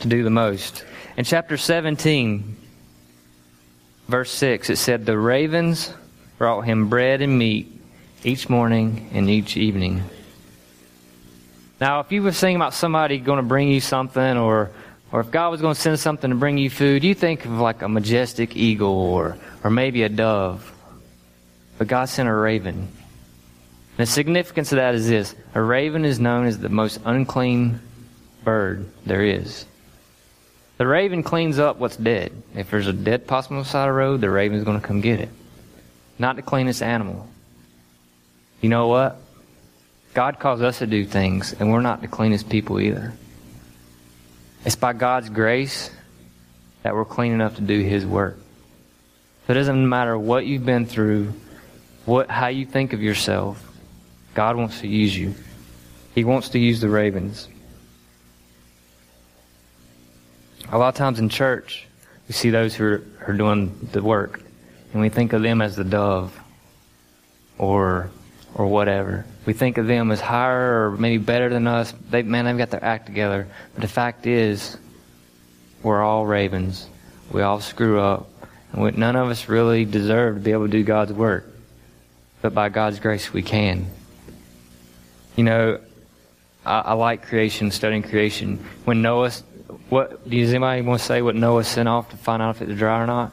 to 0.00 0.08
do 0.08 0.22
the 0.22 0.30
most. 0.30 0.84
In 1.16 1.24
chapter 1.24 1.56
17, 1.56 2.56
verse 4.08 4.30
6, 4.30 4.70
it 4.70 4.76
said, 4.76 5.04
The 5.04 5.18
ravens 5.18 5.92
brought 6.38 6.62
him 6.62 6.88
bread 6.88 7.20
and 7.20 7.38
meat 7.38 7.70
each 8.24 8.48
morning 8.48 9.10
and 9.12 9.28
each 9.28 9.56
evening. 9.56 10.02
Now, 11.80 12.00
if 12.00 12.10
you 12.10 12.22
were 12.22 12.32
thinking 12.32 12.56
about 12.56 12.74
somebody 12.74 13.18
going 13.18 13.36
to 13.36 13.42
bring 13.42 13.68
you 13.68 13.80
something, 13.80 14.36
or, 14.36 14.70
or 15.12 15.20
if 15.20 15.30
God 15.30 15.50
was 15.50 15.60
going 15.60 15.74
to 15.74 15.80
send 15.80 16.00
something 16.00 16.30
to 16.30 16.36
bring 16.36 16.58
you 16.58 16.70
food, 16.70 17.04
you 17.04 17.14
think 17.14 17.44
of 17.44 17.52
like 17.52 17.82
a 17.82 17.88
majestic 17.88 18.56
eagle 18.56 18.88
or, 18.88 19.36
or 19.62 19.70
maybe 19.70 20.02
a 20.02 20.08
dove. 20.08 20.72
But 21.76 21.86
God 21.86 22.06
sent 22.06 22.28
a 22.28 22.34
raven. 22.34 22.88
The 23.98 24.06
significance 24.06 24.70
of 24.70 24.76
that 24.76 24.94
is 24.94 25.08
this 25.08 25.34
a 25.54 25.60
raven 25.60 26.04
is 26.04 26.20
known 26.20 26.46
as 26.46 26.56
the 26.58 26.68
most 26.68 27.00
unclean 27.04 27.80
bird 28.44 28.88
there 29.04 29.24
is. 29.24 29.66
The 30.76 30.86
raven 30.86 31.24
cleans 31.24 31.58
up 31.58 31.78
what's 31.78 31.96
dead. 31.96 32.30
If 32.54 32.70
there's 32.70 32.86
a 32.86 32.92
dead 32.92 33.26
possum 33.26 33.56
on 33.56 33.64
the 33.64 33.68
side 33.68 33.88
of 33.88 33.94
the 33.94 33.98
road, 33.98 34.20
the 34.20 34.30
raven's 34.30 34.62
going 34.62 34.80
to 34.80 34.86
come 34.86 35.00
get 35.00 35.18
it. 35.18 35.30
Not 36.16 36.36
the 36.36 36.42
cleanest 36.42 36.80
animal. 36.80 37.28
You 38.60 38.68
know 38.68 38.86
what? 38.86 39.20
God 40.14 40.38
calls 40.38 40.62
us 40.62 40.78
to 40.78 40.86
do 40.86 41.04
things, 41.04 41.52
and 41.52 41.72
we're 41.72 41.80
not 41.80 42.00
the 42.00 42.06
cleanest 42.06 42.48
people 42.48 42.80
either. 42.80 43.12
It's 44.64 44.76
by 44.76 44.92
God's 44.92 45.28
grace 45.28 45.90
that 46.84 46.94
we're 46.94 47.04
clean 47.04 47.32
enough 47.32 47.56
to 47.56 47.62
do 47.62 47.80
His 47.80 48.06
work. 48.06 48.38
So 49.46 49.52
it 49.52 49.54
doesn't 49.54 49.88
matter 49.88 50.16
what 50.16 50.46
you've 50.46 50.64
been 50.64 50.86
through, 50.86 51.32
what, 52.04 52.30
how 52.30 52.46
you 52.46 52.64
think 52.64 52.92
of 52.92 53.02
yourself. 53.02 53.67
God 54.38 54.54
wants 54.54 54.82
to 54.82 54.86
use 54.86 55.18
you. 55.18 55.34
He 56.14 56.22
wants 56.22 56.50
to 56.50 56.60
use 56.60 56.80
the 56.80 56.88
ravens. 56.88 57.48
A 60.70 60.78
lot 60.78 60.90
of 60.90 60.94
times 60.94 61.18
in 61.18 61.28
church, 61.28 61.88
we 62.28 62.34
see 62.34 62.50
those 62.50 62.72
who 62.72 62.84
are, 62.84 63.02
are 63.26 63.32
doing 63.32 63.76
the 63.90 64.00
work, 64.00 64.40
and 64.92 65.02
we 65.02 65.08
think 65.08 65.32
of 65.32 65.42
them 65.42 65.60
as 65.60 65.74
the 65.74 65.82
dove 65.82 66.40
or 67.58 68.10
or 68.54 68.68
whatever. 68.68 69.26
We 69.44 69.54
think 69.54 69.76
of 69.76 69.88
them 69.88 70.12
as 70.12 70.20
higher 70.20 70.84
or 70.84 70.90
maybe 70.92 71.18
better 71.18 71.48
than 71.48 71.66
us. 71.66 71.92
They, 72.08 72.22
man, 72.22 72.44
they've 72.44 72.56
got 72.56 72.70
their 72.70 72.84
act 72.84 73.06
together. 73.06 73.48
But 73.74 73.82
the 73.82 73.88
fact 73.88 74.24
is, 74.24 74.78
we're 75.82 76.00
all 76.00 76.26
ravens. 76.26 76.88
We 77.32 77.42
all 77.42 77.58
screw 77.58 77.98
up. 77.98 78.30
And 78.72 78.82
we, 78.82 78.92
none 78.92 79.16
of 79.16 79.30
us 79.30 79.48
really 79.48 79.84
deserve 79.84 80.36
to 80.36 80.40
be 80.40 80.52
able 80.52 80.66
to 80.66 80.70
do 80.70 80.84
God's 80.84 81.12
work. 81.12 81.44
But 82.40 82.54
by 82.54 82.68
God's 82.68 83.00
grace, 83.00 83.32
we 83.32 83.42
can. 83.42 83.97
You 85.38 85.44
know, 85.44 85.78
I, 86.66 86.80
I 86.80 86.92
like 86.94 87.22
creation, 87.22 87.70
studying 87.70 88.02
creation. 88.02 88.56
When 88.84 89.02
Noah, 89.02 89.30
what 89.88 90.28
does 90.28 90.50
anybody 90.50 90.82
want 90.82 90.98
to 90.98 91.06
say 91.06 91.22
what 91.22 91.36
Noah 91.36 91.62
sent 91.62 91.88
off 91.88 92.10
to 92.10 92.16
find 92.16 92.42
out 92.42 92.56
if 92.56 92.62
it 92.62 92.66
was 92.66 92.76
dry 92.76 93.00
or 93.00 93.06
not? 93.06 93.32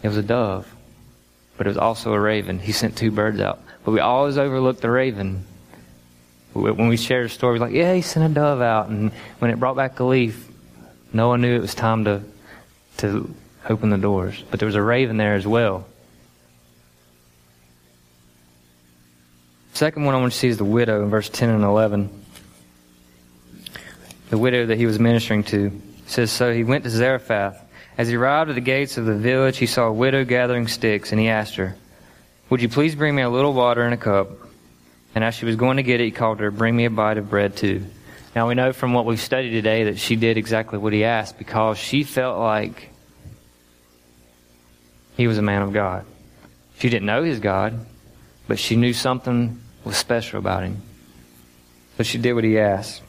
It 0.00 0.06
was 0.06 0.16
a 0.16 0.22
dove, 0.22 0.72
but 1.56 1.66
it 1.66 1.70
was 1.70 1.76
also 1.76 2.12
a 2.12 2.20
raven. 2.20 2.60
He 2.60 2.70
sent 2.70 2.96
two 2.96 3.10
birds 3.10 3.40
out, 3.40 3.58
but 3.84 3.90
we 3.90 3.98
always 3.98 4.38
overlook 4.38 4.80
the 4.80 4.92
raven. 4.92 5.44
When 6.52 6.86
we 6.86 6.96
share 6.96 7.24
the 7.24 7.28
story, 7.28 7.58
we're 7.58 7.66
like, 7.66 7.74
yeah, 7.74 7.94
he 7.94 8.02
sent 8.02 8.30
a 8.30 8.32
dove 8.32 8.60
out, 8.60 8.88
and 8.88 9.10
when 9.40 9.50
it 9.50 9.58
brought 9.58 9.74
back 9.74 9.98
a 9.98 10.04
leaf, 10.04 10.48
Noah 11.12 11.36
knew 11.36 11.56
it 11.56 11.62
was 11.62 11.74
time 11.74 12.04
to 12.04 12.22
to 12.98 13.34
open 13.68 13.90
the 13.90 13.98
doors. 13.98 14.40
But 14.52 14.60
there 14.60 14.66
was 14.66 14.76
a 14.76 14.82
raven 14.82 15.16
there 15.16 15.34
as 15.34 15.48
well. 15.48 15.84
Second 19.72 20.04
one 20.04 20.14
I 20.14 20.18
want 20.18 20.32
to 20.32 20.38
see 20.38 20.48
is 20.48 20.58
the 20.58 20.64
widow 20.64 21.02
in 21.02 21.10
verse 21.10 21.28
10 21.28 21.48
and 21.48 21.64
11. 21.64 22.10
The 24.30 24.38
widow 24.38 24.66
that 24.66 24.76
he 24.76 24.86
was 24.86 24.98
ministering 24.98 25.44
to 25.44 25.80
says, 26.06 26.30
So 26.30 26.52
he 26.52 26.64
went 26.64 26.84
to 26.84 26.90
Zarephath. 26.90 27.66
As 27.96 28.08
he 28.08 28.16
arrived 28.16 28.50
at 28.50 28.54
the 28.54 28.60
gates 28.60 28.98
of 28.98 29.04
the 29.04 29.14
village, 29.14 29.58
he 29.58 29.66
saw 29.66 29.86
a 29.86 29.92
widow 29.92 30.24
gathering 30.24 30.68
sticks, 30.68 31.12
and 31.12 31.20
he 31.20 31.28
asked 31.28 31.56
her, 31.56 31.76
Would 32.48 32.62
you 32.62 32.68
please 32.68 32.94
bring 32.94 33.14
me 33.14 33.22
a 33.22 33.30
little 33.30 33.52
water 33.52 33.86
in 33.86 33.92
a 33.92 33.96
cup? 33.96 34.28
And 35.14 35.24
as 35.24 35.34
she 35.34 35.44
was 35.44 35.56
going 35.56 35.76
to 35.78 35.82
get 35.82 36.00
it, 36.00 36.04
he 36.04 36.10
called 36.10 36.40
her, 36.40 36.50
Bring 36.50 36.76
me 36.76 36.84
a 36.84 36.90
bite 36.90 37.18
of 37.18 37.28
bread 37.28 37.56
too. 37.56 37.86
Now 38.34 38.48
we 38.48 38.54
know 38.54 38.72
from 38.72 38.94
what 38.94 39.06
we've 39.06 39.20
studied 39.20 39.50
today 39.50 39.84
that 39.84 39.98
she 39.98 40.14
did 40.14 40.36
exactly 40.36 40.78
what 40.78 40.92
he 40.92 41.04
asked 41.04 41.36
because 41.36 41.78
she 41.78 42.04
felt 42.04 42.38
like 42.38 42.90
he 45.16 45.26
was 45.26 45.36
a 45.36 45.42
man 45.42 45.62
of 45.62 45.72
God. 45.72 46.06
She 46.78 46.88
didn't 46.88 47.06
know 47.06 47.24
his 47.24 47.40
God, 47.40 47.86
but 48.50 48.58
she 48.58 48.74
knew 48.74 48.92
something 48.92 49.60
was 49.84 49.96
special 49.96 50.40
about 50.40 50.64
him. 50.64 50.82
So 51.96 52.02
she 52.02 52.18
did 52.18 52.32
what 52.32 52.42
he 52.42 52.58
asked. 52.58 53.00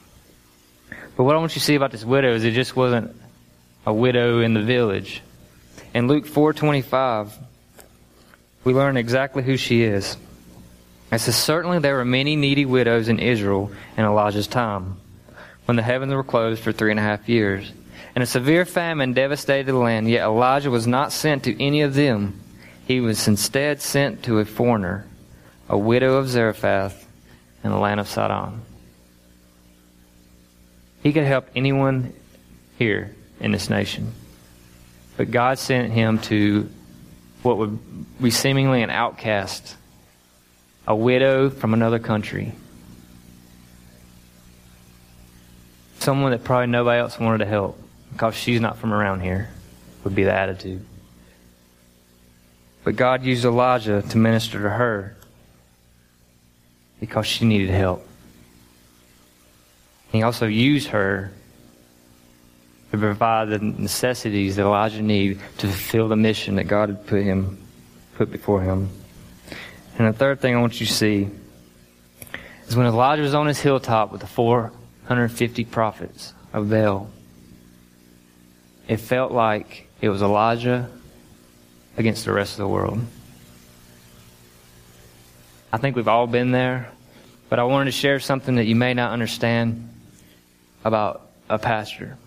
But 1.18 1.24
what 1.24 1.36
I 1.36 1.39
want 1.39 1.56
you 1.56 1.60
to 1.60 1.66
see 1.66 1.74
about 1.74 1.89
this 1.89 2.06
widow 2.06 2.36
is 2.36 2.44
it 2.44 2.52
just 2.52 2.76
wasn't 2.76 3.20
a 3.84 3.92
widow 3.92 4.42
in 4.42 4.54
the 4.54 4.62
village. 4.62 5.24
In 5.96 6.08
Luke 6.08 6.28
4:25, 6.28 7.34
we 8.64 8.72
learn 8.72 8.98
exactly 8.98 9.42
who 9.42 9.58
she 9.58 9.82
is. 9.82 10.16
It 11.12 11.18
says, 11.18 11.38
Certainly 11.38 11.80
there 11.80 11.96
were 11.96 12.06
many 12.06 12.36
needy 12.36 12.66
widows 12.66 13.10
in 13.10 13.18
Israel 13.18 13.72
in 13.98 14.06
Elijah's 14.06 14.46
time, 14.46 14.98
when 15.66 15.76
the 15.76 15.82
heavens 15.82 16.14
were 16.14 16.24
closed 16.24 16.62
for 16.62 16.72
three 16.72 16.92
and 16.92 17.00
a 17.00 17.04
half 17.04 17.28
years. 17.28 17.74
And 18.14 18.22
a 18.22 18.28
severe 18.28 18.64
famine 18.64 19.14
devastated 19.14 19.66
the 19.66 19.74
land, 19.74 20.08
yet 20.08 20.22
Elijah 20.24 20.70
was 20.70 20.86
not 20.86 21.12
sent 21.12 21.46
to 21.46 21.60
any 21.60 21.82
of 21.82 21.96
them. 21.96 22.39
He 22.86 23.00
was 23.00 23.28
instead 23.28 23.82
sent 23.82 24.22
to 24.26 24.38
a 24.38 24.46
foreigner, 24.46 25.08
a 25.72 25.78
widow 25.78 26.17
of 26.17 26.28
Zarephath 26.28 27.07
in 27.63 27.72
the 27.72 27.78
land 27.78 28.01
of 28.01 28.07
Sidon. 28.09 28.61
He 31.01 31.13
could 31.13 31.24
help 31.24 31.47
anyone 31.55 32.13
here 32.78 33.15
in 33.39 33.53
this 33.53 33.69
nation. 33.69 34.11
But 35.15 35.32
God 35.32 35.57
sent 35.59 35.93
him 35.93 36.19
to 36.19 36.69
what 37.41 37.57
would 37.57 37.80
be 38.22 38.32
seemingly 38.32 38.84
an 38.84 38.89
outcast, 38.89 39.78
a 40.86 40.93
widow 40.95 41.49
from 41.49 41.74
another 41.74 41.99
country. 41.99 42.51
Someone 45.99 46.32
that 46.32 46.43
probably 46.43 46.67
nobody 46.67 46.99
else 46.99 47.17
wanted 47.17 47.38
to 47.38 47.45
help 47.45 47.82
because 48.11 48.36
she's 48.36 48.59
not 48.59 48.78
from 48.78 48.91
around 48.91 49.22
here, 49.22 49.49
would 50.03 50.15
be 50.15 50.26
the 50.26 50.34
attitude. 50.34 50.86
But 52.84 52.97
God 52.97 53.24
used 53.24 53.45
Elijah 53.45 54.01
to 54.01 54.17
minister 54.17 54.61
to 54.63 54.69
her 54.69 55.15
because 57.02 57.28
she 57.28 57.43
needed 57.43 57.72
help. 57.72 58.08
He 60.14 60.24
also 60.24 60.45
used 60.45 60.89
her 60.89 61.34
to 62.91 62.97
provide 62.97 63.49
the 63.49 63.60
necessities 63.60 64.56
that 64.56 64.64
Elijah 64.64 65.02
needed 65.02 65.39
to 65.58 65.68
fulfill 65.68 66.08
the 66.08 66.16
mission 66.16 66.56
that 66.56 66.66
God 66.66 66.89
had 66.89 67.08
put 67.08 67.24
him 67.24 67.58
put 68.16 68.32
before 68.32 68.62
him. 68.62 68.89
And 69.97 70.08
the 70.08 70.18
third 70.18 70.39
thing 70.39 70.56
I 70.56 70.62
want 70.62 70.80
you 70.80 70.86
to 70.86 70.93
see 70.93 71.30
is 72.68 72.76
when 72.76 72.86
Elijah 72.86 73.24
was 73.24 73.34
on 73.34 73.47
his 73.47 73.60
hilltop 73.60 74.12
with 74.12 74.22
the 74.22 74.28
450 74.28 75.66
prophets 75.66 76.34
of 76.54 76.70
Baal, 76.70 77.10
it 78.88 78.97
felt 78.97 79.32
like 79.32 79.88
it 80.02 80.10
was 80.10 80.22
Elijah 80.22 80.89
against 81.97 82.26
the 82.26 82.34
rest 82.34 82.54
of 82.54 82.58
the 82.58 82.68
world. 82.68 82.99
I 85.74 85.78
think 85.78 85.95
we've 85.95 86.07
all 86.07 86.28
been 86.28 86.51
there, 86.51 86.91
but 87.49 87.57
I 87.57 87.63
wanted 87.63 87.86
to 87.86 87.91
share 87.91 88.19
something 88.19 88.55
that 88.55 88.65
you 88.65 88.76
may 88.76 88.93
not 88.93 89.13
understand 89.13 89.88
about 90.84 91.22
a 91.49 91.57
pastor, 91.57 92.17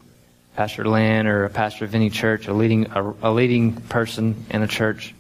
Pastor 0.57 0.89
Lynn, 0.89 1.27
or 1.27 1.45
a 1.45 1.51
pastor 1.51 1.85
of 1.85 1.95
any 1.95 2.09
church, 2.09 2.49
a 2.49 2.55
leading 2.55 2.87
a, 2.87 3.15
a 3.23 3.31
leading 3.31 3.75
person 3.75 4.47
in 4.49 4.63
a 4.63 4.67
church. 4.67 5.15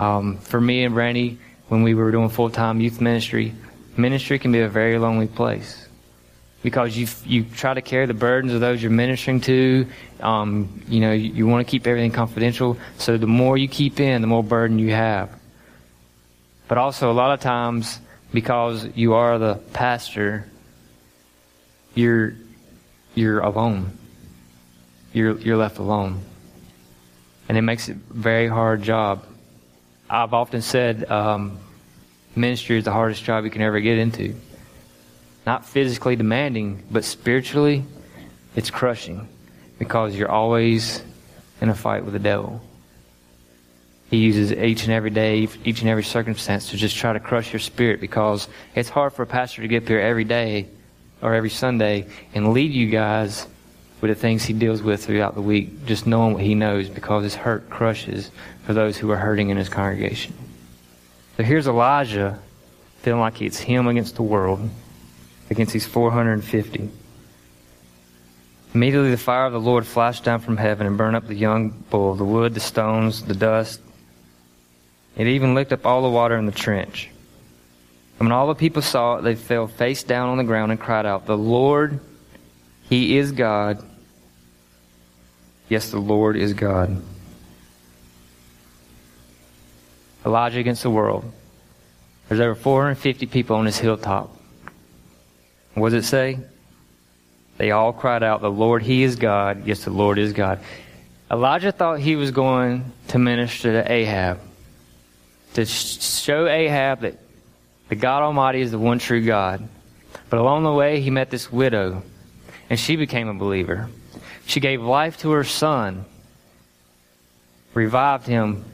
Um, 0.00 0.38
for 0.38 0.58
me 0.58 0.84
and 0.84 0.94
Brandi, 0.94 1.36
when 1.68 1.82
we 1.82 1.92
were 1.92 2.10
doing 2.10 2.30
full 2.30 2.48
time 2.48 2.80
youth 2.80 3.02
ministry, 3.02 3.52
ministry 3.94 4.38
can 4.38 4.50
be 4.50 4.60
a 4.60 4.68
very 4.68 4.98
lonely 4.98 5.26
place 5.26 5.86
because 6.62 6.96
you 6.96 7.06
you 7.26 7.44
try 7.44 7.74
to 7.74 7.82
carry 7.82 8.06
the 8.06 8.14
burdens 8.14 8.54
of 8.54 8.60
those 8.60 8.82
you're 8.82 8.90
ministering 8.90 9.42
to. 9.42 9.86
Um, 10.20 10.82
you 10.88 11.00
know, 11.00 11.12
you, 11.12 11.30
you 11.30 11.46
want 11.46 11.66
to 11.66 11.70
keep 11.70 11.86
everything 11.86 12.10
confidential. 12.10 12.78
So 12.96 13.18
the 13.18 13.26
more 13.26 13.58
you 13.58 13.68
keep 13.68 14.00
in, 14.00 14.22
the 14.22 14.28
more 14.28 14.42
burden 14.42 14.78
you 14.78 14.92
have. 14.92 15.43
But 16.66 16.78
also, 16.78 17.10
a 17.10 17.12
lot 17.12 17.32
of 17.32 17.40
times, 17.40 18.00
because 18.32 18.88
you 18.94 19.14
are 19.14 19.38
the 19.38 19.56
pastor, 19.72 20.46
you're 21.94 22.34
you're 23.14 23.40
alone. 23.40 23.96
You're 25.12 25.38
you're 25.38 25.56
left 25.56 25.78
alone, 25.78 26.20
and 27.48 27.56
it 27.56 27.62
makes 27.62 27.88
it 27.88 27.96
very 27.96 28.48
hard 28.48 28.82
job. 28.82 29.24
I've 30.08 30.34
often 30.34 30.62
said 30.62 31.10
um, 31.10 31.58
ministry 32.34 32.78
is 32.78 32.84
the 32.84 32.92
hardest 32.92 33.22
job 33.24 33.44
you 33.44 33.50
can 33.50 33.62
ever 33.62 33.80
get 33.80 33.98
into. 33.98 34.34
Not 35.46 35.66
physically 35.66 36.16
demanding, 36.16 36.82
but 36.90 37.04
spiritually, 37.04 37.84
it's 38.56 38.70
crushing 38.70 39.28
because 39.78 40.16
you're 40.16 40.30
always 40.30 41.02
in 41.60 41.68
a 41.68 41.74
fight 41.74 42.04
with 42.04 42.14
the 42.14 42.18
devil. 42.18 42.62
He 44.10 44.18
uses 44.18 44.52
each 44.52 44.84
and 44.84 44.92
every 44.92 45.10
day, 45.10 45.48
each 45.64 45.80
and 45.80 45.88
every 45.88 46.04
circumstance 46.04 46.70
to 46.70 46.76
just 46.76 46.96
try 46.96 47.12
to 47.12 47.20
crush 47.20 47.52
your 47.52 47.60
spirit 47.60 48.00
because 48.00 48.48
it's 48.74 48.88
hard 48.88 49.12
for 49.12 49.22
a 49.22 49.26
pastor 49.26 49.62
to 49.62 49.68
get 49.68 49.84
up 49.84 49.88
here 49.88 50.00
every 50.00 50.24
day 50.24 50.68
or 51.22 51.34
every 51.34 51.50
Sunday 51.50 52.06
and 52.34 52.52
lead 52.52 52.72
you 52.72 52.88
guys 52.90 53.46
with 54.00 54.10
the 54.10 54.14
things 54.14 54.44
he 54.44 54.52
deals 54.52 54.82
with 54.82 55.04
throughout 55.04 55.34
the 55.34 55.40
week, 55.40 55.86
just 55.86 56.06
knowing 56.06 56.34
what 56.34 56.42
he 56.42 56.54
knows 56.54 56.88
because 56.88 57.24
his 57.24 57.34
hurt 57.34 57.70
crushes 57.70 58.30
for 58.64 58.74
those 58.74 58.98
who 58.98 59.10
are 59.10 59.16
hurting 59.16 59.48
in 59.48 59.56
his 59.56 59.68
congregation. 59.68 60.34
So 61.36 61.42
here's 61.42 61.66
Elijah 61.66 62.38
feeling 62.98 63.20
like 63.20 63.40
it's 63.42 63.58
him 63.58 63.86
against 63.86 64.16
the 64.16 64.22
world, 64.22 64.68
against 65.50 65.72
these 65.72 65.86
450. 65.86 66.90
Immediately 68.74 69.10
the 69.10 69.16
fire 69.16 69.46
of 69.46 69.52
the 69.52 69.60
Lord 69.60 69.86
flashed 69.86 70.24
down 70.24 70.40
from 70.40 70.56
heaven 70.56 70.86
and 70.86 70.96
burned 70.96 71.14
up 71.14 71.26
the 71.26 71.34
young 71.34 71.70
bull, 71.90 72.14
the 72.14 72.24
wood, 72.24 72.54
the 72.54 72.60
stones, 72.60 73.22
the 73.22 73.34
dust. 73.34 73.80
It 75.16 75.26
even 75.26 75.54
licked 75.54 75.72
up 75.72 75.86
all 75.86 76.02
the 76.02 76.08
water 76.08 76.36
in 76.36 76.46
the 76.46 76.52
trench. 76.52 77.10
And 78.18 78.28
when 78.28 78.32
all 78.32 78.48
the 78.48 78.54
people 78.54 78.82
saw 78.82 79.16
it, 79.16 79.22
they 79.22 79.34
fell 79.34 79.66
face 79.66 80.02
down 80.02 80.28
on 80.28 80.38
the 80.38 80.44
ground 80.44 80.72
and 80.72 80.80
cried 80.80 81.06
out, 81.06 81.26
The 81.26 81.36
Lord, 81.36 82.00
He 82.88 83.16
is 83.16 83.32
God. 83.32 83.84
Yes, 85.68 85.90
the 85.90 85.98
Lord 85.98 86.36
is 86.36 86.52
God. 86.52 87.02
Elijah 90.24 90.58
against 90.58 90.82
the 90.82 90.90
world. 90.90 91.30
There's 92.28 92.40
over 92.40 92.54
450 92.54 93.26
people 93.26 93.56
on 93.56 93.64
this 93.64 93.78
hilltop. 93.78 94.34
What 95.74 95.90
does 95.90 96.04
it 96.04 96.08
say? 96.08 96.38
They 97.58 97.70
all 97.70 97.92
cried 97.92 98.22
out, 98.22 98.40
The 98.40 98.50
Lord, 98.50 98.82
He 98.82 99.02
is 99.02 99.16
God. 99.16 99.66
Yes, 99.66 99.84
the 99.84 99.90
Lord 99.90 100.18
is 100.18 100.32
God. 100.32 100.60
Elijah 101.30 101.72
thought 101.72 101.98
he 102.00 102.16
was 102.16 102.30
going 102.30 102.92
to 103.08 103.18
minister 103.18 103.72
to 103.72 103.90
Ahab, 103.90 104.40
to 105.54 105.64
show 105.64 106.46
Ahab 106.46 107.00
that 107.00 107.18
the 107.88 107.94
God 107.94 108.22
Almighty 108.22 108.60
is 108.60 108.70
the 108.70 108.78
one 108.78 108.98
true 108.98 109.24
God. 109.24 109.66
But 110.30 110.38
along 110.38 110.64
the 110.64 110.72
way, 110.72 111.00
he 111.00 111.10
met 111.10 111.30
this 111.30 111.50
widow, 111.52 112.02
and 112.68 112.78
she 112.78 112.96
became 112.96 113.28
a 113.28 113.34
believer. 113.34 113.88
She 114.46 114.60
gave 114.60 114.82
life 114.82 115.18
to 115.18 115.30
her 115.30 115.44
son, 115.44 116.04
revived 117.72 118.26
him, 118.26 118.64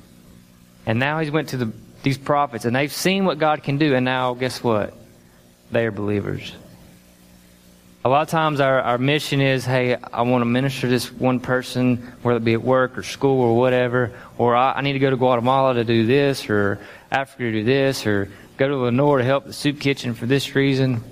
and 0.87 0.99
now 0.99 1.21
he's 1.21 1.31
went 1.31 1.51
to 1.51 1.57
the, 1.57 1.73
these 2.03 2.19
prophets, 2.19 2.65
and 2.65 2.75
they've 2.75 2.93
seen 2.93 3.25
what 3.25 3.39
God 3.39 3.63
can 3.63 3.79
do, 3.79 3.95
and 3.95 4.05
now 4.05 4.35
guess 4.35 4.63
what? 4.63 4.95
They 5.71 5.87
are 5.87 5.91
believers. 5.91 6.53
A 8.03 8.09
lot 8.09 8.23
of 8.23 8.29
times 8.29 8.61
our, 8.61 8.81
our 8.81 8.97
mission 8.97 9.43
is, 9.43 9.67
hey, 9.67 9.95
I 9.95 10.23
want 10.23 10.41
to 10.41 10.47
minister 10.47 10.83
to 10.83 10.89
this 10.89 11.13
one 11.13 11.39
person, 11.39 11.99
whether 12.23 12.39
it 12.39 12.45
be 12.45 12.55
at 12.55 12.63
work 12.63 12.97
or 12.97 13.03
school 13.03 13.43
or 13.43 13.59
whatever, 13.59 14.13
or 14.39 14.57
I, 14.57 14.73
I 14.73 14.81
need 14.81 14.95
to 14.95 14.99
go 14.99 15.11
to 15.11 15.19
Guatemala 15.19 15.75
to 15.75 15.85
do 15.85 16.07
this, 16.07 16.49
or 16.49 16.79
Africa 17.11 17.43
to 17.43 17.53
do 17.53 17.65
this, 17.65 18.07
or 18.07 18.31
go 18.57 18.69
to 18.69 18.77
Lenoir 18.77 19.19
to 19.19 19.25
help 19.25 19.45
the 19.45 19.53
soup 19.53 19.81
kitchen 19.81 20.15
for 20.15 20.25
this 20.25 20.55
reason. 20.55 21.03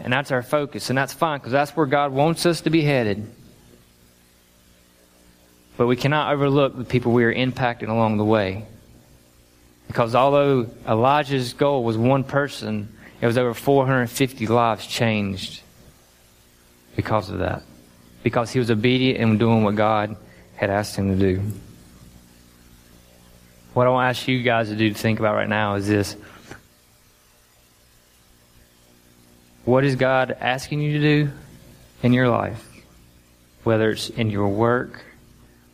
And 0.00 0.12
that's 0.12 0.30
our 0.30 0.42
focus, 0.42 0.90
and 0.90 0.98
that's 0.98 1.14
fine, 1.14 1.38
because 1.38 1.52
that's 1.52 1.74
where 1.74 1.86
God 1.86 2.12
wants 2.12 2.44
us 2.44 2.60
to 2.62 2.70
be 2.70 2.82
headed. 2.82 3.26
But 5.78 5.86
we 5.86 5.96
cannot 5.96 6.34
overlook 6.34 6.76
the 6.76 6.84
people 6.84 7.12
we 7.12 7.24
are 7.24 7.34
impacting 7.34 7.88
along 7.88 8.18
the 8.18 8.24
way. 8.24 8.66
Because 9.86 10.14
although 10.14 10.68
Elijah's 10.86 11.54
goal 11.54 11.84
was 11.84 11.96
one 11.96 12.22
person, 12.22 12.94
it 13.22 13.26
was 13.26 13.38
over 13.38 13.54
450 13.54 14.46
lives 14.46 14.86
changed 14.86 15.61
because 16.96 17.30
of 17.30 17.38
that. 17.38 17.62
Because 18.22 18.50
he 18.50 18.58
was 18.58 18.70
obedient 18.70 19.18
and 19.20 19.38
doing 19.38 19.64
what 19.64 19.74
God 19.74 20.16
had 20.54 20.70
asked 20.70 20.96
him 20.96 21.08
to 21.08 21.16
do. 21.16 21.42
What 23.74 23.86
I 23.86 23.90
want 23.90 24.04
to 24.04 24.18
ask 24.20 24.28
you 24.28 24.42
guys 24.42 24.68
to 24.68 24.76
do 24.76 24.90
to 24.90 24.94
think 24.94 25.18
about 25.18 25.34
right 25.34 25.48
now 25.48 25.74
is 25.76 25.88
this. 25.88 26.16
What 29.64 29.84
is 29.84 29.96
God 29.96 30.36
asking 30.40 30.82
you 30.82 30.92
to 30.92 31.00
do 31.00 31.30
in 32.02 32.12
your 32.12 32.28
life? 32.28 32.68
Whether 33.64 33.90
it's 33.90 34.10
in 34.10 34.28
your 34.28 34.48
work, 34.48 35.04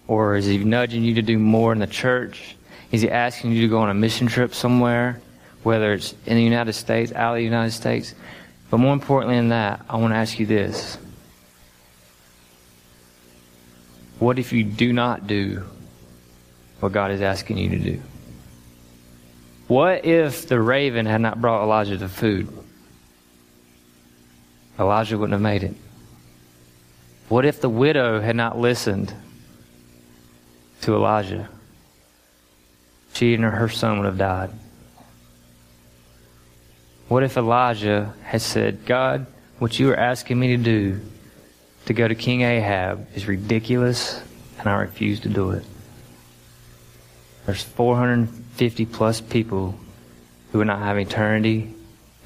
or 0.07 0.37
is 0.37 0.45
He 0.45 0.59
nudging 0.59 1.03
you 1.03 1.15
to 1.15 1.23
do 1.23 1.39
more 1.39 1.73
in 1.73 1.79
the 1.79 1.87
church? 1.87 2.57
Is 2.93 3.03
He 3.03 3.11
asking 3.11 3.53
you 3.53 3.63
to 3.63 3.69
go 3.69 3.81
on 3.81 3.91
a 3.91 3.95
mission 3.95 4.27
trip 4.27 4.55
somewhere? 4.55 5.21
Whether 5.63 5.95
it's 5.95 6.15
in 6.27 6.37
the 6.37 6.43
United 6.43 6.75
States, 6.75 7.13
out 7.13 7.33
of 7.33 7.39
the 7.39 7.45
United 7.45 7.73
States. 7.73 8.15
But 8.71 8.79
more 8.79 8.93
importantly 8.93 9.37
than 9.37 9.49
that, 9.49 9.85
I 9.89 9.97
want 9.97 10.13
to 10.13 10.19
ask 10.19 10.39
you 10.39 10.47
this. 10.47 10.99
What 14.19 14.39
if 14.39 14.53
you 14.53 14.65
do 14.65 14.93
not 14.93 15.27
do 15.27 15.65
what 16.81 16.93
God 16.93 17.11
is 17.11 17.21
asking 17.21 17.59
you 17.59 17.71
to 17.71 17.79
do? 17.79 18.03
What 19.69 20.05
if 20.05 20.49
the 20.49 20.61
raven 20.61 21.07
had 21.07 21.21
not 21.21 21.41
brought 21.41 21.63
Elijah 21.63 21.97
the 21.97 22.09
food? 22.09 22.49
Elijah 24.79 25.19
wouldn't 25.19 25.33
have 25.33 25.43
made 25.43 25.63
it. 25.63 25.75
What 27.29 27.45
if 27.45 27.61
the 27.61 27.69
widow 27.69 28.21
had 28.21 28.37
not 28.37 28.59
listened 28.59 29.13
to 30.83 30.95
Elijah? 30.95 31.49
She 33.13 33.35
and 33.35 33.45
her 33.45 33.69
son 33.69 33.99
would 33.99 34.07
have 34.07 34.19
died. 34.19 34.51
What 37.09 37.23
if 37.23 37.37
Elijah 37.37 38.15
had 38.23 38.41
said, 38.41 38.87
God, 38.87 39.27
what 39.59 39.79
you 39.79 39.91
are 39.91 39.97
asking 39.97 40.39
me 40.39 40.49
to 40.49 40.57
do 40.57 41.01
to 41.89 41.95
go 41.95 42.07
to 42.07 42.15
King 42.15 42.43
Ahab 42.43 43.09
is 43.15 43.27
ridiculous, 43.27 44.21
and 44.59 44.69
I 44.69 44.75
refuse 44.75 45.21
to 45.21 45.31
do 45.31 45.53
it? 45.53 45.65
There's 47.47 47.63
450 47.63 48.85
plus 48.85 49.23
people 49.23 49.75
who 50.53 50.59
will 50.59 50.67
not 50.67 50.81
have 50.81 50.99
eternity 50.99 51.73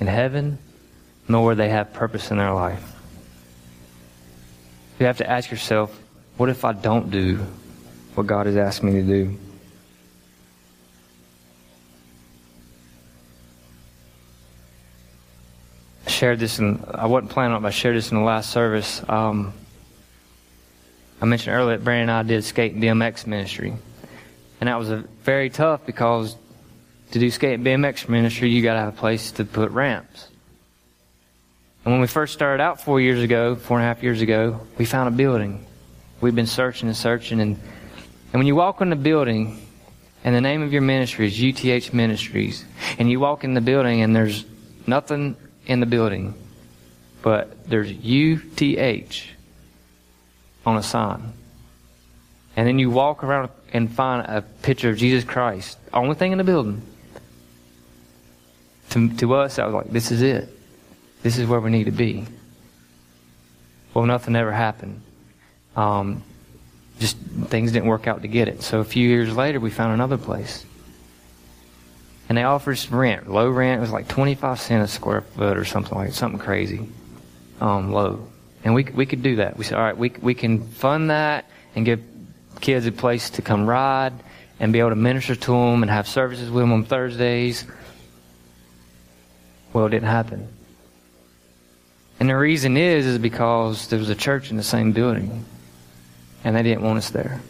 in 0.00 0.08
heaven 0.08 0.58
nor 1.28 1.46
will 1.46 1.54
they 1.54 1.68
have 1.68 1.92
purpose 1.92 2.32
in 2.32 2.38
their 2.38 2.52
life. 2.52 2.82
You 4.98 5.06
have 5.06 5.18
to 5.18 5.30
ask 5.30 5.48
yourself, 5.48 5.96
what 6.36 6.48
if 6.48 6.64
I 6.64 6.72
don't 6.72 7.12
do 7.12 7.46
what 8.16 8.26
God 8.26 8.46
has 8.46 8.56
asked 8.56 8.82
me 8.82 8.92
to 8.94 9.02
do? 9.02 9.38
Shared 16.06 16.38
this 16.38 16.58
in, 16.58 16.84
I 16.92 17.06
wasn't 17.06 17.30
planning 17.30 17.52
on 17.52 17.60
it, 17.60 17.62
but 17.62 17.68
I 17.68 17.70
shared 17.72 17.96
this 17.96 18.10
in 18.10 18.18
the 18.18 18.24
last 18.24 18.50
service. 18.50 19.02
Um, 19.08 19.52
I 21.20 21.24
mentioned 21.24 21.54
earlier 21.54 21.76
that 21.76 21.84
Brandon 21.84 22.08
and 22.08 22.26
I 22.26 22.28
did 22.28 22.44
skate 22.44 22.74
and 22.74 22.82
BMX 22.82 23.26
ministry. 23.26 23.74
And 24.60 24.68
that 24.68 24.78
was 24.78 24.90
a 24.90 25.04
very 25.22 25.50
tough 25.50 25.86
because 25.86 26.36
to 27.12 27.18
do 27.18 27.30
skate 27.30 27.54
and 27.54 27.66
BMX 27.66 28.08
ministry, 28.08 28.50
you 28.50 28.62
got 28.62 28.74
to 28.74 28.80
have 28.80 28.94
a 28.94 28.96
place 28.96 29.32
to 29.32 29.44
put 29.44 29.70
ramps. 29.70 30.28
And 31.84 31.92
when 31.92 32.00
we 32.00 32.06
first 32.06 32.32
started 32.32 32.62
out 32.62 32.80
four 32.80 33.00
years 33.00 33.22
ago, 33.22 33.56
four 33.56 33.78
and 33.78 33.84
a 33.84 33.88
half 33.88 34.02
years 34.02 34.20
ago, 34.20 34.60
we 34.78 34.84
found 34.84 35.08
a 35.08 35.16
building. 35.16 35.66
We've 36.20 36.34
been 36.34 36.46
searching 36.46 36.88
and 36.88 36.96
searching. 36.96 37.40
And, 37.40 37.56
and 37.56 38.40
when 38.40 38.46
you 38.46 38.54
walk 38.54 38.80
in 38.80 38.90
the 38.90 38.96
building, 38.96 39.66
and 40.24 40.34
the 40.34 40.40
name 40.40 40.62
of 40.62 40.72
your 40.72 40.82
ministry 40.82 41.26
is 41.26 41.42
UTH 41.42 41.92
Ministries, 41.92 42.64
and 42.98 43.10
you 43.10 43.18
walk 43.18 43.42
in 43.42 43.54
the 43.54 43.60
building 43.60 44.02
and 44.02 44.14
there's 44.14 44.44
nothing 44.86 45.36
in 45.66 45.80
the 45.80 45.86
building, 45.86 46.34
but 47.22 47.68
there's 47.68 47.90
UTH 47.90 49.22
on 50.66 50.76
a 50.76 50.82
sign. 50.82 51.32
And 52.56 52.66
then 52.66 52.78
you 52.78 52.90
walk 52.90 53.24
around 53.24 53.50
and 53.72 53.90
find 53.90 54.26
a 54.26 54.42
picture 54.42 54.90
of 54.90 54.98
Jesus 54.98 55.24
Christ, 55.24 55.78
only 55.92 56.14
thing 56.14 56.32
in 56.32 56.38
the 56.38 56.44
building. 56.44 56.82
To, 58.90 59.08
to 59.16 59.34
us, 59.34 59.58
I 59.58 59.64
was 59.64 59.74
like, 59.74 59.90
this 59.90 60.10
is 60.10 60.20
it. 60.20 60.48
This 61.22 61.38
is 61.38 61.46
where 61.46 61.60
we 61.60 61.70
need 61.70 61.84
to 61.84 61.92
be. 61.92 62.26
Well, 63.94 64.04
nothing 64.04 64.36
ever 64.36 64.52
happened. 64.52 65.00
Um, 65.76 66.22
just 66.98 67.16
things 67.16 67.72
didn't 67.72 67.88
work 67.88 68.06
out 68.06 68.22
to 68.22 68.28
get 68.28 68.48
it. 68.48 68.62
So 68.62 68.80
a 68.80 68.84
few 68.84 69.08
years 69.08 69.34
later, 69.34 69.60
we 69.60 69.70
found 69.70 69.94
another 69.94 70.18
place. 70.18 70.64
And 72.28 72.38
they 72.38 72.44
offered 72.44 72.76
some 72.76 72.98
rent, 72.98 73.30
low 73.30 73.50
rent. 73.50 73.78
It 73.78 73.80
was 73.80 73.90
like 73.90 74.08
25 74.08 74.60
cents 74.60 74.90
a 74.90 74.94
square 74.94 75.20
foot 75.20 75.56
or 75.56 75.64
something 75.64 75.96
like 75.96 76.12
something 76.12 76.38
crazy, 76.38 76.88
um, 77.60 77.92
low. 77.92 78.28
And 78.64 78.74
we 78.74 78.84
we 78.84 79.06
could 79.06 79.22
do 79.22 79.36
that. 79.36 79.56
We 79.56 79.64
said, 79.64 79.76
all 79.76 79.84
right, 79.84 79.96
we 79.96 80.10
we 80.20 80.34
can 80.34 80.66
fund 80.68 81.10
that 81.10 81.46
and 81.74 81.84
give 81.84 82.02
kids 82.60 82.86
a 82.86 82.92
place 82.92 83.30
to 83.30 83.42
come 83.42 83.66
ride 83.66 84.12
and 84.60 84.72
be 84.72 84.78
able 84.78 84.90
to 84.90 84.96
minister 84.96 85.34
to 85.34 85.50
them 85.50 85.82
and 85.82 85.90
have 85.90 86.06
services 86.06 86.50
with 86.50 86.62
them 86.62 86.72
on 86.72 86.84
Thursdays. 86.84 87.64
Well, 89.72 89.86
it 89.86 89.90
didn't 89.90 90.08
happen. 90.08 90.48
And 92.20 92.28
the 92.28 92.36
reason 92.36 92.76
is, 92.76 93.04
is 93.04 93.18
because 93.18 93.88
there 93.88 93.98
was 93.98 94.08
a 94.08 94.14
church 94.14 94.52
in 94.52 94.56
the 94.56 94.62
same 94.62 94.92
building, 94.92 95.44
and 96.44 96.54
they 96.54 96.62
didn't 96.62 96.82
want 96.82 96.98
us 96.98 97.10
there. 97.10 97.40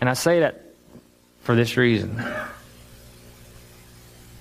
And 0.00 0.10
I 0.10 0.14
say 0.14 0.40
that 0.40 0.65
for 1.46 1.54
this 1.54 1.76
reason. 1.76 2.20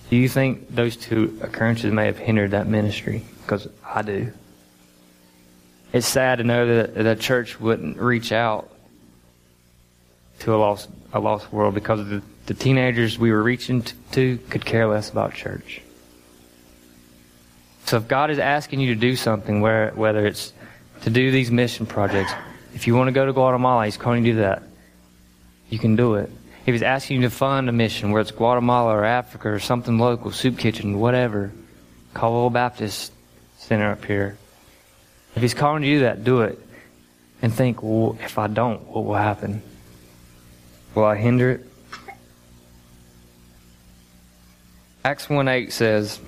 Do 0.10 0.16
you 0.16 0.28
think 0.28 0.74
those 0.74 0.96
two 0.96 1.38
occurrences 1.40 1.94
may 1.94 2.08
have 2.08 2.18
hindered 2.18 2.52
that 2.52 2.66
ministry? 2.66 3.24
Because 3.44 3.68
I 3.86 4.02
do. 4.02 4.34
It's 5.94 6.08
sad 6.08 6.40
to 6.40 6.44
know 6.44 6.66
that 6.66 6.96
the 6.96 7.16
church 7.16 7.60
wouldn't 7.60 7.98
reach 7.98 8.32
out 8.32 8.72
to 10.40 10.56
a 10.56 10.58
lost, 10.58 10.90
a 11.14 11.20
lost 11.20 11.54
world 11.54 11.76
because 11.76 12.10
the, 12.10 12.24
the 12.48 12.56
teenagers 12.56 13.20
we 13.20 13.32
were 13.32 13.44
reaching 13.44 13.84
to 14.14 14.40
could 14.50 14.66
care 14.66 14.88
less 14.88 15.12
about 15.12 15.36
church. 15.36 15.82
So 17.86 17.98
if 17.98 18.08
God 18.08 18.32
is 18.32 18.40
asking 18.40 18.80
you 18.80 18.96
to 18.96 19.00
do 19.00 19.16
something, 19.16 19.62
where, 19.62 19.92
whether 19.92 20.26
it's 20.26 20.54
to 21.04 21.12
do 21.12 21.30
these 21.30 21.52
mission 21.52 21.86
projects, 21.86 22.34
if 22.74 22.88
you 22.88 22.96
want 22.96 23.10
to 23.10 23.12
go 23.12 23.28
to 23.28 23.32
Guatemala, 23.32 23.86
He's 23.86 23.96
calling 23.96 24.26
you 24.26 24.34
to 24.34 24.38
do 24.38 24.42
that. 24.42 24.64
You 25.70 25.78
can 25.78 25.96
do 25.96 26.16
it. 26.16 26.32
If 26.66 26.74
He's 26.74 26.82
asking 26.82 27.18
you 27.18 27.30
to 27.30 27.30
fund 27.30 27.70
a 27.70 27.72
mission, 27.72 28.12
where 28.12 28.22
it's 28.22 28.32
Guatemala 28.32 28.96
or 28.96 29.06
Africa 29.06 29.50
or 29.50 29.60
something 29.60 30.00
local, 30.00 30.32
soup 30.32 30.58
kitchen, 30.58 31.00
whatever, 31.00 31.52
Caldwell 32.14 32.50
Baptist 32.50 33.12
Center 33.58 33.92
up 33.92 34.04
here. 34.04 34.38
If 35.36 35.42
He's 35.42 35.54
calling 35.54 35.84
you 35.84 36.00
to 36.00 36.06
that, 36.06 36.24
do 36.24 36.42
it. 36.42 36.60
And 37.42 37.54
think, 37.54 37.84
well, 37.84 38.18
if 38.22 38.40
I 38.40 38.48
don't, 38.48 38.88
what 38.88 39.06
will 39.06 39.14
happen? 39.14 39.62
Will 40.96 41.06
I 41.06 41.16
hinder 41.18 41.52
it? 41.52 41.68
Acts 45.04 45.30
1 45.30 45.48
8 45.48 45.72
says, 45.72 46.20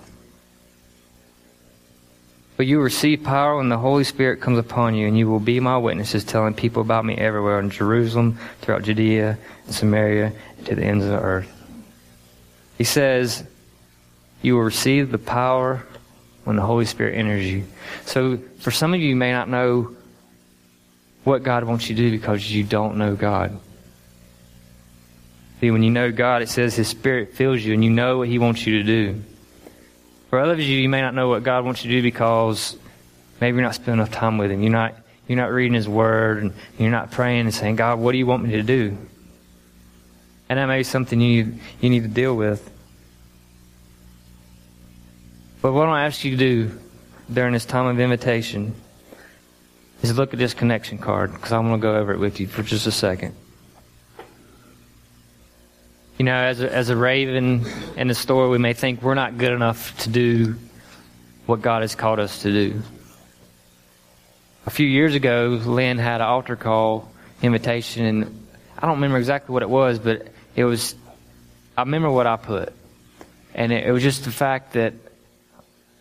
but 2.57 2.65
you 2.65 2.77
will 2.77 2.83
receive 2.83 3.23
power 3.23 3.57
when 3.57 3.69
the 3.69 3.77
Holy 3.77 4.03
Spirit 4.03 4.41
comes 4.41 4.57
upon 4.57 4.95
you, 4.95 5.07
and 5.07 5.15
you 5.15 5.29
will 5.29 5.39
be 5.39 5.59
my 5.59 5.77
witnesses, 5.77 6.23
telling 6.23 6.55
people 6.55 6.81
about 6.81 7.05
me 7.05 7.15
everywhere 7.15 7.59
in 7.59 7.69
Jerusalem, 7.69 8.39
throughout 8.61 8.81
Judea, 8.81 9.37
and 9.67 9.75
Samaria, 9.75 10.33
and 10.57 10.65
to 10.65 10.75
the 10.75 10.83
ends 10.83 11.05
of 11.05 11.11
the 11.11 11.19
earth. 11.19 11.53
He 12.79 12.83
says, 12.83 13.45
You 14.41 14.55
will 14.55 14.63
receive 14.63 15.11
the 15.11 15.19
power 15.19 15.85
when 16.45 16.55
the 16.55 16.63
Holy 16.63 16.85
Spirit 16.85 17.15
enters 17.15 17.45
you. 17.45 17.65
So, 18.05 18.37
for 18.59 18.71
some 18.71 18.95
of 18.95 18.99
you, 18.99 19.09
you 19.09 19.15
may 19.15 19.31
not 19.31 19.49
know 19.49 19.95
what 21.23 21.43
God 21.43 21.63
wants 21.63 21.87
you 21.89 21.95
to 21.95 22.01
do 22.01 22.11
because 22.11 22.51
you 22.51 22.63
don't 22.63 22.97
know 22.97 23.15
God. 23.15 23.59
See, 25.59 25.69
when 25.69 25.83
you 25.83 25.91
know 25.91 26.11
God, 26.11 26.41
it 26.41 26.49
says 26.49 26.75
His 26.75 26.87
Spirit 26.87 27.33
fills 27.33 27.61
you, 27.61 27.75
and 27.75 27.83
you 27.83 27.91
know 27.91 28.17
what 28.17 28.29
He 28.29 28.39
wants 28.39 28.65
you 28.65 28.77
to 28.79 28.83
do. 28.83 29.21
For 30.29 30.39
others 30.39 30.59
of 30.59 30.65
you, 30.65 30.79
you 30.79 30.89
may 30.89 31.01
not 31.01 31.13
know 31.13 31.29
what 31.29 31.43
God 31.43 31.63
wants 31.63 31.83
you 31.83 31.91
to 31.91 31.97
do 31.97 32.01
because 32.01 32.77
maybe 33.39 33.55
you're 33.55 33.65
not 33.65 33.75
spending 33.75 33.95
enough 33.95 34.11
time 34.11 34.37
with 34.37 34.51
Him. 34.51 34.61
You're 34.61 34.71
not, 34.71 34.95
you're 35.27 35.37
not 35.37 35.51
reading 35.51 35.73
His 35.73 35.87
Word 35.87 36.43
and 36.43 36.53
you're 36.77 36.91
not 36.91 37.11
praying 37.11 37.41
and 37.41 37.53
saying, 37.53 37.77
God, 37.77 37.99
what 37.99 38.11
do 38.11 38.17
you 38.17 38.25
want 38.25 38.43
me 38.43 38.51
to 38.51 38.63
do? 38.63 38.97
And 40.49 40.59
that 40.59 40.65
may 40.67 40.79
be 40.79 40.83
something 40.83 41.19
you 41.19 41.43
need, 41.43 41.59
you 41.81 41.89
need 41.89 42.03
to 42.03 42.09
deal 42.09 42.35
with. 42.35 42.69
But 45.61 45.73
what 45.73 45.87
I 45.89 46.05
ask 46.05 46.23
you 46.23 46.31
to 46.31 46.37
do 46.37 46.79
during 47.31 47.53
this 47.53 47.65
time 47.65 47.87
of 47.87 47.99
invitation 47.99 48.75
is 50.01 50.15
look 50.17 50.33
at 50.33 50.39
this 50.39 50.53
connection 50.53 50.97
card 50.97 51.33
because 51.33 51.51
I'm 51.51 51.67
going 51.67 51.79
to 51.79 51.81
go 51.81 51.95
over 51.95 52.13
it 52.13 52.19
with 52.19 52.39
you 52.39 52.47
for 52.47 52.63
just 52.63 52.85
a 52.85 52.91
second. 52.91 53.35
You 56.17 56.25
know, 56.25 56.33
as 56.33 56.61
a, 56.61 56.73
as 56.73 56.89
a 56.89 56.95
raven 56.95 57.63
in 57.95 58.07
the 58.07 58.15
story, 58.15 58.49
we 58.49 58.57
may 58.57 58.73
think 58.73 59.03
we're 59.03 59.13
not 59.13 59.37
good 59.37 59.51
enough 59.51 59.95
to 59.99 60.09
do 60.09 60.55
what 61.45 61.61
God 61.61 61.83
has 61.83 61.93
called 61.93 62.19
us 62.19 62.41
to 62.41 62.51
do. 62.51 62.81
a 64.65 64.69
few 64.71 64.87
years 64.87 65.13
ago, 65.13 65.61
Lynn 65.63 65.99
had 65.99 66.19
an 66.19 66.27
altar 66.27 66.55
call 66.55 67.09
invitation, 67.43 68.03
and 68.05 68.47
I 68.77 68.81
don't 68.87 68.95
remember 68.95 69.17
exactly 69.17 69.53
what 69.53 69.61
it 69.61 69.69
was, 69.69 69.99
but 69.99 70.27
it 70.55 70.65
was, 70.65 70.95
I 71.77 71.81
remember 71.81 72.09
what 72.09 72.25
I 72.25 72.35
put. 72.35 72.73
And 73.53 73.71
it, 73.71 73.85
it 73.85 73.91
was 73.91 74.01
just 74.01 74.25
the 74.25 74.31
fact 74.31 74.73
that 74.73 74.93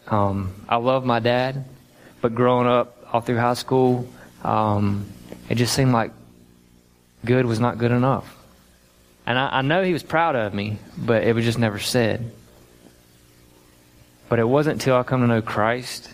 um, 0.09 0.55
I 0.67 0.77
love 0.77 1.05
my 1.05 1.21
dad, 1.21 1.65
but 2.23 2.35
growing 2.35 2.67
up 2.67 3.07
all 3.13 3.21
through 3.21 3.37
high 3.37 3.55
school, 3.55 4.09
um, 4.43 5.07
it 5.51 5.57
just 5.57 5.75
seemed 5.75 5.93
like 5.93 6.11
good 7.25 7.45
was 7.45 7.61
not 7.61 7.77
good 7.77 7.93
enough. 7.93 8.33
And 9.27 9.39
I, 9.39 9.59
I 9.59 9.63
know 9.63 9.83
he 9.83 9.93
was 9.93 10.03
proud 10.03 10.37
of 10.37 10.55
me, 10.55 10.79
but 10.97 11.25
it 11.25 11.35
was 11.35 11.45
just 11.45 11.59
never 11.59 11.79
said. 11.79 12.31
But 14.29 14.39
it 14.39 14.49
wasn't 14.49 14.75
until 14.75 14.97
I 14.97 15.03
come 15.03 15.21
to 15.21 15.27
know 15.27 15.43
Christ 15.43 16.13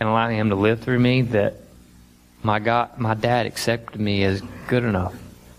and 0.00 0.08
allowing 0.08 0.36
Him 0.36 0.50
to 0.50 0.54
live 0.54 0.80
through 0.80 0.98
me 0.98 1.22
that 1.22 1.54
my 2.42 2.58
God, 2.58 2.98
my 2.98 3.14
dad 3.14 3.46
accepted 3.46 4.00
me 4.00 4.22
as 4.24 4.42
good 4.68 4.84
enough. 4.84 5.14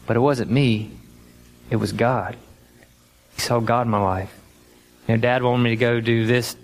But 0.08 0.16
it 0.16 0.22
wasn't 0.22 0.50
me; 0.50 0.92
it 1.70 1.76
was 1.76 1.92
God. 1.92 2.36
He 3.36 3.42
saw 3.42 3.60
God 3.60 3.86
in 3.86 3.92
my 3.92 4.02
life. 4.02 4.36
You 5.08 5.16
know, 5.16 5.22
Dad 5.22 5.44
wanted 5.44 5.64
me 5.64 5.70
to 5.72 5.76
go 5.76 6.00
do 6.02 6.26
this 6.26 6.56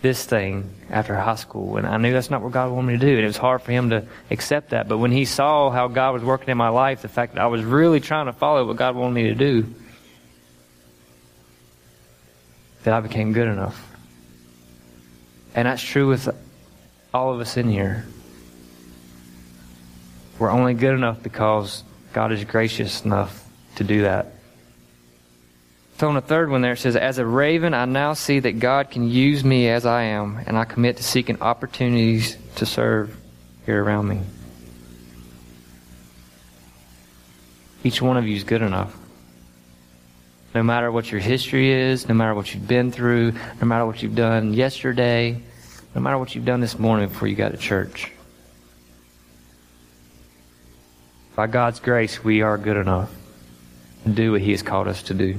this 0.00 0.24
thing 0.24 0.70
after 0.90 1.16
high 1.16 1.34
school, 1.34 1.76
and 1.76 1.86
I 1.86 1.96
knew 1.96 2.12
that's 2.12 2.30
not 2.30 2.42
what 2.42 2.52
God 2.52 2.70
wanted 2.70 2.86
me 2.86 2.98
to 2.98 3.06
do, 3.06 3.12
and 3.12 3.24
it 3.24 3.26
was 3.26 3.36
hard 3.36 3.62
for 3.62 3.72
him 3.72 3.90
to 3.90 4.06
accept 4.30 4.70
that. 4.70 4.88
But 4.88 4.98
when 4.98 5.10
he 5.10 5.24
saw 5.24 5.70
how 5.70 5.88
God 5.88 6.14
was 6.14 6.22
working 6.22 6.48
in 6.48 6.56
my 6.56 6.68
life, 6.68 7.02
the 7.02 7.08
fact 7.08 7.34
that 7.34 7.42
I 7.42 7.46
was 7.46 7.64
really 7.64 8.00
trying 8.00 8.26
to 8.26 8.32
follow 8.32 8.64
what 8.66 8.76
God 8.76 8.94
wanted 8.94 9.14
me 9.14 9.22
to 9.24 9.34
do, 9.34 9.74
that 12.84 12.94
I 12.94 13.00
became 13.00 13.32
good 13.32 13.48
enough. 13.48 13.84
And 15.54 15.66
that's 15.66 15.82
true 15.82 16.08
with 16.08 16.28
all 17.12 17.34
of 17.34 17.40
us 17.40 17.56
in 17.56 17.68
here. 17.68 18.06
We're 20.38 20.50
only 20.50 20.74
good 20.74 20.94
enough 20.94 21.20
because 21.20 21.82
God 22.12 22.30
is 22.30 22.44
gracious 22.44 23.04
enough 23.04 23.44
to 23.76 23.84
do 23.84 24.02
that. 24.02 24.34
On 26.00 26.14
the 26.14 26.20
third 26.20 26.48
one 26.48 26.60
there 26.60 26.74
it 26.74 26.78
says, 26.78 26.94
As 26.94 27.18
a 27.18 27.26
raven, 27.26 27.74
I 27.74 27.84
now 27.84 28.12
see 28.12 28.38
that 28.38 28.60
God 28.60 28.90
can 28.90 29.08
use 29.10 29.42
me 29.42 29.68
as 29.68 29.84
I 29.84 30.04
am, 30.04 30.40
and 30.46 30.56
I 30.56 30.64
commit 30.64 30.98
to 30.98 31.02
seeking 31.02 31.42
opportunities 31.42 32.36
to 32.56 32.66
serve 32.66 33.16
here 33.66 33.82
around 33.82 34.06
me. 34.06 34.20
Each 37.82 38.00
one 38.00 38.16
of 38.16 38.26
you 38.26 38.36
is 38.36 38.44
good 38.44 38.62
enough. 38.62 38.96
No 40.54 40.62
matter 40.62 40.90
what 40.90 41.10
your 41.10 41.20
history 41.20 41.72
is, 41.72 42.08
no 42.08 42.14
matter 42.14 42.34
what 42.34 42.54
you've 42.54 42.68
been 42.68 42.92
through, 42.92 43.32
no 43.60 43.66
matter 43.66 43.84
what 43.84 44.02
you've 44.02 44.14
done 44.14 44.54
yesterday, 44.54 45.40
no 45.94 46.00
matter 46.00 46.16
what 46.16 46.34
you've 46.34 46.44
done 46.44 46.60
this 46.60 46.78
morning 46.78 47.08
before 47.08 47.28
you 47.28 47.34
got 47.34 47.50
to 47.50 47.58
church. 47.58 48.12
By 51.34 51.48
God's 51.48 51.80
grace, 51.80 52.22
we 52.22 52.42
are 52.42 52.56
good 52.56 52.76
enough 52.76 53.10
to 54.04 54.10
do 54.10 54.32
what 54.32 54.40
He 54.40 54.52
has 54.52 54.62
called 54.62 54.88
us 54.88 55.02
to 55.04 55.14
do. 55.14 55.38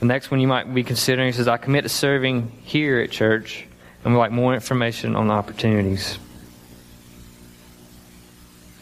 The 0.00 0.06
next 0.06 0.30
one 0.30 0.40
you 0.40 0.48
might 0.48 0.72
be 0.74 0.82
considering 0.82 1.32
says, 1.34 1.46
I 1.46 1.58
commit 1.58 1.84
to 1.84 1.90
serving 1.90 2.50
here 2.64 3.00
at 3.00 3.10
church 3.10 3.66
and 4.02 4.14
would 4.14 4.18
like 4.18 4.32
more 4.32 4.54
information 4.54 5.14
on 5.14 5.28
the 5.28 5.34
opportunities. 5.34 6.18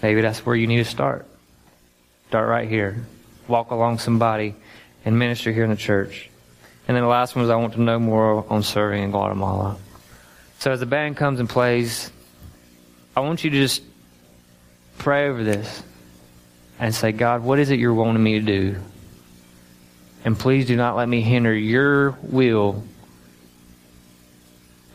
Maybe 0.00 0.20
that's 0.20 0.46
where 0.46 0.54
you 0.54 0.68
need 0.68 0.76
to 0.76 0.84
start. 0.84 1.26
Start 2.28 2.48
right 2.48 2.68
here. 2.68 3.04
Walk 3.48 3.72
along 3.72 3.98
somebody 3.98 4.54
and 5.04 5.18
minister 5.18 5.50
here 5.50 5.64
in 5.64 5.70
the 5.70 5.76
church. 5.76 6.30
And 6.86 6.96
then 6.96 7.02
the 7.02 7.08
last 7.08 7.34
one 7.34 7.44
is 7.44 7.50
I 7.50 7.56
want 7.56 7.72
to 7.74 7.80
know 7.80 7.98
more 7.98 8.46
on 8.48 8.62
serving 8.62 9.02
in 9.02 9.10
Guatemala. 9.10 9.76
So 10.60 10.70
as 10.70 10.78
the 10.78 10.86
band 10.86 11.16
comes 11.16 11.40
and 11.40 11.48
plays, 11.48 12.12
I 13.16 13.20
want 13.20 13.42
you 13.42 13.50
to 13.50 13.56
just 13.56 13.82
pray 14.98 15.28
over 15.28 15.42
this 15.42 15.82
and 16.78 16.94
say, 16.94 17.10
God, 17.10 17.42
what 17.42 17.58
is 17.58 17.70
it 17.70 17.80
you're 17.80 17.92
wanting 17.92 18.22
me 18.22 18.38
to 18.38 18.44
do? 18.44 18.76
And 20.28 20.38
please 20.38 20.66
do 20.66 20.76
not 20.76 20.94
let 20.94 21.08
me 21.08 21.22
hinder 21.22 21.54
your 21.54 22.10
will 22.20 22.84